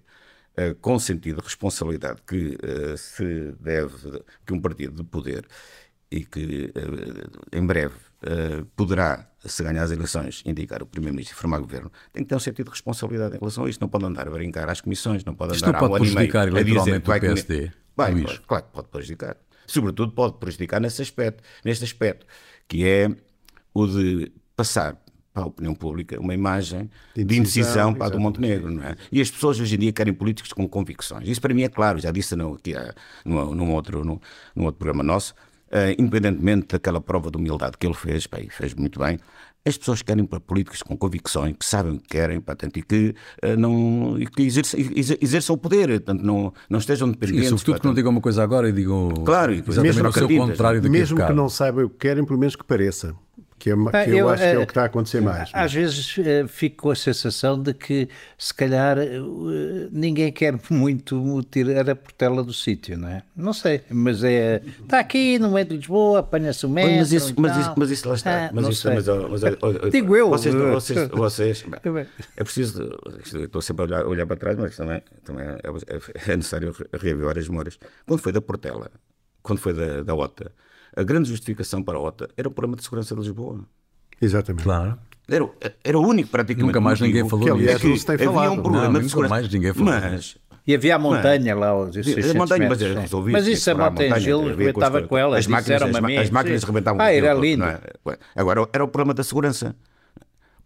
eh, 0.56 0.74
com 0.80 0.98
sentido 0.98 1.36
de 1.38 1.44
responsabilidade 1.44 2.20
que 2.26 2.58
eh, 2.62 2.96
se 2.96 3.52
deve, 3.60 4.22
que 4.46 4.52
um 4.52 4.60
partido 4.60 4.96
de 4.96 5.04
poder 5.04 5.46
e 6.10 6.24
que 6.24 6.72
eh, 6.74 7.58
em 7.58 7.66
breve 7.66 7.94
eh, 8.26 8.64
poderá, 8.76 9.28
se 9.44 9.62
ganhar 9.62 9.82
as 9.82 9.90
eleições, 9.90 10.42
indicar 10.46 10.82
o 10.82 10.86
Primeiro-Ministro 10.86 11.36
e 11.36 11.40
formar 11.40 11.58
governo, 11.58 11.90
tem 12.12 12.22
que 12.22 12.28
ter 12.28 12.34
um 12.36 12.38
sentido 12.40 12.66
de 12.66 12.70
responsabilidade 12.72 13.36
em 13.36 13.38
relação 13.38 13.64
a 13.64 13.70
isto. 13.70 13.80
Não 13.80 13.88
pode 13.88 14.04
andar 14.04 14.26
a 14.26 14.30
brincar 14.30 14.68
às 14.68 14.80
comissões, 14.80 15.24
não 15.24 15.34
pode 15.34 15.54
Isto 15.54 15.64
andar 15.68 15.80
não 15.80 15.88
pode 15.88 16.00
prejudicar 16.10 16.48
eleitoralmente 16.48 17.10
o 17.10 17.20
PSD, 17.20 17.70
Vai, 17.96 18.12
Luís? 18.12 18.38
claro, 18.46 18.64
que 18.64 18.72
pode 18.72 18.88
prejudicar. 18.88 19.36
Sobretudo 19.66 20.12
pode 20.12 20.38
prejudicar 20.38 20.80
nesse 20.80 21.00
aspecto, 21.02 21.42
neste 21.64 21.84
aspecto, 21.84 22.26
que 22.68 22.86
é 22.86 23.08
o 23.72 23.86
de 23.86 24.32
passar 24.56 24.96
para 25.32 25.42
a 25.42 25.46
opinião 25.46 25.74
pública 25.74 26.20
uma 26.20 26.32
imagem 26.32 26.88
de 27.14 27.24
De 27.24 27.36
indecisão, 27.38 27.92
para 27.92 28.06
a 28.06 28.10
do. 28.10 28.20
Montenegro, 28.20 28.70
não 28.70 28.84
é? 28.84 28.94
E 29.10 29.20
as 29.20 29.28
pessoas 29.30 29.58
hoje 29.58 29.74
em 29.74 29.78
dia 29.78 29.92
querem 29.92 30.14
políticos 30.14 30.52
com 30.52 30.68
convicções. 30.68 31.26
Isso 31.28 31.40
para 31.40 31.52
mim 31.52 31.62
é 31.62 31.68
claro, 31.68 31.98
já 31.98 32.12
disse 32.12 32.36
no, 32.36 32.54
aqui 32.54 32.76
há- 32.76 32.94
num, 33.24 33.52
num 33.54 33.72
outro, 33.72 34.04
num, 34.04 34.20
num 34.54 34.64
outro 34.64 34.78
programa 34.78 35.02
nosso, 35.02 35.34
independentemente 35.98 36.68
daquela 36.72 37.00
prova 37.00 37.30
de 37.30 37.36
humildade 37.36 37.76
que 37.78 37.86
ele 37.86 37.94
fez, 37.94 38.26
e 38.40 38.50
fez 38.50 38.74
muito 38.74 38.98
bem, 39.00 39.18
as 39.66 39.78
pessoas 39.78 40.02
querem 40.02 40.24
para 40.26 40.38
políticos 40.38 40.82
com 40.82 40.94
convicções, 40.96 41.56
que 41.58 41.64
sabem 41.64 41.94
o 41.94 41.98
que 41.98 42.08
querem, 42.08 42.38
portanto, 42.38 42.76
e 42.76 42.82
que, 42.82 43.14
eh, 43.40 43.56
não, 43.56 44.14
e 44.18 44.26
que 44.26 44.42
exerçam, 44.42 44.78
exer- 44.78 45.16
exerçam 45.22 45.54
o 45.54 45.58
poder, 45.58 45.88
portanto, 45.88 46.22
não, 46.22 46.52
não 46.68 46.78
estejam 46.78 47.08
E 47.08 47.12
dependentes. 47.12 47.48
sobretudo 47.48 47.64
que 47.64 47.70
não 47.70 47.76
portanto, 47.80 47.96
digam 47.96 48.10
uma 48.12 48.20
coisa 48.20 48.42
agora 48.42 48.68
e 48.68 48.72
digam 48.72 49.08
Claro, 49.24 49.52
e 49.52 49.60
exatamente 49.60 49.82
mesmo 49.82 50.08
o 50.08 50.12
seu 50.12 50.22
acreditas, 50.24 50.48
contrário 50.50 50.80
daquilo 50.82 50.92
Mesmo 50.98 51.26
que 51.26 51.32
não 51.32 51.48
saibam 51.48 51.86
o 51.86 51.88
que 51.90 51.96
querem, 51.96 52.24
pelo 52.26 52.38
menos 52.38 52.54
que 52.56 52.64
pareça. 52.64 53.14
Que, 53.64 53.70
é, 53.70 53.72
Ah, 53.72 54.04
que 54.04 54.10
eu, 54.10 54.16
eu, 54.18 54.28
acho 54.28 54.42
que 54.42 54.48
é 54.48 54.52
eh, 54.52 54.58
o 54.58 54.66
que 54.66 54.72
está 54.72 54.82
a 54.82 54.84
acontecer 54.84 55.22
mais. 55.22 55.48
Às 55.50 55.72
vezes 55.72 56.16
eh, 56.18 56.44
fico 56.46 56.82
com 56.82 56.90
a 56.90 56.94
sensação 56.94 57.58
de 57.58 57.72
que, 57.72 58.10
se 58.36 58.52
calhar, 58.52 58.98
eh, 58.98 59.18
ninguém 59.90 60.30
quer 60.30 60.54
muito 60.68 61.42
tirar 61.50 61.88
a 61.88 61.96
portela 61.96 62.44
do 62.44 62.52
sítio, 62.52 62.98
não 62.98 63.08
é? 63.08 63.22
Não 63.34 63.54
sei, 63.54 63.80
mas 63.88 64.22
é. 64.22 64.60
Está 64.82 64.98
aqui 64.98 65.38
no 65.38 65.50
meio 65.50 65.64
de 65.64 65.78
Lisboa, 65.78 66.18
apanha-se 66.18 66.66
o 66.66 66.68
metro. 66.68 66.94
Mas 66.94 67.10
isso, 67.10 67.32
mas, 67.38 67.56
isso, 67.56 67.72
mas 67.74 67.90
isso 67.90 68.06
lá 68.06 68.14
está. 68.16 68.46
Ah, 68.48 68.50
mas 68.52 68.68
isso, 68.68 68.86
mas, 68.86 69.08
ó, 69.08 69.28
mas, 69.30 69.42
ó, 69.42 69.48
ó, 69.62 69.88
Digo 69.88 70.14
eu. 70.14 70.28
Vocês, 70.28 70.54
vocês, 70.54 71.08
vocês 71.08 71.62
bem. 71.62 72.06
é 72.36 72.44
preciso. 72.44 72.90
Estou 73.34 73.62
sempre 73.62 73.84
a 73.84 73.86
olhar, 73.86 74.06
olhar 74.06 74.26
para 74.26 74.36
trás, 74.36 74.58
mas 74.58 74.76
também, 74.76 75.00
também 75.24 75.46
é, 75.46 75.56
é- 75.56 76.32
é 76.32 76.36
necessário 76.36 76.76
reavivar 76.92 77.38
as 77.38 77.48
memórias. 77.48 77.78
Quando 78.06 78.20
foi 78.20 78.30
da 78.30 78.42
Portela, 78.42 78.90
quando 79.42 79.58
foi 79.58 79.72
da, 79.72 80.02
da 80.02 80.14
OTA, 80.14 80.52
a 80.96 81.02
grande 81.02 81.28
justificação 81.28 81.82
para 81.82 81.98
a 81.98 82.00
OTA 82.00 82.28
era 82.36 82.48
o 82.48 82.50
problema 82.50 82.76
de 82.76 82.84
segurança 82.84 83.14
de 83.14 83.20
Lisboa. 83.20 83.60
Exatamente. 84.20 84.64
Claro. 84.64 84.98
Era, 85.28 85.44
o- 85.44 85.54
era 85.82 85.98
o 85.98 86.06
único 86.06 86.28
praticamente. 86.30 86.66
Nunca 86.66 86.80
mais 86.80 87.00
ninguém 87.00 87.28
falou 87.28 87.44
Que, 87.46 87.50
aliás, 87.50 87.76
é 87.76 87.80
que 87.80 87.88
não 87.88 87.96
se 87.96 88.06
tem 88.06 88.14
havia 88.14 88.26
falado. 88.30 88.52
um 88.52 88.62
problema 88.62 88.84
Não, 88.84 88.92
de 88.92 88.98
nunca 88.98 89.08
segurança. 89.08 89.34
mais 89.34 89.48
ninguém 89.52 89.72
falou. 89.72 89.92
Mas 89.92 90.36
E 90.66 90.74
havia 90.74 90.96
a 90.96 90.98
montanha 90.98 91.54
lá, 91.54 91.78
os 91.78 91.94
600 91.94 92.30
a 92.30 92.34
montanha, 92.34 92.68
mas 92.68 92.78
metros, 92.78 93.12
é. 93.12 93.32
Mas 93.32 93.46
isso 93.46 93.64
que 93.64 93.70
a 93.70 93.74
montanha 93.90 94.20
Gil 94.20 94.40
com 94.40 94.46
rebentava 94.48 95.02
com 95.02 95.18
ela, 95.18 95.38
As 95.38 95.46
máquinas, 95.46 95.82
as, 95.82 96.00
mim, 96.00 96.16
as 96.16 96.30
máquinas 96.30 96.60
sim. 96.60 96.66
rebentavam 96.66 97.00
Ah, 97.00 97.04
com 97.04 97.10
era 97.10 97.34
lindo. 97.34 97.64
não 97.64 97.66
é? 97.68 97.80
Agora 98.36 98.66
era 98.72 98.84
o 98.84 98.88
problema 98.88 99.12
da 99.14 99.22
segurança. 99.24 99.74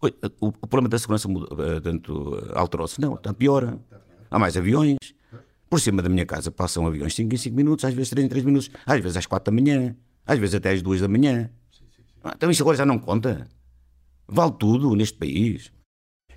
O, 0.01 0.07
o 0.47 0.67
problema 0.67 0.87
da 0.87 0.97
segurança 0.97 1.27
eh, 1.29 1.79
tanto 1.81 2.41
alterou-se. 2.53 3.01
Não, 3.01 3.15
está 3.15 3.33
pior. 3.33 3.77
Há 4.31 4.39
mais 4.39 4.55
aviões. 4.55 4.97
Por 5.69 5.79
cima 5.81 6.01
da 6.01 6.07
minha 6.09 6.25
casa 6.25 6.49
passam 6.49 6.87
aviões 6.87 7.13
5 7.13 7.33
em 7.33 7.37
5 7.37 7.55
minutos, 7.55 7.85
às 7.85 7.93
vezes 7.93 8.09
3 8.09 8.25
em 8.25 8.29
3 8.29 8.43
minutos, 8.45 8.71
às 8.85 8.99
vezes 9.01 9.17
às 9.17 9.25
4 9.25 9.53
da 9.53 9.61
manhã, 9.61 9.95
às 10.29 10.39
vezes 10.39 10.55
até 10.55 10.71
às 10.71 10.81
2 10.81 11.01
da 11.01 11.07
manhã. 11.07 11.49
Ah, 12.23 12.33
Então 12.35 12.49
isso 12.51 12.61
agora 12.63 12.77
já 12.77 12.85
não 12.85 12.99
conta. 12.99 13.47
Vale 14.27 14.53
tudo 14.59 14.95
neste 14.95 15.17
país. 15.17 15.71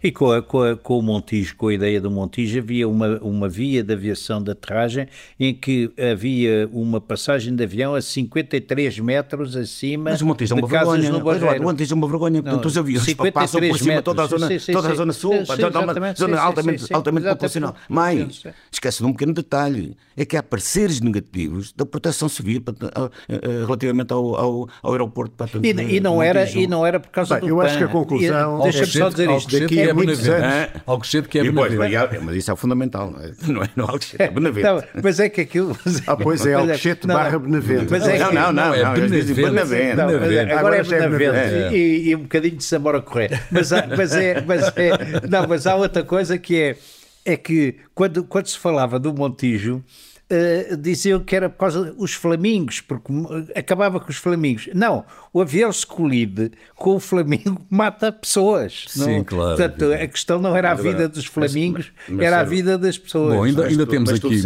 E 0.03 0.11
com, 0.11 0.33
a- 0.33 0.43
com, 0.43 0.63
a- 0.63 0.77
com 0.77 0.99
o 0.99 1.03
Montijo, 1.03 1.55
com 1.57 1.69
a 1.69 1.75
ideia 1.75 2.01
do 2.01 2.11
Montijo, 2.11 2.59
havia 2.59 2.89
uma, 2.89 3.19
uma 3.21 3.49
via 3.49 3.83
de 3.85 3.93
aviação 3.93 4.43
de 4.43 4.51
aterragem 4.51 5.07
em 5.39 5.55
que 5.55 5.91
havia 6.13 6.69
uma 6.73 7.01
passagem 7.01 7.55
de 7.55 7.63
avião 7.63 7.95
a 7.95 8.01
53 8.03 8.99
metros 8.99 9.55
acima 9.57 10.11
Mas 10.11 10.21
o 10.21 10.27
Montijo 10.27 10.55
é 10.55 10.59
uma 10.59 10.67
vergonha. 10.67 11.11
no 11.11 11.19
Eduardo. 11.31 11.61
O 11.63 11.65
Montijo 11.65 11.95
é 11.95 11.97
uma 11.97 12.09
vergonha. 12.09 12.43
Portanto, 12.43 12.61
Não, 12.63 12.67
os 12.69 12.77
aviões 12.79 13.05
53 13.05 13.33
passam 13.33 13.61
por 13.61 13.79
cima 13.79 13.95
de 13.97 14.03
toda 14.03 14.23
a 14.23 14.25
metros. 14.25 14.41
zona, 14.41 14.53
Sim, 14.53 14.59
sim, 14.59 14.73
toda 14.73 14.89
a 14.91 14.95
zona 14.95 15.13
sul, 15.13 15.33
Sim, 15.47 15.57
toda 15.57 15.81
uma 15.81 15.95
zona 15.95 16.37
Sim, 16.37 16.43
altamente, 16.43 16.93
altamente 16.95 17.29
populacional. 17.29 17.77
Sim. 17.89 18.53
esquece 18.73 18.99
de 18.99 19.05
um 19.05 19.13
pequeno 19.13 19.33
detalhe, 19.35 19.97
é 20.17 20.25
que 20.25 20.37
há 20.37 20.43
pareceres 20.43 21.01
negativos 21.01 21.73
da 21.73 21.87
proteção 21.87 22.29
civil 22.29 22.63
a- 22.95 23.05
a- 23.05 23.11
relativamente 23.67 24.13
ao, 24.13 24.35
ao, 24.35 24.69
ao 24.83 24.93
aeroporto. 24.93 25.35
portanto, 25.37 25.65
E, 25.65 25.69
e 25.71 25.73
de 25.75 26.01
não 26.01 26.23
era, 26.23 26.51
e 26.51 26.67
não 26.67 26.85
era 26.85 26.99
por 26.99 27.11
causa 27.11 27.35
Bem, 27.37 27.45
do 27.45 27.49
eu 27.49 27.61
acho 27.61 27.79
que 27.79 27.85
a 27.85 27.87
PAN. 27.87 27.93
conclusão- 27.93 28.61
Deixa-me 28.63 28.87
só 28.87 29.09
dizer 29.09 29.31
isto. 29.31 29.61
Daqui 29.61 29.81
é 29.81 29.92
muitos 29.95 30.29
anos. 30.29 30.43
anos. 30.45 30.55
Hã? 30.77 30.81
Alcochete 30.87 31.29
que 31.29 31.39
é 31.39 31.43
E 31.43 31.49
depois, 31.49 31.73
Benavente. 31.73 31.97
vai, 32.17 32.19
mas 32.21 32.37
isso 32.37 32.53
é 32.53 32.57
fundamental, 32.57 33.11
não 33.11 33.21
é? 33.21 33.33
Não 33.53 33.63
é, 33.63 33.69
não 33.77 33.85
é 33.87 33.91
Alcochete, 33.91 34.23
é 34.23 34.31
Benavente. 34.31 34.67
Não, 34.67 34.83
mas 35.03 35.21
é 35.21 35.29
que 35.29 35.41
aquilo. 35.41 35.77
Ah, 36.07 36.17
pois 36.17 36.45
é, 36.47 36.55
Alcochete 36.55 37.07
não, 37.07 37.15
barra. 37.15 37.39
Benavente. 37.39 37.87
Mas 37.91 38.07
é 38.09 38.19
não, 38.19 38.33
não, 38.33 38.53
não, 38.53 38.75
é 38.75 38.79
Benavente. 38.95 39.35
Benavente. 39.35 39.97
Não, 39.97 40.07
Benavente. 40.09 40.39
agora, 40.41 40.59
Agora 40.59 40.77
é 40.77 40.81
é 40.81 40.83
Benavente 40.85 41.19
Benavente. 41.19 41.75
e, 41.77 42.09
e 42.11 42.17
um 42.17 42.23
bocadinho 42.23 42.57
de 42.57 42.65
Samora 42.65 43.01
Correia. 43.03 43.41
Mas, 43.51 43.73
há- 43.73 43.87
mas, 43.97 44.15
é, 44.15 44.41
mas 44.47 44.63
é. 44.77 44.93
Não, 45.29 45.47
mas 45.49 45.67
há 45.67 45.75
outra 45.77 46.03
coisa 46.03 46.39
que 46.39 46.59
é. 46.61 46.77
É 47.25 47.37
que 47.37 47.77
quando, 47.95 48.25
quando 48.25 48.47
se 48.49 48.59
falava 48.59 48.99
do 48.99 49.13
Montijo. 49.15 49.83
Eh, 50.35 50.77
diziam 50.77 51.21
que 51.21 51.37
era 51.37 51.49
por 51.51 51.59
causa 51.59 51.93
dos 51.93 52.15
flamingos, 52.15 52.81
porque 52.81 53.13
acabava 53.55 54.01
com 54.01 54.11
os 54.11 54.17
flamingos. 54.17 54.69
Não, 54.75 55.05
o 55.33 55.41
avião 55.41 55.71
se 55.73 55.87
colide 55.87 56.51
com 56.75 56.97
o 56.97 57.01
flamingo 57.01 57.61
mata 57.69 58.11
pessoas. 58.11 58.85
Sim, 58.89 59.19
não, 59.19 59.25
claro, 59.25 59.57
Portanto, 59.57 59.93
a 59.93 60.07
questão 60.07 60.39
não 60.41 60.57
era 60.57 60.71
a 60.71 60.75
vida 60.75 61.09
dos 61.09 61.27
flamingos, 61.27 61.93
mas- 62.09 62.17
mas 62.17 62.27
era 62.27 62.41
a 62.41 62.45
vida 62.45 62.79
das 62.79 62.97
pessoas. 62.97 63.35
Bom, 63.35 63.43
ainda, 63.45 63.67
ainda 63.67 63.87
temos 63.87 64.11
mas 64.11 64.21
tudo 64.21 64.33
aqui. 64.33 64.43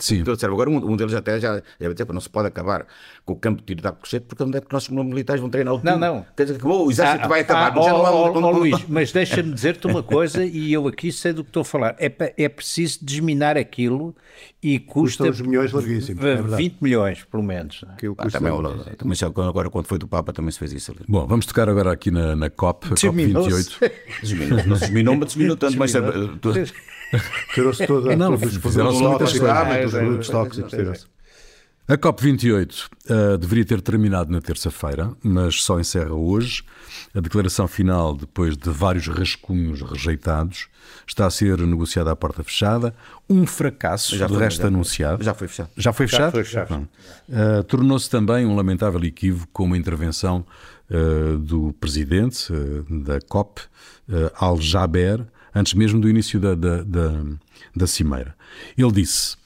Sim. 0.00 0.24
Tudo 0.24 0.38
serve. 0.38 0.54
Agora, 0.54 0.68
um, 0.68 0.92
um 0.92 0.96
deles 0.96 1.14
até 1.14 1.38
já 1.38 1.62
deve 1.78 1.94
dizer 1.94 2.06
que 2.06 2.12
não 2.12 2.20
se 2.20 2.28
pode 2.28 2.48
acabar 2.48 2.86
com 3.24 3.34
o 3.34 3.36
campo 3.36 3.60
de 3.60 3.66
tiro 3.66 3.80
de 3.82 3.86
Alcochete, 3.86 4.26
porque 4.26 4.42
onde 4.42 4.58
é 4.58 4.60
que 4.60 4.72
nossos 4.72 4.88
militares 4.90 5.40
vão 5.40 5.48
treinar 5.48 5.74
o 5.74 5.78
tiro? 5.78 5.90
Não, 5.92 5.98
não. 6.16 6.26
Quer 6.36 6.44
dizer, 6.44 6.56
acabou, 6.56 6.86
o 6.86 6.90
exército 6.90 7.24
Ah, 7.24 7.28
vai 7.28 7.40
acabar. 7.40 7.68
ah, 7.68 7.72
mas 7.76 7.84
já 7.84 7.92
não 7.92 8.06
há- 8.06 8.10
ó, 8.10 8.14
ó, 8.14 8.26
não- 8.26 8.48
ó, 8.48 8.52
não- 8.52 8.58
Luís, 8.58 8.84
mas 8.88 9.12
deixa-me 9.12 9.52
dizer-te 9.52 9.86
uma 9.86 10.02
coisa 10.02 10.44
e 10.44 10.72
eu 10.72 10.88
aqui 10.88 11.12
sei 11.12 11.32
do 11.32 11.44
que 11.44 11.50
estou 11.50 11.60
a 11.60 11.64
falar. 11.64 11.94
É, 11.98 12.08
pa- 12.08 12.32
é 12.36 12.48
preciso 12.48 12.98
desminar 13.02 13.56
aquilo 13.56 14.14
e 14.62 14.78
custa 14.78 15.24
Custam 15.24 15.30
os 15.30 15.40
milhões 15.40 15.72
larguíssimos, 15.72 16.24
é 16.24 16.28
v- 16.34 16.42
verdade. 16.42 16.62
20 16.62 16.76
milhões, 16.80 17.24
pelo 17.24 17.42
menos. 17.42 17.84
Aquilo 17.88 18.14
Ah, 18.18 18.22
custa- 18.24 18.38
também, 18.40 18.52
o- 18.52 18.96
também 18.96 19.14
já, 19.14 19.26
agora, 19.28 19.70
quando 19.70 19.86
foi 19.86 19.98
do 19.98 20.08
Papa, 20.08 20.32
também 20.32 20.50
se 20.50 20.58
fez 20.58 20.72
isso 20.72 20.90
ali. 20.90 21.00
Bom, 21.08 21.26
vamos 21.26 21.46
tocar 21.46 21.68
agora 21.68 21.92
aqui 21.92 22.10
na, 22.10 22.34
na 22.34 22.50
COP, 22.50 22.86
a 22.90 22.94
Desminou-se. 22.94 23.70
COP28. 23.78 23.92
Desminou, 24.22 24.66
não 24.66 24.74
se 24.76 24.80
desminou, 24.82 25.14
mas 25.16 25.26
desminou 25.28 25.56
tanto. 25.56 25.78
Mas, 25.78 25.94
eh, 25.94 26.00
Tirou-se 27.54 27.86
toda, 27.86 28.16
Não, 28.16 28.36
fizeram-se 28.36 29.00
muitas 29.00 29.30
coisas. 29.38 29.48
Todos 29.78 29.94
os 29.94 29.94
É, 29.94 30.00
produtos 30.00 30.28
é, 30.28 30.32
tóxicos, 30.32 30.74
é. 30.74 31.16
A 31.88 31.96
COP28 31.96 32.88
uh, 33.08 33.38
deveria 33.38 33.64
ter 33.64 33.80
terminado 33.80 34.32
na 34.32 34.40
terça-feira, 34.40 35.12
mas 35.22 35.62
só 35.62 35.78
encerra 35.78 36.14
hoje. 36.14 36.64
A 37.14 37.20
declaração 37.20 37.68
final, 37.68 38.16
depois 38.16 38.56
de 38.56 38.70
vários 38.70 39.06
rascunhos 39.06 39.82
rejeitados, 39.82 40.66
está 41.06 41.26
a 41.26 41.30
ser 41.30 41.56
negociada 41.58 42.10
à 42.10 42.16
porta 42.16 42.42
fechada. 42.42 42.92
Um 43.30 43.46
fracasso, 43.46 44.16
já 44.16 44.26
de 44.26 44.34
resto 44.34 44.62
já 44.62 44.66
anunciado. 44.66 45.22
Já 45.22 45.32
foi 45.32 45.46
fechado. 45.46 45.70
Já 45.76 45.92
foi 45.92 46.08
fechado? 46.08 46.24
Já 46.24 46.30
foi 46.32 46.44
fechado. 46.44 46.88
Uh, 47.28 47.62
Tornou-se 47.62 48.10
também 48.10 48.44
um 48.44 48.56
lamentável 48.56 49.04
equívoco 49.04 49.48
com 49.52 49.62
uma 49.62 49.78
intervenção 49.78 50.44
uh, 50.90 51.38
do 51.38 51.72
presidente 51.74 52.52
da 52.90 53.20
COP, 53.20 53.62
Al-Jaber, 54.34 55.24
antes 55.54 55.74
mesmo 55.74 56.00
do 56.00 56.08
início 56.08 56.40
da, 56.40 56.56
da, 56.56 56.82
da, 56.82 57.22
da 57.74 57.86
cimeira. 57.86 58.34
Ele 58.76 58.90
disse 58.90 59.36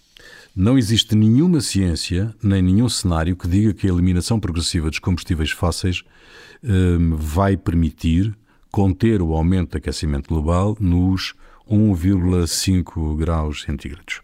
não 0.54 0.76
existe 0.76 1.14
nenhuma 1.14 1.60
ciência, 1.60 2.34
nem 2.42 2.62
nenhum 2.62 2.88
cenário 2.88 3.36
que 3.36 3.48
diga 3.48 3.72
que 3.72 3.86
a 3.86 3.92
eliminação 3.92 4.40
progressiva 4.40 4.90
dos 4.90 4.98
combustíveis 4.98 5.50
fósseis 5.50 6.02
um, 6.62 7.16
vai 7.16 7.56
permitir 7.56 8.36
conter 8.70 9.22
o 9.22 9.32
aumento 9.32 9.72
do 9.72 9.78
aquecimento 9.78 10.28
global 10.28 10.76
nos 10.80 11.34
1,5 11.70 13.16
graus 13.16 13.62
centígrados. 13.62 14.20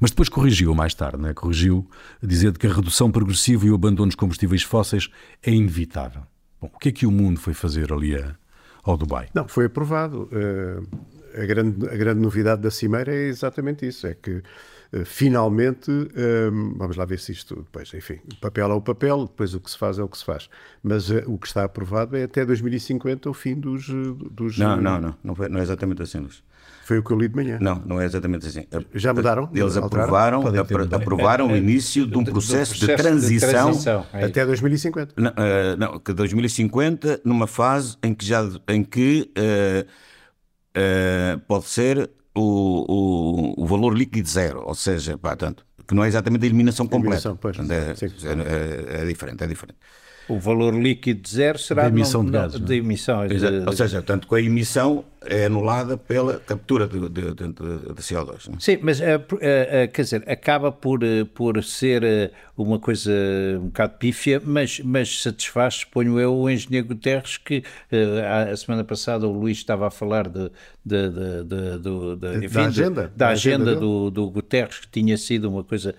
Mas 0.00 0.10
depois 0.10 0.28
corrigiu 0.28 0.74
mais 0.74 0.94
tarde, 0.94 1.18
né? 1.18 1.34
corrigiu 1.34 1.88
dizendo 2.22 2.58
que 2.58 2.66
a 2.66 2.72
redução 2.72 3.10
progressiva 3.10 3.66
e 3.66 3.70
o 3.70 3.74
abandono 3.74 4.08
dos 4.08 4.16
combustíveis 4.16 4.62
fósseis 4.62 5.08
é 5.42 5.50
inevitável. 5.50 6.22
Bom, 6.60 6.70
o 6.72 6.78
que 6.78 6.88
é 6.88 6.92
que 6.92 7.06
o 7.06 7.10
mundo 7.10 7.38
foi 7.38 7.54
fazer 7.54 7.92
ali 7.92 8.16
a, 8.16 8.34
ao 8.82 8.96
Dubai? 8.96 9.28
Não, 9.34 9.46
foi 9.46 9.66
aprovado. 9.66 10.28
Uh, 10.32 11.40
a, 11.40 11.44
grande, 11.44 11.86
a 11.86 11.96
grande 11.96 12.20
novidade 12.20 12.62
da 12.62 12.70
Cimeira 12.70 13.12
é 13.12 13.26
exatamente 13.28 13.86
isso: 13.86 14.06
é 14.06 14.14
que 14.14 14.42
finalmente, 15.04 15.90
ehm, 15.90 16.74
vamos 16.76 16.96
lá 16.96 17.04
ver 17.04 17.18
se 17.18 17.32
isto, 17.32 17.56
depois, 17.56 17.92
enfim, 17.94 18.20
o 18.30 18.36
papel 18.36 18.70
é 18.70 18.74
o 18.74 18.80
papel, 18.80 19.26
depois 19.26 19.54
o 19.54 19.60
que 19.60 19.70
se 19.70 19.78
faz 19.78 19.98
é 19.98 20.02
o 20.02 20.08
que 20.08 20.18
se 20.18 20.24
faz. 20.24 20.50
Mas 20.82 21.08
uh, 21.08 21.22
o 21.26 21.38
que 21.38 21.46
está 21.46 21.64
aprovado 21.64 22.16
é 22.16 22.24
até 22.24 22.44
2050 22.44 23.30
o 23.30 23.34
fim 23.34 23.54
dos. 23.54 23.88
Eh, 23.88 23.92
dos 24.30 24.58
não, 24.58 24.76
não, 24.76 25.00
não, 25.00 25.14
não, 25.24 25.34
foi, 25.34 25.48
não 25.48 25.60
é 25.60 25.62
exatamente 25.62 26.02
assim, 26.02 26.18
Luís. 26.18 26.42
Foi 26.84 26.98
o 26.98 27.02
que 27.02 27.10
eu 27.12 27.18
li 27.18 27.28
de 27.28 27.36
manhã. 27.36 27.58
Não, 27.60 27.76
não 27.86 28.00
é 28.00 28.04
exatamente 28.04 28.46
assim. 28.46 28.66
Já 28.92 29.14
mudaram? 29.14 29.48
Eles 29.54 29.76
aprovaram, 29.76 30.42
aprovaram 30.94 31.52
o 31.52 31.56
início 31.56 32.06
de 32.06 32.18
um 32.18 32.24
processo 32.24 32.74
de, 32.74 32.86
transição, 32.96 33.48
de 33.48 33.56
transição 33.56 34.06
é 34.12 34.24
até 34.24 34.44
2050. 34.44 35.14
Não, 35.16 35.30
uh, 35.30 35.76
não, 35.78 35.98
que 35.98 36.12
2050, 36.12 37.20
numa 37.24 37.46
fase 37.46 37.96
em 38.02 38.12
que 38.12 38.26
já 38.26 38.46
em 38.68 38.82
que 38.82 39.30
uh, 39.38 39.86
uh, 40.76 41.40
pode 41.46 41.66
ser 41.66 42.10
o, 42.34 43.54
o, 43.58 43.62
o 43.62 43.66
valor 43.66 43.96
líquido 43.96 44.28
zero, 44.28 44.62
ou 44.64 44.74
seja, 44.74 45.18
pá, 45.18 45.36
tanto, 45.36 45.64
que 45.86 45.94
não 45.94 46.04
é 46.04 46.08
exatamente 46.08 46.42
a 46.44 46.46
eliminação 46.46 46.86
completa. 46.86 47.28
Eliminação, 47.28 47.36
pois, 47.36 47.58
é, 47.58 48.98
é, 48.98 49.02
é, 49.02 49.06
diferente, 49.06 49.44
é 49.44 49.46
diferente. 49.46 49.78
O 50.28 50.38
valor 50.38 50.74
líquido 50.74 51.28
zero 51.28 51.58
será 51.58 51.82
de 51.82 51.88
emissão 51.88 52.22
não, 52.22 52.30
de 52.30 52.32
gás. 52.32 52.60
De 52.60 52.74
emissão, 52.76 53.26
de, 53.26 53.44
ou 53.66 53.72
seja, 53.72 54.02
tanto 54.02 54.28
que 54.28 54.34
a 54.34 54.40
emissão 54.40 55.04
é 55.26 55.46
anulada 55.46 55.96
pela 55.96 56.38
captura 56.38 56.86
de, 56.86 57.00
de, 57.08 57.34
de, 57.34 57.52
de 57.52 58.02
CO2. 58.02 58.48
Não? 58.48 58.56
É? 58.56 58.60
Sim, 58.60 58.78
mas 58.82 59.00
uh, 59.00 59.04
uh, 59.04 59.92
quer 59.92 60.02
dizer, 60.02 60.24
acaba 60.26 60.72
por, 60.72 61.00
por 61.34 61.62
ser 61.62 62.32
uma 62.56 62.78
coisa 62.78 63.12
um 63.56 63.66
bocado 63.66 63.94
pífia, 63.98 64.40
mas, 64.44 64.80
mas 64.80 65.22
satisfaz, 65.22 65.74
suponho 65.74 66.18
eu, 66.20 66.34
o 66.34 66.50
engenheiro 66.50 66.88
Guterres, 66.88 67.36
que 67.36 67.62
a 68.50 68.56
semana 68.56 68.84
passada 68.84 69.26
o 69.26 69.32
Luís 69.32 69.58
estava 69.58 69.86
a 69.86 69.90
falar 69.90 70.28
de, 70.28 70.50
de, 70.84 71.08
de, 71.08 71.44
de, 71.44 71.78
de, 71.78 72.16
de 72.16 72.46
enfim, 72.46 72.54
da 72.54 72.66
agenda, 72.66 73.02
da, 73.02 73.10
da 73.16 73.28
agenda, 73.28 73.74
do, 73.74 74.10
do 74.10 74.30
Guterres, 74.30 74.80
que 74.80 74.88
tinha 74.88 75.16
sido 75.16 75.48
uma 75.48 75.64
coisa, 75.64 75.94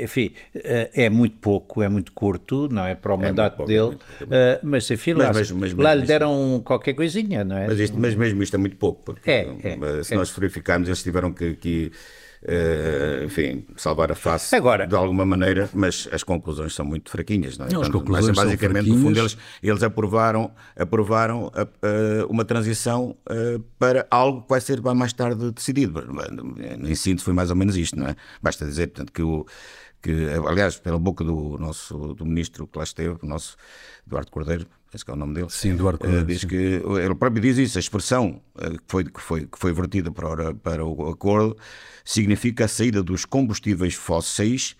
enfim, 0.00 0.32
é 0.54 1.08
muito 1.10 1.36
pouco, 1.38 1.82
é 1.82 1.88
muito 1.88 2.12
curto, 2.12 2.68
não 2.70 2.86
é 2.86 2.94
para 2.94 3.14
o 3.14 3.20
é 3.20 3.28
mandato 3.28 3.58
pouco, 3.58 3.70
dele, 3.70 3.98
mas 4.62 4.90
enfim, 4.90 5.14
mas, 5.14 5.50
lá, 5.50 5.84
lá 5.84 5.94
lhe 5.94 6.06
deram 6.06 6.60
qualquer 6.64 6.94
coisinha, 6.94 7.44
não 7.44 7.56
é? 7.56 7.66
Mas, 7.66 7.80
isto, 7.80 7.98
mas 7.98 8.14
mesmo 8.14 8.42
isto 8.42 8.56
é 8.56 8.58
muito 8.60 8.76
pouco, 8.76 9.02
porque 9.02 9.30
é, 9.30 9.56
é, 9.62 10.02
se 10.02 10.14
é. 10.14 10.16
nós 10.16 10.30
verificarmos, 10.30 10.88
eles 10.88 11.02
tiveram 11.02 11.32
que, 11.32 11.54
que 11.54 11.92
Uh, 12.42 13.26
enfim, 13.26 13.66
salvar 13.76 14.10
a 14.10 14.14
face 14.14 14.56
Agora, 14.56 14.86
de 14.86 14.96
alguma 14.96 15.26
maneira, 15.26 15.68
mas 15.74 16.08
as 16.10 16.22
conclusões 16.22 16.74
são 16.74 16.86
muito 16.86 17.10
fraquinhas, 17.10 17.58
não 17.58 17.66
é? 17.66 17.70
Não, 17.70 17.82
as 17.82 17.90
conclusões 17.90 18.28
mas, 18.28 18.46
basicamente, 18.46 18.88
no 18.88 18.96
fundo, 18.96 19.18
eles, 19.18 19.36
eles 19.62 19.82
aprovaram, 19.82 20.50
aprovaram 20.74 21.52
a, 21.54 21.64
a, 21.64 22.26
uma 22.30 22.42
transição 22.42 23.14
uh, 23.28 23.60
para 23.78 24.06
algo 24.10 24.40
que 24.40 24.48
vai 24.48 24.60
ser 24.62 24.80
mais 24.80 25.12
tarde 25.12 25.52
decidido. 25.52 26.02
Em 26.82 26.94
síntese, 26.94 27.26
foi 27.26 27.34
mais 27.34 27.50
ou 27.50 27.56
menos 27.56 27.76
isto, 27.76 27.98
não 27.98 28.06
é? 28.06 28.16
Basta 28.40 28.64
dizer, 28.64 28.86
portanto, 28.86 29.12
que 29.12 29.22
o 29.22 29.44
que, 30.02 30.28
aliás, 30.46 30.78
pela 30.78 30.98
boca 30.98 31.22
do 31.22 31.58
nosso 31.58 32.14
do 32.14 32.24
ministro 32.24 32.66
que 32.66 32.78
lá 32.78 32.84
esteve, 32.84 33.18
o 33.22 33.26
nosso 33.26 33.54
Eduardo 34.06 34.30
Cordeiro, 34.30 34.66
esse 34.92 35.04
que 35.04 35.10
é 35.10 35.14
o 35.14 35.16
nome 35.16 35.34
dele. 35.34 35.46
Sim, 35.50 35.70
Eduardo 35.70 35.98
eh, 35.98 36.00
Cordeiro. 36.00 36.24
Uh, 36.24 36.26
diz 36.26 36.40
sim. 36.40 36.48
que 36.48 36.54
ele 36.54 37.14
próprio 37.14 37.40
diz 37.40 37.58
isso, 37.58 37.78
a 37.78 37.80
expressão 37.80 38.40
uh, 38.56 38.70
que, 38.70 38.84
foi, 38.86 39.04
que, 39.04 39.20
foi, 39.20 39.46
que 39.46 39.58
foi 39.58 39.72
vertida 39.72 40.10
para, 40.10 40.54
para 40.54 40.84
o 40.84 41.08
acordo 41.08 41.56
significa 42.04 42.64
a 42.64 42.68
saída 42.68 43.02
dos 43.02 43.24
combustíveis 43.24 43.94
fósseis 43.94 44.76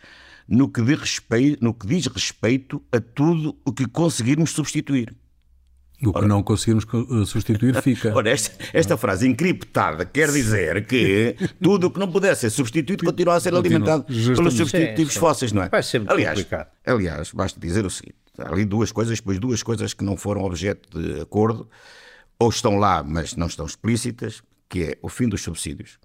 no 0.49 0.69
que, 0.69 0.83
diz 0.83 0.99
respeito, 0.99 1.65
no 1.65 1.73
que 1.73 1.87
diz 1.87 2.07
respeito 2.07 2.83
a 2.91 3.01
tudo 3.01 3.57
o 3.65 3.73
que 3.73 3.87
conseguirmos 3.87 4.51
substituir. 4.51 5.15
O 6.03 6.13
que 6.13 6.19
Ora, 6.19 6.27
não 6.27 6.43
conseguirmos 6.43 6.87
substituir 7.27 7.81
fica. 7.83 8.13
Ora, 8.17 8.31
esta, 8.31 8.53
esta, 8.73 8.97
frase 8.97 9.29
encriptada 9.29 10.07
quer 10.07 10.33
dizer 10.33 10.87
que 10.87 11.37
tudo 11.63 11.89
o 11.89 11.91
que 11.91 12.01
não 12.01 12.11
puder 12.11 12.35
ser 12.35 12.49
substituído 12.49 13.05
continua 13.05 13.37
a 13.37 13.41
ser 13.41 13.55
alimentado 13.55 14.05
pelos 14.05 14.55
substitutivos 14.55 15.15
fósseis, 15.15 15.53
não 15.53 15.63
é? 15.63 15.69
Vai 15.69 15.83
ser 15.83 15.99
muito 15.99 16.11
aliás, 16.11 16.39
complicado. 16.39 16.69
Aliás, 16.87 17.31
basta 17.33 17.61
dizer 17.61 17.85
o 17.85 17.91
seguinte: 17.91 18.17
ali 18.39 18.65
duas 18.65 18.93
coisas, 18.93 19.19
depois 19.19 19.39
duas 19.39 19.63
coisas 19.63 19.95
que 19.95 20.05
não 20.05 20.17
foram 20.17 20.43
objeto 20.43 20.99
de 20.99 21.21
acordo, 21.21 21.69
ou 22.39 22.49
estão 22.49 22.77
lá, 22.77 23.03
mas 23.03 23.37
não 23.37 23.47
estão 23.47 23.67
explícitas, 23.67 24.43
que 24.69 24.85
é 24.85 24.99
o 25.03 25.09
fim 25.09 25.29
dos 25.29 25.43
subsídios 25.43 25.99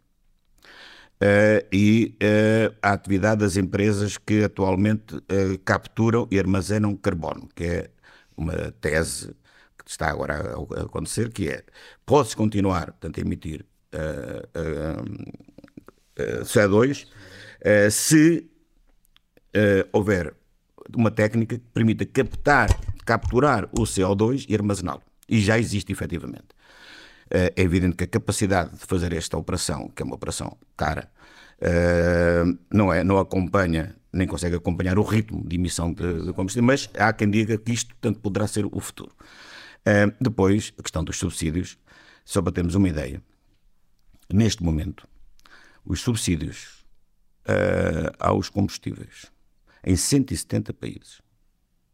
uh, 1.16 1.66
e 1.72 2.18
uh, 2.22 2.76
a 2.82 2.94
atividade 2.94 3.42
das 3.42 3.58
empresas 3.58 4.18
que 4.18 4.44
atualmente 4.44 5.16
uh, 5.16 5.60
capturam 5.64 6.28
e 6.32 6.40
armazenam 6.40 6.96
carbono, 6.96 7.50
que 7.56 7.64
é 7.64 7.90
uma 8.36 8.72
tese 8.82 9.36
que 9.78 9.90
está 9.90 10.10
agora 10.10 10.56
a 10.78 10.82
acontecer, 10.82 11.32
que 11.32 11.50
é, 11.50 11.64
pode-se 12.06 12.36
continuar, 12.36 12.88
portanto, 12.88 13.20
a 13.20 13.22
emitir 13.22 13.66
CO2 16.52 17.08
se 17.92 18.50
houver 19.94 20.36
uma 20.96 21.12
técnica 21.12 21.58
que 21.58 21.66
permita 21.74 22.06
captar, 22.06 22.70
capturar 23.06 23.66
o 23.72 23.84
CO2 23.84 24.46
e 24.50 24.56
armazená-lo. 24.56 25.02
E 25.28 25.40
já 25.40 25.58
existe 25.58 25.92
efetivamente. 25.92 26.48
Eh, 27.30 27.54
é 27.56 27.62
evidente 27.62 27.96
que 27.96 28.04
a 28.04 28.08
capacidade 28.08 28.72
de 28.78 28.86
fazer 28.86 29.14
esta 29.14 29.38
operação, 29.38 29.90
que 29.90 30.04
é 30.04 30.06
uma 30.06 30.16
operação 30.16 30.58
cara, 30.78 31.12
eh, 31.60 32.44
não, 32.72 32.94
é, 32.94 33.04
não 33.04 33.18
acompanha, 33.18 33.96
nem 34.14 34.28
consegue 34.28 34.56
acompanhar 34.56 35.00
o 35.00 35.04
ritmo 35.04 35.44
de 35.48 35.56
emissão 35.56 35.92
de, 35.94 36.32
combustível, 36.34 36.66
mas 36.66 36.90
há 36.98 37.12
quem 37.14 37.30
diga 37.30 37.58
que 37.58 37.72
isto, 37.72 37.96
portanto, 37.96 38.20
poderá 38.20 38.48
ser 38.48 38.66
o 38.66 38.80
futuro. 38.80 39.12
Eh, 39.86 40.08
depois, 40.22 40.74
a 40.78 40.84
questão 40.84 41.04
dos 41.04 41.18
subsídios, 41.18 41.78
só 42.24 42.42
para 42.42 42.52
termos 42.54 42.76
uma 42.76 42.90
ideia, 42.90 43.22
neste 44.32 44.64
momento, 44.64 45.08
os 45.86 46.02
subsídios 46.02 46.84
aos 48.18 48.50
combustíveis 48.50 49.32
em 49.86 49.96
170 49.96 50.74
países 50.74 51.22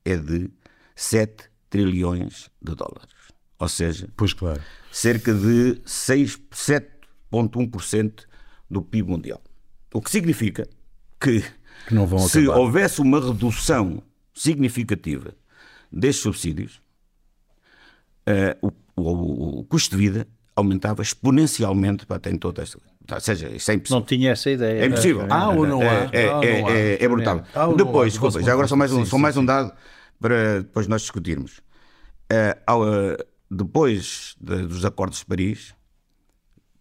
é 0.05 0.15
de 0.15 0.49
7 0.95 1.51
trilhões 1.69 2.49
de 2.61 2.73
dólares. 2.75 3.11
Ou 3.59 3.67
seja, 3.67 4.07
pois 4.15 4.31
claro. 4.33 4.61
cerca 4.91 5.33
de 5.33 5.81
7,1% 5.85 8.25
do 8.69 8.81
PIB 8.81 9.09
mundial. 9.09 9.43
O 9.93 10.01
que 10.01 10.09
significa 10.09 10.65
que, 11.19 11.43
que 11.87 11.95
se 12.27 12.39
acabar. 12.39 12.57
houvesse 12.57 13.01
uma 13.01 13.19
redução 13.19 14.01
significativa 14.33 15.35
destes 15.91 16.23
subsídios, 16.23 16.81
uh, 18.27 18.55
o, 18.95 19.01
o, 19.01 19.59
o, 19.59 19.63
custo 19.65 19.95
de 19.95 20.01
vida 20.01 20.27
aumentava 20.55 21.01
exponencialmente 21.01 22.05
para 22.05 22.19
ter 22.19 22.37
toda 22.37 22.61
esta 22.61 22.77
ou 23.11 23.19
seja, 23.19 23.49
isso 23.49 23.71
é 23.71 23.73
impossível. 23.73 23.99
Não 23.99 24.05
tinha 24.05 24.31
essa 24.31 24.49
ideia. 24.49 24.83
É 24.83 24.85
impossível. 24.85 25.27
Ah, 25.29 25.49
ou 25.49 25.67
não 25.67 25.81
há? 25.81 26.09
É, 26.13 26.27
é, 26.43 26.61
é, 26.93 27.03
é 27.03 27.07
brutal. 27.07 27.43
Depois, 27.75 28.13
desculpa, 28.13 28.41
já 28.41 28.53
agora 28.53 28.67
só 28.67 28.75
mais 28.75 28.93
um, 28.93 29.05
só 29.05 29.17
mais 29.17 29.35
um 29.35 29.43
dado 29.43 29.73
para 30.19 30.61
depois 30.61 30.87
nós 30.87 31.01
discutirmos. 31.01 31.61
Uh, 32.31 33.23
depois 33.49 34.35
de, 34.39 34.67
dos 34.67 34.85
acordos 34.85 35.19
de 35.19 35.25
Paris, 35.25 35.73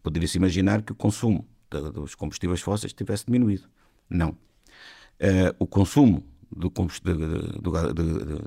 poderia-se 0.02 0.36
imaginar 0.36 0.82
que 0.82 0.92
o 0.92 0.94
consumo 0.94 1.48
de, 1.70 1.90
dos 1.90 2.14
combustíveis 2.14 2.60
fósseis 2.60 2.92
tivesse 2.92 3.26
diminuído. 3.26 3.64
Não. 4.08 4.30
Uh, 4.30 5.56
o 5.58 5.66
consumo 5.66 6.24
do, 6.54 6.68
do, 6.68 7.60
do, 7.60 7.94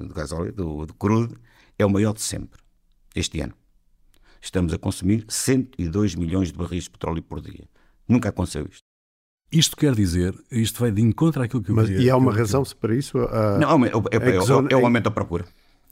do 0.08 0.14
gasóleo, 0.14 0.54
do, 0.54 0.86
do 0.86 0.94
crudo, 0.94 1.38
é 1.78 1.86
o 1.86 1.90
maior 1.90 2.14
de 2.14 2.22
sempre, 2.22 2.60
este 3.16 3.42
ano 3.42 3.54
estamos 4.44 4.74
a 4.74 4.78
consumir 4.78 5.26
102 5.28 6.16
milhões 6.16 6.52
de 6.52 6.58
barris 6.58 6.84
de 6.84 6.90
petróleo 6.92 7.24
por 7.24 7.40
dia. 7.42 7.64
Nunca 8.08 8.30
aconteceu 8.30 8.68
isto. 8.70 8.84
Isto 9.52 9.78
quer 9.78 9.94
dizer, 9.96 10.34
isto 10.52 10.80
vai 10.80 10.92
de 10.92 11.02
encontro 11.02 11.42
àquilo 11.44 11.62
que 11.62 11.70
eu 11.72 11.76
Mas, 11.76 11.88
queria. 11.88 12.04
e 12.06 12.10
há 12.10 12.18
uma 12.18 12.32
que- 12.32 12.40
razão 12.40 12.64
para 12.80 12.96
isso? 12.96 13.20
Ah, 13.20 13.58
Não, 13.60 13.86
é, 13.86 13.90
é, 13.90 14.16
é, 14.16 14.20
que 14.20 14.40
zona- 14.42 14.68
é 14.72 14.76
o 14.76 14.84
aumento 14.84 15.04
da 15.06 15.12
procura. 15.12 15.46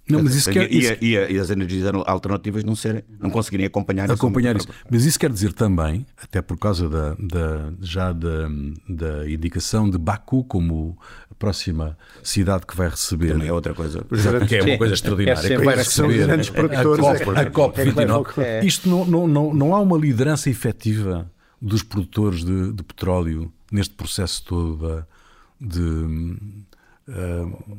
Não, 0.09 0.21
mas 0.23 0.35
isso 0.35 0.49
e, 0.49 0.53
quer- 0.53 0.71
e- 0.71 0.77
isso- 0.79 0.93
e- 0.99 1.33
e 1.33 1.39
as 1.39 1.49
energias 1.49 1.89
alternativas 2.05 2.63
não, 2.63 2.75
serem, 2.75 3.03
não 3.19 3.29
conseguirem 3.29 3.65
acompanhar, 3.67 4.09
acompanhar 4.11 4.55
isso. 4.57 4.67
Mas 4.89 5.05
isso 5.05 5.17
quer 5.17 5.29
dizer 5.31 5.53
também, 5.53 6.05
até 6.21 6.41
por 6.41 6.57
causa 6.57 6.89
da, 6.89 7.13
da- 7.19 7.71
já 7.79 8.11
da, 8.11 8.49
da 8.89 9.29
indicação 9.29 9.89
de 9.89 9.97
Baku 9.97 10.43
como 10.43 10.97
a 11.29 11.35
próxima 11.35 11.97
cidade 12.23 12.65
que 12.65 12.75
vai 12.75 12.89
receber. 12.89 13.29
Também 13.33 13.47
é 13.47 13.53
outra 13.53 13.73
coisa. 13.73 14.03
Que 14.47 14.55
é 14.57 14.63
uma 14.63 14.77
coisa 14.77 14.93
extraordinária. 14.95 15.47
É 15.53 15.57
que 15.57 15.63
vai 15.63 15.75
receber 15.77 16.29
a 16.29 16.33
é 16.33 16.83
COP, 16.83 17.23
que- 17.23 17.29
a 17.39 17.51
COP 17.51 17.79
é 17.79 17.83
que 17.85 17.91
levam- 17.91 18.23
29. 18.23 18.41
é. 18.41 18.65
Isto 18.65 18.89
não, 18.89 19.05
não, 19.05 19.27
não, 19.27 19.53
não 19.53 19.75
há 19.75 19.79
uma 19.79 19.97
liderança 19.97 20.49
efetiva 20.49 21.31
dos 21.61 21.83
produtores 21.83 22.43
de, 22.43 22.73
de 22.73 22.83
petróleo 22.83 23.53
neste 23.71 23.93
processo 23.93 24.43
todo 24.43 25.05
de, 25.59 26.35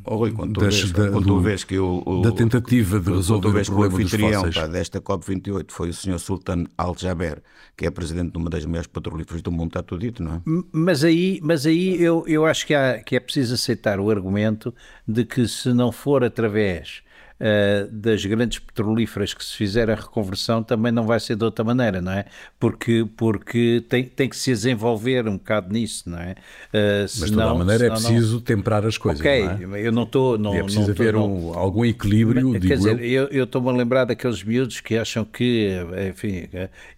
Oh, 0.05 0.17
Rui, 0.17 0.33
quando 0.33 0.53
tu, 0.55 0.61
das- 0.61 0.79
vês, 0.81 0.93
da- 0.93 1.11
quando 1.11 1.23
tu 1.27 1.35
do- 1.35 1.41
vês 1.41 1.65
que 1.65 1.79
o, 1.79 2.03
o- 2.05 2.23
da 2.23 2.33
tentativa 2.33 2.99
de 2.99 3.05
quando 3.07 3.17
resolver 3.17 3.49
tu 3.49 3.53
vês 3.53 3.69
o 3.69 3.71
que 3.71 3.75
o 3.77 3.81
problema 3.81 4.03
dos 4.05 4.15
anfitrião 4.15 4.51
pá, 4.51 4.67
desta 4.67 5.01
COP28 5.01 5.65
foi 5.71 5.89
o 5.89 5.93
Sr. 5.95 6.19
Sultan 6.19 6.65
Al-Jaber, 6.77 7.43
que 7.77 7.87
é 7.87 7.91
presidente 7.91 8.33
de 8.33 8.39
uma 8.39 8.51
das 8.51 8.65
maiores 8.67 8.87
petrolíferas 8.87 9.41
do 9.43 9.51
mundo, 9.51 9.69
está 9.69 9.83
tudo 9.83 10.01
dito, 10.01 10.23
não 10.23 10.35
é? 10.35 10.41
Mas 10.73 11.03
aí, 11.05 11.41
mas 11.43 11.65
aí 11.67 12.01
eu, 12.03 12.25
eu 12.27 12.45
acho 12.45 12.67
que, 12.67 12.75
há, 12.75 12.99
que 13.03 13.17
é 13.17 13.21
preciso 13.21 13.55
aceitar 13.55 13.99
o 14.01 14.11
argumento 14.11 14.75
de 15.09 15.25
que 15.25 15.47
se 15.49 15.73
não 15.73 15.91
for 15.93 16.23
através 16.25 17.03
ah, 17.43 17.89
das 17.91 18.25
grandes 18.25 18.61
petrolíferas 18.61 19.35
que 19.35 19.45
se 19.45 19.57
fizer 19.57 19.91
a 19.91 19.97
reconversão, 19.97 20.63
também 20.63 20.93
não 20.93 21.05
vai 21.05 21.19
ser 21.19 21.35
de 21.35 21.45
outra 21.45 21.65
maneira, 21.65 22.01
não 22.01 22.13
é? 22.13 22.25
Porque, 22.61 23.05
porque 23.17 23.85
tem, 23.89 24.05
tem 24.05 24.29
que 24.29 24.37
se 24.37 24.53
desenvolver 24.53 25.27
um 25.27 25.37
bocado 25.37 25.73
nisso, 25.73 26.09
não 26.09 26.19
é? 26.19 26.37
Ah, 26.73 27.03
Mas 27.03 27.13
de 27.31 27.33
toda 27.33 27.55
maneira 27.55 27.87
é 27.87 27.97
senão 27.97 28.01
não- 28.03 28.11
preciso 28.11 28.41
temperar 28.41 28.87
as 28.87 28.97
coisas. 28.97 29.21
Ok, 29.21 29.67
não 29.67 29.75
é? 29.77 29.87
eu 29.87 29.91
não 29.91 30.05
estou. 30.05 30.39
Não, 30.39 30.55
E 30.55 30.59
é 30.59 30.63
preciso 30.63 30.87
não 30.89 30.95
tô- 30.95 31.03
haver 31.03 31.13
não- 31.15 31.49
um- 31.51 31.55
algum 31.59 31.85
equilíbrio, 31.85 32.53
Quer 32.53 32.61
digo 32.61 32.75
dizer, 32.77 33.01
eu. 33.03 33.43
estou-me 33.45 33.69
a 33.71 33.73
lembrar 33.73 34.05
daqueles 34.05 34.43
miúdos 34.45 34.81
que 34.81 34.97
acham 34.97 35.25
que, 35.25 35.69
eh, 35.95 36.09
enfim, 36.11 36.49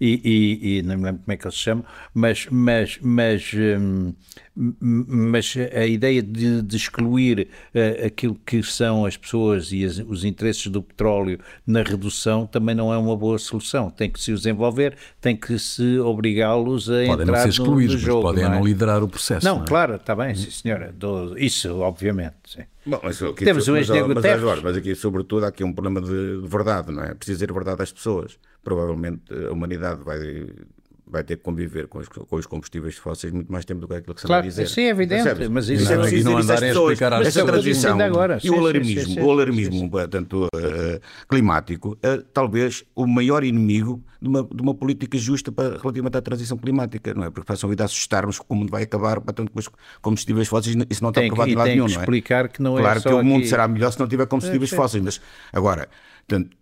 e, 0.00 0.20
e, 0.22 0.78
e 0.78 0.82
não 0.82 0.96
me 0.98 1.04
lembro 1.04 1.22
como 1.24 1.32
é 1.32 1.36
que 1.38 1.46
eles 1.46 1.54
se 1.56 1.62
chamam, 1.62 1.84
mas, 2.12 2.46
mas, 2.50 2.98
mas, 3.00 3.50
hum, 3.54 4.12
mas 4.56 5.54
a 5.74 5.84
ideia 5.84 6.22
de, 6.22 6.62
de 6.62 6.76
excluir 6.76 7.48
eh, 7.74 8.06
aquilo 8.06 8.36
que 8.46 8.62
são 8.62 9.04
as 9.04 9.16
pessoas 9.16 9.72
e 9.72 9.84
as- 9.84 9.98
os 9.98 10.24
interesses 10.24 10.68
do 10.68 10.80
petróleo 10.82 11.38
na 11.66 11.82
redução 11.82 12.46
também 12.46 12.74
não 12.74 12.92
é 12.92 12.96
uma 12.96 13.16
boa 13.16 13.36
solução. 13.38 13.90
Tem 13.90 14.08
que 14.08 14.20
se 14.20 14.30
os 14.32 14.46
envolver, 14.46 14.96
tem 15.20 15.36
que 15.36 15.58
se 15.58 15.98
obrigá-los 15.98 16.88
a 16.88 16.92
Podem 16.92 17.08
não 17.08 17.22
entrar 17.22 17.38
ser 17.38 17.44
no- 17.46 17.50
excluídos, 17.50 17.94
no, 17.96 18.00
jogo. 18.00 18.22
mas 18.22 18.30
podem 18.32 18.44
não, 18.44 18.52
é? 18.52 18.56
não 18.58 18.64
liderar 18.64 19.02
o 19.02 19.08
processo. 19.08 19.44
Não, 19.44 19.62
é? 19.62 19.66
claro, 19.66 19.96
está 19.96 20.14
bem, 20.14 20.34
sim, 20.34 20.50
senhora. 20.50 20.94
Dou- 20.96 21.36
Isso, 21.36 21.76
obviamente. 21.80 22.34
Sim. 22.46 22.62
Bom, 22.86 23.00
mas, 23.02 23.20
aqui, 23.22 23.44
Temos 23.44 23.66
o 23.66 23.72
mas, 23.72 23.88
mas, 23.88 24.62
mas 24.62 24.76
aqui, 24.76 24.94
sobretudo, 24.94 25.44
há 25.46 25.48
aqui 25.48 25.64
um 25.64 25.72
problema 25.72 26.00
de, 26.00 26.40
de 26.42 26.46
verdade, 26.46 26.92
não 26.92 27.02
é? 27.02 27.14
Preciso 27.14 27.38
dizer 27.38 27.50
a 27.50 27.54
verdade 27.54 27.82
às 27.82 27.90
pessoas. 27.92 28.38
Provavelmente 28.62 29.22
a 29.48 29.52
humanidade 29.52 30.02
vai, 30.04 30.18
vai 31.06 31.22
ter 31.22 31.36
que 31.36 31.42
conviver 31.42 31.86
com 31.86 31.98
os, 31.98 32.08
com 32.08 32.36
os 32.36 32.46
combustíveis 32.46 32.96
fósseis 32.96 33.32
muito 33.32 33.52
mais 33.52 33.64
tempo 33.64 33.80
do 33.80 33.88
que 33.88 33.94
aquilo 33.94 34.14
que 34.14 34.20
se 34.22 34.26
Claro, 34.26 34.46
dizer. 34.46 34.68
sim, 34.68 34.82
é 34.82 34.88
evidente, 34.88 35.24
Percebes? 35.24 35.48
mas 35.48 35.68
Isso 35.68 35.82
isso- 35.82 35.92
é 35.92 35.96
preciso 35.98 36.20
e 36.28 36.32
não 36.32 36.38
andarem 36.38 36.70
a 36.70 36.72
explicar 36.72 37.12
às 37.12 37.24
pessoas. 37.24 37.46
transição 37.50 37.92
Ainda 37.92 38.04
agora, 38.06 38.38
e 38.42 38.50
o 38.50 38.54
alarmismo, 38.58 39.22
o 39.24 39.30
alarmismo 39.30 39.90
portanto, 39.90 40.48
eh, 40.56 41.00
climático 41.28 41.98
é 42.02 42.18
talvez 42.32 42.84
o 42.94 43.06
maior 43.06 43.44
inimigo 43.44 44.02
de 44.20 44.28
uma, 44.28 44.42
de 44.42 44.62
uma 44.62 44.74
política 44.74 45.18
justa 45.18 45.52
para, 45.52 45.76
relativamente 45.78 46.16
à 46.16 46.22
transição 46.22 46.56
climática, 46.56 47.12
não 47.12 47.24
é? 47.24 47.30
Porque 47.30 47.46
passam 47.46 47.68
a 47.68 47.70
vida 47.70 47.84
a 47.84 47.86
assustarmos 47.86 48.38
que 48.38 48.44
o 48.48 48.54
mundo 48.54 48.70
vai 48.70 48.82
acabar, 48.82 49.20
portanto, 49.20 49.50
com 49.52 49.58
os 49.58 49.68
combustíveis 50.00 50.48
fósseis, 50.48 50.74
isso 50.88 51.02
não 51.02 51.10
está 51.10 51.20
Tem 51.20 51.28
que, 51.30 51.36
provado 51.36 51.50
e 51.50 51.52
em 51.52 51.56
lado 51.56 51.66
tem 51.66 51.74
nenhum, 51.76 51.86
que 51.86 51.92
não 51.92 52.00
é? 52.00 52.02
explicar 52.04 52.48
que 52.48 52.62
não 52.62 52.78
é 52.78 52.80
Claro 52.80 53.02
que 53.02 53.08
o 53.08 53.22
mundo 53.22 53.40
aqui. 53.40 53.48
será 53.48 53.68
melhor 53.68 53.92
se 53.92 54.00
não 54.00 54.08
tiver 54.08 54.26
combustíveis 54.26 54.72
É, 54.72 54.74
é. 54.74 54.76
fósseis, 54.76 55.04
mas 55.04 55.20
agora, 55.52 55.88
portanto, 56.26 56.56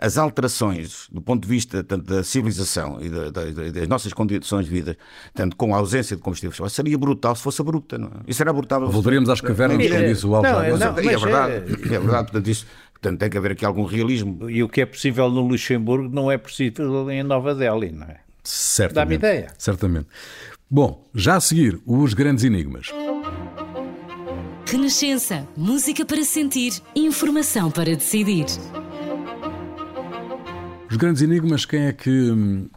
as 0.00 0.16
alterações 0.16 1.08
do 1.10 1.20
ponto 1.20 1.42
de 1.42 1.48
vista 1.48 1.82
tanto 1.82 2.04
da 2.04 2.22
civilização 2.22 2.98
e 3.00 3.08
da- 3.08 3.30
da- 3.30 3.44
da- 3.46 3.70
das 3.70 3.88
nossas 3.88 4.12
condições 4.12 4.66
de 4.66 4.70
vida, 4.70 4.96
tanto 5.34 5.56
com 5.56 5.74
a 5.74 5.78
ausência 5.78 6.14
de 6.16 6.22
combustíveis 6.22 6.56
fósseis, 6.56 6.74
seria 6.74 6.96
brutal 6.96 7.34
se 7.34 7.42
fosse 7.42 7.60
abrupta. 7.60 7.98
Não 7.98 8.06
é? 8.08 8.10
Isso 8.28 8.40
era 8.42 8.52
brutal. 8.52 8.88
Voltaríamos 8.88 9.28
às 9.28 9.40
cavernas, 9.40 9.76
Não, 9.78 9.88
como 9.96 10.06
diz 10.06 10.24
o 10.24 10.34
Alves 10.36 10.52
Não, 10.52 10.62
e 10.62 10.66
é 10.66 11.12
mas 11.12 11.22
verdade, 11.22 11.52
é- 11.54 11.56
é 11.94 11.98
verdade, 11.98 12.30
portanto, 12.30 12.46
isso, 12.48 12.66
portanto, 12.92 13.18
tem 13.18 13.28
que 13.30 13.38
haver 13.38 13.50
aqui 13.52 13.64
algum 13.64 13.84
realismo. 13.84 14.48
E 14.48 14.62
o 14.62 14.68
que 14.68 14.80
é 14.82 14.86
possível 14.86 15.28
no 15.28 15.40
Luxemburgo 15.40 16.08
não 16.14 16.30
é 16.30 16.38
possível 16.38 17.10
em 17.10 17.22
Nova 17.24 17.52
Delhi, 17.54 17.90
não 17.90 18.06
é? 18.06 18.18
Certamente. 18.44 18.94
Dá-me 18.94 19.14
ideia. 19.16 19.52
Certamente. 19.58 20.06
Bom, 20.70 21.04
já 21.12 21.34
a 21.36 21.40
seguir, 21.40 21.80
os 21.84 22.14
grandes 22.14 22.44
enigmas. 22.44 22.86
Renascença. 24.66 25.46
Música 25.56 26.04
para 26.04 26.22
sentir, 26.24 26.72
informação 26.94 27.70
para 27.70 27.96
decidir. 27.96 28.46
Os 30.90 30.96
grandes 30.96 31.22
enigmas, 31.22 31.64
quem 31.64 31.86
é 31.86 31.92
que, 31.92 32.10
hum, 32.10 32.68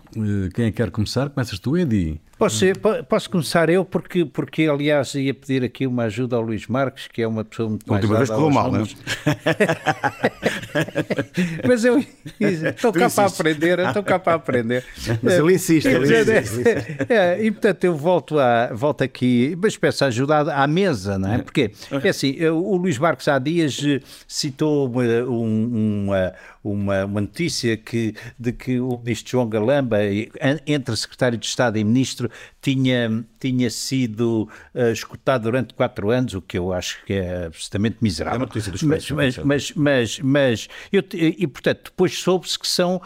quem 0.53 0.65
é 0.65 0.71
que 0.71 0.77
quer 0.77 0.91
começar? 0.91 1.29
Começas 1.29 1.57
tu, 1.59 1.77
Edi? 1.77 2.19
Posso, 2.37 2.65
po- 2.81 3.03
posso 3.05 3.29
começar 3.29 3.69
eu, 3.69 3.85
porque, 3.85 4.25
porque 4.25 4.63
aliás 4.63 5.13
ia 5.15 5.33
pedir 5.33 5.63
aqui 5.63 5.87
uma 5.87 6.03
ajuda 6.05 6.35
ao 6.35 6.41
Luís 6.41 6.67
Marques, 6.67 7.07
que 7.07 7.21
é 7.21 7.27
uma 7.27 7.45
pessoa 7.45 7.69
muito 7.69 7.85
mais 7.89 8.03
última 8.03 8.17
vez 8.17 8.29
correu 8.29 8.49
mal, 8.51 8.69
não 8.71 8.81
é? 8.81 8.83
Mas 11.67 11.85
eu 11.85 11.99
estou 12.39 12.91
cá 12.91 13.09
para 13.09 13.25
aprender, 13.27 13.79
estou 13.79 14.03
cá 14.03 14.19
para 14.19 14.33
aprender. 14.33 14.85
Mas 15.21 15.33
ele 15.33 15.53
insiste, 15.53 15.87
ele 15.87 16.31
insiste. 16.31 16.63
É, 17.09 17.43
e 17.43 17.51
portanto 17.51 17.83
eu 17.83 17.95
volto, 17.95 18.39
a, 18.39 18.71
volto 18.73 19.03
aqui, 19.03 19.57
mas 19.61 19.77
peço 19.77 20.05
ajuda 20.05 20.37
à 20.53 20.67
mesa, 20.67 21.17
não 21.17 21.33
é? 21.33 21.37
Porque 21.39 21.71
é 21.91 22.09
assim, 22.09 22.35
o 22.47 22.75
Luís 22.75 22.97
Marques 22.97 23.27
há 23.27 23.39
dias 23.39 23.79
eh, 23.85 23.99
citou 24.27 24.87
uma, 24.89 25.03
um- 25.29 26.09
uma, 26.63 27.05
uma, 27.05 27.21
notícia 27.21 27.75
que, 27.77 28.15
de 28.39 28.51
que 28.53 28.79
o 28.79 28.97
ministro 29.03 29.31
João 29.31 29.47
Galamba, 29.49 30.02
entre 30.65 30.95
secretário 30.95 31.37
de 31.37 31.45
Estado 31.45 31.77
e 31.77 31.83
ministro, 31.83 32.29
tinha, 32.61 33.25
tinha 33.39 33.69
sido 33.69 34.49
eh, 34.73 34.91
escutado 34.91 35.43
durante 35.43 35.73
quatro 35.73 36.09
anos, 36.09 36.33
o 36.33 36.41
que 36.41 36.57
eu 36.57 36.71
acho 36.71 37.03
que 37.05 37.13
é 37.13 37.45
absolutamente 37.45 37.97
miserável. 38.01 38.37
É 38.37 38.39
uma 38.39 38.45
notícia 38.45 38.71
do 38.71 38.87
mas, 38.87 39.09
mas, 39.11 39.37
mas, 39.37 39.71
mas, 39.75 40.19
mas 40.19 40.67
eu, 40.91 41.03
e 41.13 41.47
portanto, 41.47 41.85
depois 41.85 42.17
soube-se 42.17 42.57
que 42.57 42.67
são 42.67 43.01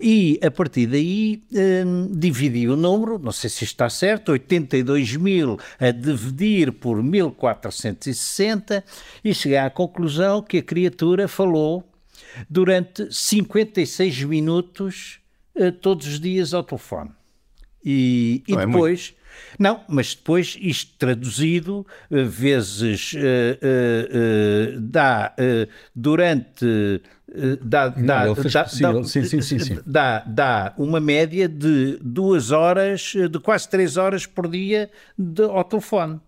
E 0.00 0.38
a 0.42 0.50
partir 0.50 0.86
daí 0.86 1.42
hum, 1.84 2.10
dividi 2.12 2.68
o 2.68 2.76
número, 2.76 3.18
não 3.18 3.32
sei 3.32 3.50
se 3.50 3.64
está 3.64 3.90
certo, 3.90 4.32
82 4.32 5.16
mil 5.16 5.58
a 5.80 5.90
dividir 5.90 6.72
por 6.72 7.02
1460 7.02 8.84
e 9.24 9.34
cheguei 9.34 9.58
à 9.58 9.68
conclusão 9.68 10.42
que 10.42 10.58
a 10.58 10.62
criatura 10.62 11.26
falou 11.26 11.84
durante 12.48 13.12
56 13.12 14.24
minutos 14.24 15.20
eh, 15.54 15.70
todos 15.70 16.06
os 16.06 16.20
dias 16.20 16.54
ao 16.54 16.62
telefone. 16.62 17.10
E, 17.84 18.42
e 18.46 18.54
é 18.54 18.66
depois. 18.66 19.14
Não, 19.58 19.84
mas 19.88 20.14
depois 20.14 20.56
isto 20.60 20.94
traduzido 20.98 21.86
eh, 22.10 22.22
vezes 22.24 23.12
eh, 23.16 23.58
eh, 23.60 24.76
dá 24.78 25.34
durante. 25.94 27.02
Dá, 27.62 27.88
dá, 27.88 28.26
dá, 28.28 28.64
possível. 28.64 29.02
dá- 29.02 29.04
Sim, 29.08 29.24
sim, 29.24 29.40
sim, 29.42 29.58
sim. 29.58 29.78
Dá, 29.84 30.20
dá 30.26 30.74
uma 30.78 30.98
média 30.98 31.46
de 31.46 31.98
duas 32.02 32.50
horas, 32.50 33.12
de 33.30 33.38
quase 33.38 33.68
três 33.68 33.96
horas 33.98 34.24
por 34.24 34.48
dia 34.48 34.90
de, 35.16 35.42
ao 35.42 35.62
telefone. 35.64 36.20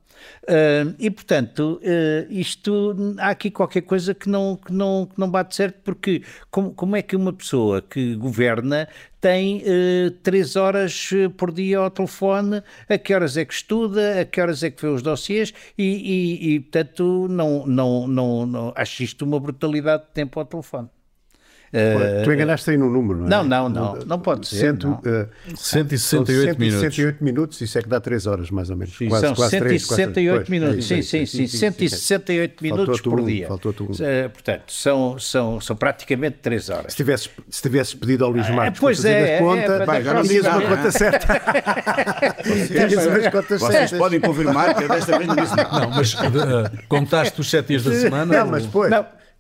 Ah, 0.49 0.95
e 0.99 1.11
portanto, 1.11 1.81
ah, 1.85 2.27
isto 2.31 2.95
há 3.19 3.31
aqui 3.31 3.51
qualquer 3.51 3.83
coisa 3.83 4.15
que 4.15 4.29
não, 4.29 4.57
que 4.57 4.73
não, 4.73 5.07
que 5.07 5.19
não 5.19 5.31
bate 5.31 5.55
certo, 5.55 5.81
porque 5.85 6.23
como, 6.51 6.73
como 6.75 6.97
é 6.97 7.03
que 7.03 7.17
uma 7.17 7.33
pessoa 7.33 7.83
que 7.83 8.15
governa 8.17 8.89
tem 9.21 9.63
eh, 9.65 10.11
três 10.23 10.57
horas 10.57 11.11
eh, 11.13 11.29
por 11.29 11.53
dia 11.53 11.79
ao 11.79 11.91
telefone, 11.91 12.63
a 12.89 12.99
que 12.99 13.15
horas 13.15 13.37
é 13.37 13.45
que 13.45 13.53
estuda, 13.53 14.21
a 14.21 14.25
que 14.25 14.41
horas 14.41 14.63
é 14.63 14.71
que 14.71 14.81
vê 14.83 14.89
os 14.89 15.03
dossiês? 15.03 15.53
E, 15.77 15.85
e, 15.85 16.55
e, 16.55 16.61
portanto 16.61 17.29
não, 17.29 17.67
não, 17.67 18.09
não, 18.09 18.47
não 18.47 18.73
acho 18.75 19.03
isto 19.03 19.25
uma 19.25 19.39
brutalidade 19.39 20.05
de 20.05 20.11
tempo 20.13 20.39
ao 20.41 20.47
telefone. 20.47 20.89
Uh, 21.73 22.25
tu 22.25 22.33
enganaste 22.33 22.69
aí 22.69 22.77
no 22.77 22.91
número, 22.91 23.21
não 23.21 23.27
é? 23.27 23.31
Não, 23.31 23.45
não, 23.45 23.69
não. 23.69 23.99
Não 24.05 24.19
pode 24.19 24.49
ser. 24.49 24.57
Cento, 24.57 24.89
não. 24.89 24.97
Uh, 24.97 25.29
168 25.57 26.59
minutos. 26.59 26.81
168 26.81 27.25
minutos, 27.25 27.61
isso 27.61 27.79
é 27.79 27.83
que 27.83 27.89
dá 27.89 28.01
3 28.01 28.27
horas, 28.27 28.51
mais 28.51 28.71
ou 28.71 28.77
menos. 28.77 28.97
Sim, 28.97 29.09
quase, 29.09 29.27
são 29.27 29.35
quase 29.37 29.51
168 29.53 30.47
3, 30.47 30.49
minutos. 30.49 30.85
Sim, 30.85 31.03
sim, 31.03 31.25
sim. 31.27 31.47
168 31.47 32.61
minutos 32.61 33.01
por 33.01 33.25
dia. 33.25 33.47
Faltou-te 33.47 33.85
um. 33.85 33.87
Uh, 33.87 34.31
portanto, 34.33 34.65
são, 34.67 35.17
são, 35.21 35.61
são 35.61 35.77
praticamente 35.77 36.39
3 36.43 36.71
horas. 36.71 36.93
Se 36.93 36.97
tivesses, 36.97 37.31
se 37.49 37.63
tivesses 37.63 37.95
pedido 37.95 38.25
ao 38.25 38.33
Luís 38.33 38.47
ah, 38.49 38.53
Marcos 38.53 38.81
pois 38.81 39.05
é, 39.05 39.39
conta, 39.39 39.61
é, 39.61 39.87
vai, 39.87 40.03
já 40.03 40.15
não 40.15 40.23
dias 40.23 40.47
uma 40.47 40.63
conta 40.63 40.91
certa. 40.91 41.41
Vocês 43.59 43.93
podem 43.93 44.21
confirmar 44.21 44.75
que 44.75 44.89
desta 44.89 45.17
vez 45.17 45.29
não 45.29 45.37
disse 45.37 45.55
Não, 45.57 45.91
mas 45.91 46.17
contaste 46.89 47.41
os 47.41 47.49
7 47.49 47.67
dias 47.69 47.85
da 47.85 47.93
semana? 47.93 48.39
Não, 48.39 48.51
mas 48.51 48.67
foi. 48.67 48.91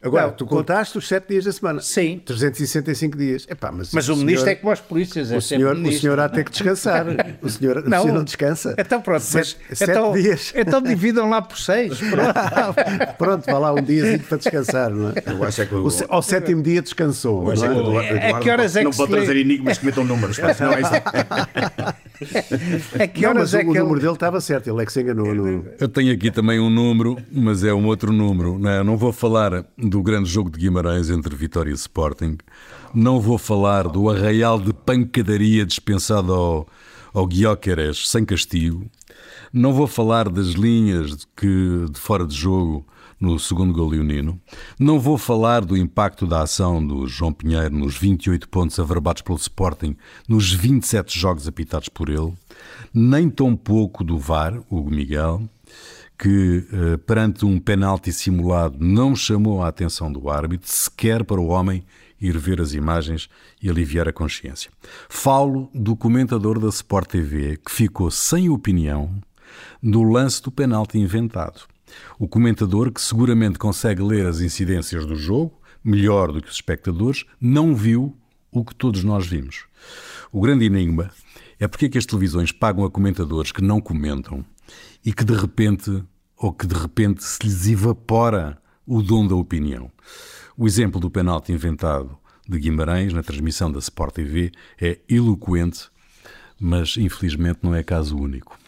Agora, 0.03 0.29
não, 0.29 0.33
tu 0.33 0.47
contaste 0.47 0.97
os 0.97 1.07
7 1.07 1.29
dias 1.29 1.45
da 1.45 1.53
semana. 1.53 1.81
Sim. 1.83 2.23
365 2.25 3.19
dias. 3.19 3.47
Epá, 3.51 3.71
mas 3.71 3.93
mas 3.93 4.09
o, 4.09 4.15
o 4.15 4.17
ministro 4.17 4.49
é 4.49 4.55
como 4.55 4.73
as 4.73 4.81
polícias. 4.81 5.31
É 5.31 5.37
o, 5.37 5.43
senhor, 5.43 5.77
o 5.77 5.93
senhor 5.93 6.19
há 6.19 6.25
até 6.25 6.43
que 6.43 6.51
descansar. 6.51 7.07
O 7.43 7.49
senhor 7.49 7.83
não, 7.87 7.99
o 7.99 8.03
senhor 8.03 8.15
não 8.15 8.25
descansa. 8.25 8.75
Então 8.79 9.01
pronto. 9.01 9.23
Sete, 9.23 9.57
mas, 9.69 9.79
sete 9.79 9.91
então, 9.91 10.13
dias. 10.13 10.53
Então 10.57 10.83
dividam 10.83 11.29
lá 11.29 11.43
por 11.43 11.59
6. 11.59 11.99
Pronto. 11.99 13.17
pronto, 13.19 13.47
vá 13.47 13.59
lá 13.59 13.73
um 13.73 13.83
dia 13.83 14.19
para 14.29 14.39
descansar. 14.39 14.91
Não 14.91 15.11
é? 15.11 15.15
Eu 15.27 15.45
acho 15.45 15.63
é 15.63 15.67
que 15.67 15.75
o, 15.75 15.87
o, 15.87 15.91
ao 16.09 16.23
sétimo 16.23 16.63
dia 16.63 16.83
descansou. 16.83 17.45
Eu 17.45 17.53
acho 17.53 17.65
não 17.65 17.71
é? 17.71 17.75
que 17.75 17.81
o 17.81 17.83
Eduardo, 17.83 18.17
é 18.17 18.41
que 18.41 18.51
horas 18.51 18.77
é 18.77 18.79
que 18.81 18.85
não 18.85 18.93
pode 18.93 19.13
trazer 19.13 19.37
enigmas 19.37 19.79
que 19.79 19.87
metam 19.87 20.05
números. 20.05 20.39
Não 20.39 20.49
é 20.49 20.81
isso. 20.81 20.93
É 22.99 23.07
que 23.07 23.23
não, 23.23 23.35
mas 23.35 23.55
é 23.55 23.59
o, 23.59 23.61
que 23.61 23.67
número 23.67 23.95
ele... 23.95 24.01
dele 24.01 24.13
estava 24.13 24.41
certo, 24.41 24.69
ele 24.71 24.83
é 24.83 24.87
que 24.87 24.93
se 24.93 25.01
enganou. 25.01 25.35
No... 25.35 25.65
Eu 25.79 25.89
tenho 25.89 26.13
aqui 26.13 26.31
também 26.31 26.61
um 26.61 26.69
número, 26.69 27.17
mas 27.33 27.65
é 27.65 27.73
um 27.73 27.87
outro 27.87 28.13
número. 28.13 28.59
Não, 28.59 28.71
é? 28.71 28.85
não 28.85 28.97
vou 28.97 29.13
falar 29.13 29.65
do 29.91 30.03
grande 30.03 30.31
jogo 30.31 30.49
de 30.49 30.61
Guimarães 30.61 31.11
entre 31.11 31.35
Vitória 31.35 31.71
e 31.71 31.75
Sporting. 31.75 32.39
Não 32.95 33.21
vou 33.21 33.37
falar 33.37 33.89
do 33.89 34.09
arraial 34.09 34.61
de 34.61 34.73
pancadaria 34.73 35.67
dispensado 35.67 36.33
ao, 36.33 36.69
ao 37.13 37.27
Guióqueres 37.27 38.09
sem 38.09 38.25
castigo. 38.25 38.89
Não 39.53 39.73
vou 39.73 39.89
falar 39.89 40.29
das 40.29 40.49
linhas 40.49 41.17
de, 41.17 41.27
que, 41.37 41.87
de 41.91 41.99
fora 41.99 42.25
de 42.25 42.35
jogo 42.35 42.87
no 43.21 43.39
segundo 43.39 43.75
gol 43.75 43.91
leonino. 43.91 44.41
Não 44.79 44.99
vou 44.99 45.19
falar 45.19 45.65
do 45.65 45.77
impacto 45.77 46.27
da 46.27 46.43
ação 46.43 46.85
do 46.85 47.07
João 47.07 47.33
Pinheiro 47.33 47.75
nos 47.75 47.99
28 47.99 48.49
pontos 48.49 48.79
averbados 48.79 49.23
pelo 49.23 49.37
Sporting 49.37 49.97
nos 50.29 50.53
27 50.53 51.19
jogos 51.19 51.47
apitados 51.47 51.89
por 51.89 52.09
ele, 52.09 52.33
nem 52.95 53.29
tão 53.29 53.55
pouco 53.55 54.03
do 54.03 54.19
VAR, 54.19 54.57
Hugo 54.71 54.91
Miguel, 54.91 55.43
que 56.21 56.67
eh, 56.71 56.97
perante 56.99 57.47
um 57.47 57.59
penalti 57.59 58.13
simulado 58.13 58.77
não 58.79 59.17
chamou 59.17 59.63
a 59.63 59.69
atenção 59.69 60.13
do 60.13 60.29
árbitro, 60.29 60.71
sequer 60.71 61.25
para 61.25 61.41
o 61.41 61.47
homem 61.47 61.83
ir 62.21 62.37
ver 62.37 62.61
as 62.61 62.75
imagens 62.75 63.31
e 63.63 63.71
aliviar 63.71 64.07
a 64.07 64.13
consciência. 64.13 64.71
Falo 65.09 65.71
do 65.75 65.97
comentador 65.97 66.61
da 66.61 66.69
Sport 66.69 67.09
TV 67.09 67.57
que 67.57 67.73
ficou 67.73 68.11
sem 68.11 68.51
opinião 68.51 69.19
no 69.81 70.03
lance 70.03 70.43
do 70.43 70.53
penalti 70.53 70.99
inventado. 70.99 71.63
O 72.19 72.29
comentador, 72.29 72.93
que 72.93 73.01
seguramente 73.01 73.59
consegue 73.59 74.03
ler 74.03 74.27
as 74.27 74.43
incidências 74.43 75.07
do 75.07 75.17
jogo, 75.17 75.59
melhor 75.83 76.33
do 76.33 76.43
que 76.43 76.49
os 76.49 76.55
espectadores, 76.57 77.25
não 77.41 77.75
viu 77.75 78.15
o 78.53 78.63
que 78.63 78.75
todos 78.75 79.03
nós 79.03 79.27
vimos. 79.27 79.65
O 80.31 80.43
grande 80.43 80.67
enigma 80.67 81.11
é 81.59 81.67
porque 81.67 81.87
é 81.87 81.89
que 81.89 81.99
as 81.99 82.05
televisões 82.05 82.53
pagam 82.53 82.85
a 82.85 82.91
comentadores 82.91 83.53
que 83.53 83.63
não 83.63 83.81
comentam 83.81 84.45
e 85.05 85.13
que 85.13 85.25
de 85.25 85.35
repente, 85.35 86.03
ou 86.41 86.53
que 86.53 86.67
de 86.67 86.75
repente 86.75 87.23
se 87.23 87.39
lhes 87.45 87.69
evapora 87.69 88.59
o 88.87 89.03
dom 89.03 89.27
da 89.27 89.35
opinião. 89.37 89.93
O 90.57 90.67
exemplo 90.67 90.99
do 90.99 91.11
penalti 91.11 91.53
inventado 91.53 92.19
de 92.49 92.59
Guimarães 92.59 93.13
na 93.13 93.23
transmissão 93.23 93.71
da 93.71 93.79
Sport 93.79 94.15
TV 94.15 94.51
é 94.81 94.99
eloquente, 95.09 95.89
mas 96.59 96.97
infelizmente 96.97 97.61
não 97.63 97.75
é 97.75 97.83
caso 97.83 98.17
único. 98.17 98.59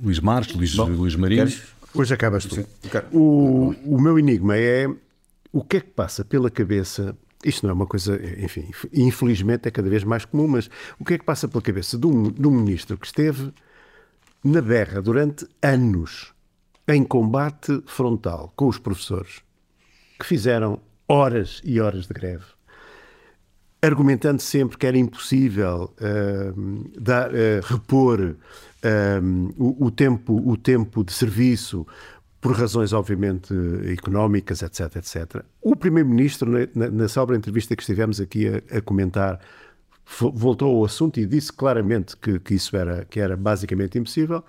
Luís 0.00 0.20
Marques, 0.20 0.54
Luís, 0.54 0.74
Bom, 0.74 0.86
Luís 0.86 1.16
Marinho. 1.16 1.44
Queres? 1.44 1.62
Hoje 1.92 2.14
acabas 2.14 2.44
tu. 2.46 2.64
O, 3.12 3.74
o 3.84 4.00
meu 4.00 4.18
enigma 4.18 4.56
é 4.56 4.88
o 5.52 5.62
que 5.62 5.78
é 5.78 5.80
que 5.80 5.90
passa 5.90 6.24
pela 6.24 6.48
cabeça. 6.48 7.16
Isto 7.44 7.64
não 7.64 7.70
é 7.70 7.72
uma 7.74 7.86
coisa, 7.86 8.18
enfim, 8.38 8.70
infelizmente 8.92 9.66
é 9.66 9.70
cada 9.70 9.90
vez 9.90 10.04
mais 10.04 10.24
comum, 10.24 10.46
mas 10.46 10.70
o 10.98 11.04
que 11.04 11.14
é 11.14 11.18
que 11.18 11.24
passa 11.24 11.48
pela 11.48 11.60
cabeça 11.60 11.98
de 11.98 12.06
um, 12.06 12.30
de 12.30 12.46
um 12.46 12.50
ministro 12.50 12.96
que 12.96 13.06
esteve 13.06 13.52
na 14.42 14.60
berra 14.60 15.02
durante 15.02 15.46
anos 15.62 16.32
em 16.88 17.04
combate 17.04 17.82
frontal 17.86 18.52
com 18.56 18.66
os 18.66 18.78
professores, 18.78 19.42
que 20.18 20.26
fizeram 20.26 20.80
horas 21.08 21.60
e 21.64 21.80
horas 21.80 22.06
de 22.06 22.14
greve, 22.14 22.44
argumentando 23.82 24.40
sempre 24.42 24.76
que 24.76 24.86
era 24.86 24.98
impossível 24.98 25.94
uh, 26.00 26.90
dar, 27.00 27.30
uh, 27.30 27.60
repor 27.64 28.36
um, 29.22 29.52
o, 29.56 29.86
o, 29.86 29.90
tempo, 29.90 30.42
o 30.48 30.56
tempo 30.56 31.04
de 31.04 31.12
serviço 31.12 31.86
por 32.40 32.52
razões, 32.52 32.92
obviamente, 32.92 33.52
económicas, 33.92 34.62
etc, 34.62 34.96
etc. 34.96 35.44
O 35.60 35.76
Primeiro-Ministro, 35.76 36.50
na, 36.74 36.90
na 36.90 37.08
célebre 37.08 37.36
entrevista 37.36 37.76
que 37.76 37.82
estivemos 37.82 38.18
aqui 38.20 38.48
a, 38.48 38.78
a, 38.78 38.80
comentar, 38.80 39.38
voltou 40.18 40.76
ao 40.76 40.84
assunto 40.84 41.20
e 41.20 41.26
disse 41.26 41.52
claramente 41.52 42.16
que, 42.16 42.38
que 42.38 42.54
isso 42.54 42.76
era, 42.76 43.04
que 43.04 43.20
era 43.20 43.36
basicamente 43.36 43.98
impossível. 43.98 44.44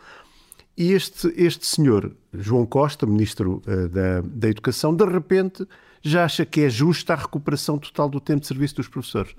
E 0.77 0.93
este, 0.93 1.31
este 1.35 1.65
senhor, 1.65 2.11
João 2.33 2.65
Costa, 2.65 3.05
Ministro 3.05 3.61
uh, 3.67 3.89
da, 3.89 4.21
da 4.21 4.49
Educação, 4.49 4.95
de 4.95 5.05
repente 5.05 5.67
já 6.01 6.25
acha 6.25 6.45
que 6.45 6.61
é 6.61 6.69
justa 6.69 7.13
a 7.13 7.15
recuperação 7.15 7.77
total 7.77 8.09
do 8.09 8.19
tempo 8.19 8.41
de 8.41 8.47
serviço 8.47 8.77
dos 8.77 8.87
professores. 8.87 9.35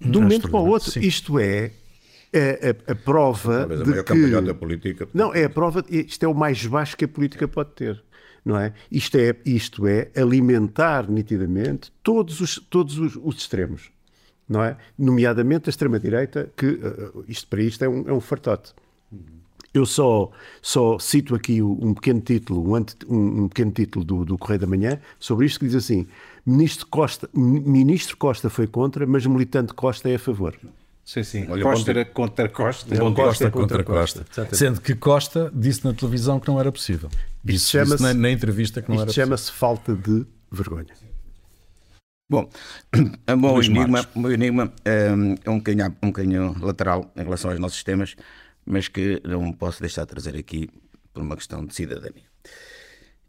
De 0.00 0.18
um 0.18 0.22
momento 0.22 0.50
para 0.50 0.60
o 0.60 0.66
outro, 0.66 0.90
sim. 0.90 1.00
isto 1.00 1.38
é 1.38 1.72
é 2.32 2.76
a, 2.86 2.92
a, 2.92 2.94
prova 2.94 3.66
Talvez 3.66 3.84
de 3.84 3.98
a 3.98 4.04
que... 4.04 4.40
da 4.42 4.54
política. 4.54 5.08
Não, 5.14 5.34
é 5.34 5.44
a 5.44 5.50
prova, 5.50 5.82
isto 5.88 6.22
é 6.22 6.28
o 6.28 6.34
mais 6.34 6.64
baixo 6.66 6.94
que 6.96 7.06
a 7.06 7.08
política 7.08 7.48
pode 7.48 7.70
ter. 7.70 8.02
Não 8.44 8.58
é? 8.58 8.72
Isto, 8.90 9.16
é, 9.16 9.34
isto 9.44 9.86
é 9.86 10.10
alimentar 10.16 11.10
nitidamente 11.10 11.90
todos 12.02 12.40
os, 12.40 12.56
todos 12.70 12.98
os, 12.98 13.16
os 13.16 13.36
extremos, 13.36 13.90
não 14.48 14.62
é? 14.62 14.76
Nomeadamente 14.98 15.68
a 15.68 15.70
extrema-direita, 15.70 16.50
que 16.56 16.66
uh, 16.66 17.24
isto 17.28 17.46
para 17.48 17.62
isto 17.62 17.84
é 17.84 17.88
um, 17.88 18.08
é 18.08 18.12
um 18.12 18.20
fartote. 18.20 18.72
Eu 19.74 19.84
só, 19.84 20.30
só 20.62 20.98
cito 20.98 21.34
aqui 21.34 21.60
um 21.60 21.92
pequeno 21.92 22.20
título, 22.20 22.70
um, 22.70 22.74
ante, 22.74 22.96
um, 23.06 23.44
um 23.44 23.48
pequeno 23.48 23.70
título 23.70 24.04
do, 24.04 24.24
do 24.24 24.38
Correio 24.38 24.60
da 24.60 24.66
Manhã 24.66 24.98
sobre 25.20 25.44
isto 25.46 25.60
que 25.60 25.66
diz 25.66 25.74
assim: 25.74 26.06
Ministro 26.44 26.86
Costa, 26.86 27.28
Ministro 27.34 28.16
Costa 28.16 28.48
foi 28.48 28.66
contra, 28.66 29.06
mas 29.06 29.26
militante 29.26 29.74
Costa 29.74 30.08
é 30.08 30.14
a 30.14 30.18
favor. 30.18 30.58
Sim, 31.04 31.22
sim. 31.22 31.46
Olha, 31.48 31.62
Costa 31.62 31.90
era 31.90 32.04
contra 32.04 32.48
Costa. 32.48 32.96
Costa, 32.96 33.22
Costa 33.22 33.50
contra 33.50 33.84
Costa. 33.84 34.24
Costa. 34.24 34.56
Sendo 34.56 34.80
que 34.80 34.94
Costa 34.94 35.50
disse 35.54 35.84
na 35.84 35.94
televisão 35.94 36.40
que 36.40 36.48
não 36.48 36.58
era 36.58 36.72
possível. 36.72 37.08
Disse, 37.44 37.82
disse 37.82 38.02
na, 38.02 38.12
na, 38.12 38.30
entrevista 38.30 38.82
que 38.82 38.88
não 38.88 38.96
era 38.96 39.06
possível. 39.06 39.24
chama-se 39.24 39.52
falta 39.52 39.94
de 39.94 40.26
vergonha. 40.50 41.07
Bom, 42.30 42.50
o 43.26 43.36
meu 43.36 43.62
enigma, 43.62 44.06
meu 44.14 44.32
enigma 44.32 44.70
é 44.84 45.10
um 45.50 45.56
bocadinho, 45.56 45.96
um 46.02 46.08
bocadinho 46.08 46.56
lateral 46.60 47.10
em 47.16 47.22
relação 47.22 47.50
aos 47.50 47.58
nossos 47.58 47.82
temas, 47.82 48.16
mas 48.66 48.86
que 48.86 49.18
não 49.24 49.50
posso 49.50 49.80
deixar 49.80 50.02
de 50.02 50.08
trazer 50.08 50.36
aqui 50.36 50.68
por 51.14 51.22
uma 51.22 51.34
questão 51.34 51.64
de 51.64 51.74
cidadania. 51.74 52.24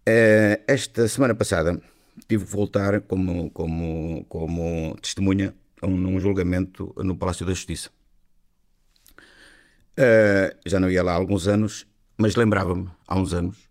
Eh, 0.05 0.61
esta 0.67 1.07
semana 1.07 1.33
passada 1.33 1.81
tive 2.27 2.43
que 2.43 2.51
voltar 2.51 2.99
como, 3.01 3.49
como, 3.51 4.25
como 4.27 4.97
testemunha 5.01 5.55
num 5.81 6.19
julgamento 6.19 6.93
no 6.97 7.15
Palácio 7.15 7.45
da 7.45 7.53
Justiça. 7.53 7.89
Uh, 9.97 10.55
já 10.65 10.79
não 10.79 10.89
ia 10.89 11.03
lá 11.03 11.13
há 11.13 11.15
alguns 11.15 11.47
anos, 11.47 11.87
mas 12.17 12.35
lembrava-me, 12.35 12.89
há 13.07 13.17
uns 13.17 13.33
anos, 13.33 13.69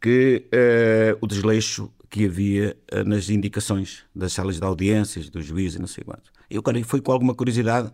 que 0.00 0.46
uh, 0.54 1.18
o 1.20 1.26
desleixo 1.26 1.90
que 2.12 2.26
havia 2.26 2.76
uh, 2.92 3.08
nas 3.08 3.30
indicações 3.30 4.04
das 4.14 4.34
salas 4.34 4.58
de 4.58 4.64
audiências, 4.64 5.30
dos 5.30 5.46
juízes 5.46 5.76
e 5.76 5.80
não 5.80 5.86
sei 5.86 6.04
quanto. 6.04 6.30
Eu 6.50 6.62
fui 6.84 7.00
com 7.00 7.10
alguma 7.10 7.34
curiosidade 7.34 7.90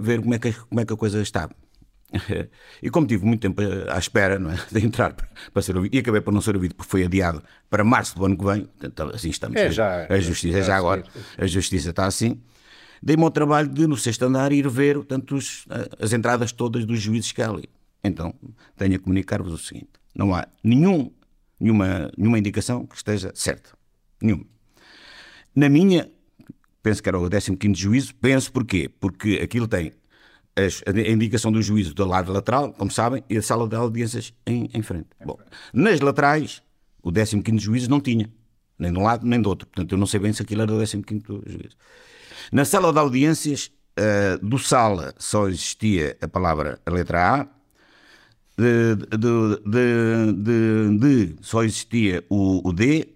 ver 0.00 0.20
como 0.22 0.32
é, 0.32 0.38
que, 0.38 0.52
como 0.52 0.80
é 0.80 0.86
que 0.86 0.92
a 0.92 0.96
coisa 0.96 1.20
estava. 1.20 1.52
e 2.82 2.88
como 2.88 3.06
tive 3.06 3.24
muito 3.24 3.40
tempo 3.40 3.60
à 3.88 3.98
espera 3.98 4.38
não 4.38 4.50
é, 4.50 4.58
de 4.70 4.84
entrar 4.84 5.14
para 5.52 5.62
ser 5.62 5.76
ouvido, 5.76 5.94
e 5.94 5.98
acabei 5.98 6.20
por 6.20 6.32
não 6.32 6.40
ser 6.40 6.54
ouvido 6.54 6.74
porque 6.74 6.90
foi 6.90 7.04
adiado 7.04 7.42
para 7.68 7.84
março 7.84 8.16
do 8.16 8.24
ano 8.24 8.36
que 8.36 8.44
vem, 8.44 8.68
então, 8.82 9.08
assim 9.10 9.30
estamos. 9.30 9.56
É 9.56 9.70
já, 9.70 10.06
a 10.08 10.20
justiça 10.20 10.58
é 10.58 10.62
já 10.62 10.76
agora, 10.76 11.04
a 11.36 11.46
justiça 11.46 11.90
está 11.90 12.06
assim. 12.06 12.40
Dei-me 13.02 13.24
ao 13.24 13.30
trabalho 13.30 13.68
de, 13.68 13.86
no 13.86 13.96
sexto 13.96 14.22
andar, 14.24 14.52
ir 14.52 14.68
ver 14.68 14.96
portanto, 14.96 15.34
os, 15.34 15.66
as 15.98 16.12
entradas 16.12 16.52
todas 16.52 16.84
dos 16.84 17.00
juízes 17.00 17.32
que 17.32 17.42
há 17.42 17.48
ali. 17.48 17.68
Então, 18.04 18.34
tenho 18.76 18.96
a 18.96 18.98
comunicar-vos 18.98 19.52
o 19.52 19.58
seguinte: 19.58 19.90
não 20.14 20.34
há 20.34 20.46
nenhum, 20.62 21.10
nenhuma, 21.60 22.10
nenhuma 22.16 22.38
indicação 22.38 22.86
que 22.86 22.96
esteja 22.96 23.30
certa. 23.34 23.70
Nenhuma. 24.20 24.44
Na 25.54 25.68
minha, 25.68 26.10
penso 26.82 27.02
que 27.02 27.08
era 27.08 27.18
o 27.18 27.28
15 27.28 27.74
juízo, 27.74 28.14
penso 28.14 28.52
porquê? 28.52 28.88
Porque 28.88 29.40
aquilo 29.42 29.68
tem 29.68 29.92
a 30.56 31.10
indicação 31.10 31.52
do 31.52 31.62
juízo 31.62 31.94
do 31.94 32.04
lado 32.04 32.32
lateral, 32.32 32.72
como 32.72 32.90
sabem, 32.90 33.22
e 33.28 33.36
a 33.36 33.42
sala 33.42 33.68
de 33.68 33.76
audiências 33.76 34.34
em, 34.46 34.68
em 34.74 34.82
frente. 34.82 35.08
Bom, 35.24 35.38
nas 35.72 36.00
laterais, 36.00 36.62
o 37.02 37.12
15 37.12 37.58
juízo 37.58 37.90
não 37.90 38.00
tinha. 38.00 38.30
nem 38.78 38.92
de 38.92 38.98
um 38.98 39.02
lado 39.02 39.26
nem 39.26 39.40
do 39.40 39.48
outro. 39.48 39.66
Portanto, 39.66 39.92
eu 39.92 39.98
não 39.98 40.06
sei 40.06 40.20
bem 40.20 40.32
se 40.32 40.42
aquilo 40.42 40.62
era 40.62 40.72
o 40.72 40.78
15 40.78 41.24
juiz. 41.46 41.76
Na 42.52 42.64
sala 42.64 42.92
de 42.92 42.98
audiências, 42.98 43.70
uh, 43.98 44.44
do 44.44 44.58
sala 44.58 45.14
só 45.18 45.48
existia 45.48 46.16
a 46.20 46.28
palavra, 46.28 46.80
a 46.84 46.90
letra 46.90 47.40
A, 47.40 47.48
de, 48.60 48.96
de, 49.16 50.32
de, 50.36 50.98
de 50.98 51.36
só 51.40 51.64
existia 51.64 52.24
o, 52.28 52.68
o, 52.68 52.72
D, 52.72 53.08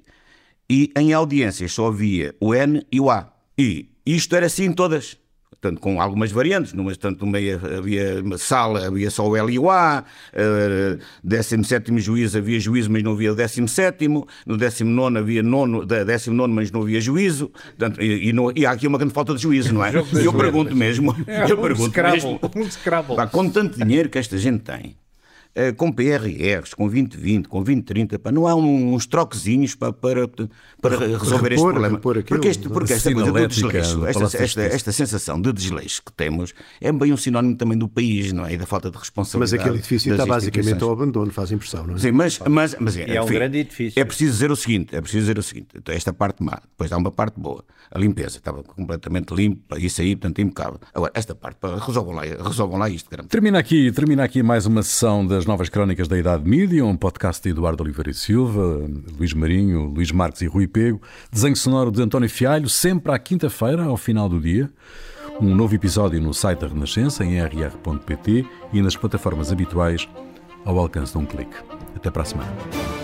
e 0.68 0.90
em 0.97 1.12
audiências 1.12 1.72
só 1.72 1.88
havia 1.88 2.34
o 2.40 2.55
N 2.55 2.84
e 2.90 3.01
o 3.01 3.11
A. 3.11 3.32
E 3.57 3.90
isto 4.07 4.34
era 4.34 4.47
assim 4.47 4.72
todas 4.72 5.18
portanto, 5.64 5.80
com 5.80 6.01
algumas 6.01 6.30
variantes, 6.30 6.74
numa, 6.74 6.95
tanto 6.95 7.24
no 7.24 7.32
meio 7.32 7.59
havia 7.78 8.20
uma 8.22 8.36
sala, 8.36 8.86
havia 8.86 9.11
só 9.11 9.26
o 9.26 9.34
L 9.34 9.51
e 9.51 9.59
o 9.59 9.70
A, 9.70 10.05
uh, 10.34 11.01
17 11.22 11.99
juízo 11.99 12.36
havia 12.36 12.61
juízo, 12.61 12.90
mas 12.90 13.03
não 13.03 13.12
havia 13.12 13.32
o 13.32 13.34
17, 13.34 14.07
no 14.09 14.57
19 14.59 15.18
havia 15.18 15.42
nono, 15.42 15.86
19, 15.86 16.53
mas 16.53 16.70
não 16.70 16.82
havia 16.82 17.01
juízo, 17.01 17.49
portanto, 17.49 18.03
e, 18.03 18.28
e, 18.28 18.32
não, 18.34 18.53
e, 18.55 18.66
há 18.66 18.72
aqui 18.72 18.86
uma 18.86 18.99
grande 18.99 19.14
falta 19.14 19.34
de 19.34 19.40
juízo, 19.40 19.72
não 19.72 19.82
é? 19.82 19.92
Eu 20.22 20.34
pergunto 20.34 20.76
mesmo, 20.76 21.14
é, 21.26 21.51
eu 21.51 21.59
pergunto 21.59 22.03
mesmo, 22.03 22.30
um 22.32 23.28
com 23.30 23.49
tanto 23.49 23.78
dinheiro 23.78 24.09
que 24.09 24.18
esta 24.18 24.36
gente 24.36 24.61
tem, 24.61 24.97
com 25.76 25.92
PRRs, 25.92 26.74
com 26.74 26.88
2020, 26.88 27.48
com 27.48 27.59
2030, 27.59 28.18
pá, 28.18 28.32
não 28.32 28.46
há 28.46 28.55
uns 28.55 29.07
troquezinhos 29.07 29.74
para, 29.74 29.92
para, 29.92 30.28
para 30.80 30.98
resolver 31.16 31.52
este 31.52 31.62
problema. 31.62 31.98
porque, 31.98 32.48
este, 32.48 32.68
porque 32.68 32.92
esta 32.92 33.12
coisa 33.12 33.30
do 33.30 33.46
desleixo, 33.46 34.07
esta, 34.07 34.42
esta, 34.42 34.62
esta, 34.62 34.92
sensação 34.92 35.40
de 35.40 35.52
desleixo 35.52 36.02
que 36.05 36.12
temos, 36.12 36.52
é 36.80 36.90
bem 36.90 37.12
um 37.12 37.16
sinónimo 37.16 37.57
também 37.57 37.78
do 37.78 37.88
país, 37.88 38.32
não 38.32 38.44
é? 38.44 38.55
E 38.55 38.57
da 38.57 38.66
falta 38.66 38.90
de 38.90 38.98
responsabilidade. 38.98 39.52
Mas 39.52 39.61
aquele 39.61 39.78
edifício 39.78 40.12
está 40.12 40.26
basicamente 40.26 40.82
ao 40.82 40.90
abandono, 40.90 41.30
faz 41.30 41.52
impressão, 41.52 41.86
não 41.86 41.94
é? 41.94 41.98
Sim, 41.98 42.12
mas, 42.12 42.38
mas, 42.40 42.76
mas 42.80 42.96
é, 42.96 43.14
é 43.14 43.20
um 43.20 43.24
enfim, 43.24 43.34
grande 43.34 43.59
edifício. 43.59 44.00
É 44.00 44.05
preciso 44.05 44.32
dizer 44.32 44.50
o 44.50 44.57
seguinte: 44.57 44.94
é 44.94 45.00
preciso 45.00 45.22
dizer 45.22 45.38
o 45.38 45.42
seguinte, 45.42 45.68
então, 45.76 45.94
esta 45.94 46.12
parte 46.12 46.42
má, 46.42 46.61
depois 46.68 46.90
há 46.92 46.96
uma 46.96 47.11
parte 47.11 47.38
boa. 47.38 47.64
A 47.90 47.98
limpeza 47.98 48.38
estava 48.38 48.62
completamente 48.62 49.32
limpa, 49.32 49.78
isso 49.78 50.00
aí, 50.00 50.16
portanto, 50.16 50.40
impecável. 50.40 50.80
Agora, 50.92 51.12
esta 51.14 51.34
parte, 51.34 51.59
resolvam 51.86 52.14
lá, 52.14 52.22
resolvam 52.22 52.78
lá 52.78 52.88
isto, 52.88 53.09
caramba. 53.09 53.28
Termina 53.28 53.59
aqui, 53.59 53.92
termina 53.92 54.24
aqui 54.24 54.42
mais 54.42 54.66
uma 54.66 54.82
sessão 54.82 55.24
das 55.24 55.43
Novas 55.47 55.68
Crónicas 55.68 56.09
da 56.09 56.18
Idade 56.18 56.49
Mídia, 56.49 56.84
um 56.84 56.97
podcast 56.97 57.42
de 57.42 57.51
Eduardo 57.51 57.82
Oliveira 57.82 58.11
e 58.11 58.14
Silva, 58.14 58.88
Luís 59.18 59.32
Marinho, 59.32 59.86
Luís 59.86 60.11
Marques 60.12 60.42
e 60.42 60.47
Rui 60.47 60.66
Pego, 60.66 61.01
desenho 61.30 61.57
sonoro 61.57 61.90
de 61.90 62.03
António 62.03 62.28
Fialho, 62.28 62.68
sempre 62.68 63.12
à 63.12 63.18
quinta-feira, 63.18 63.84
ao 63.84 63.97
final 63.97 64.28
do 64.28 64.40
dia. 64.40 64.70
Um 65.40 65.55
novo 65.55 65.74
episódio 65.74 66.20
no 66.20 66.32
site 66.32 66.61
da 66.61 66.68
Renascença, 66.68 67.24
em 67.24 67.40
rr.pt 67.40 68.47
e 68.72 68.82
nas 68.82 68.97
plataformas 68.97 69.51
habituais, 69.51 70.09
ao 70.64 70.78
alcance 70.78 71.12
de 71.12 71.18
um 71.18 71.26
clique. 71.26 71.57
Até 71.95 72.11
para 72.11 72.22
a 72.22 72.24
semana. 72.24 73.03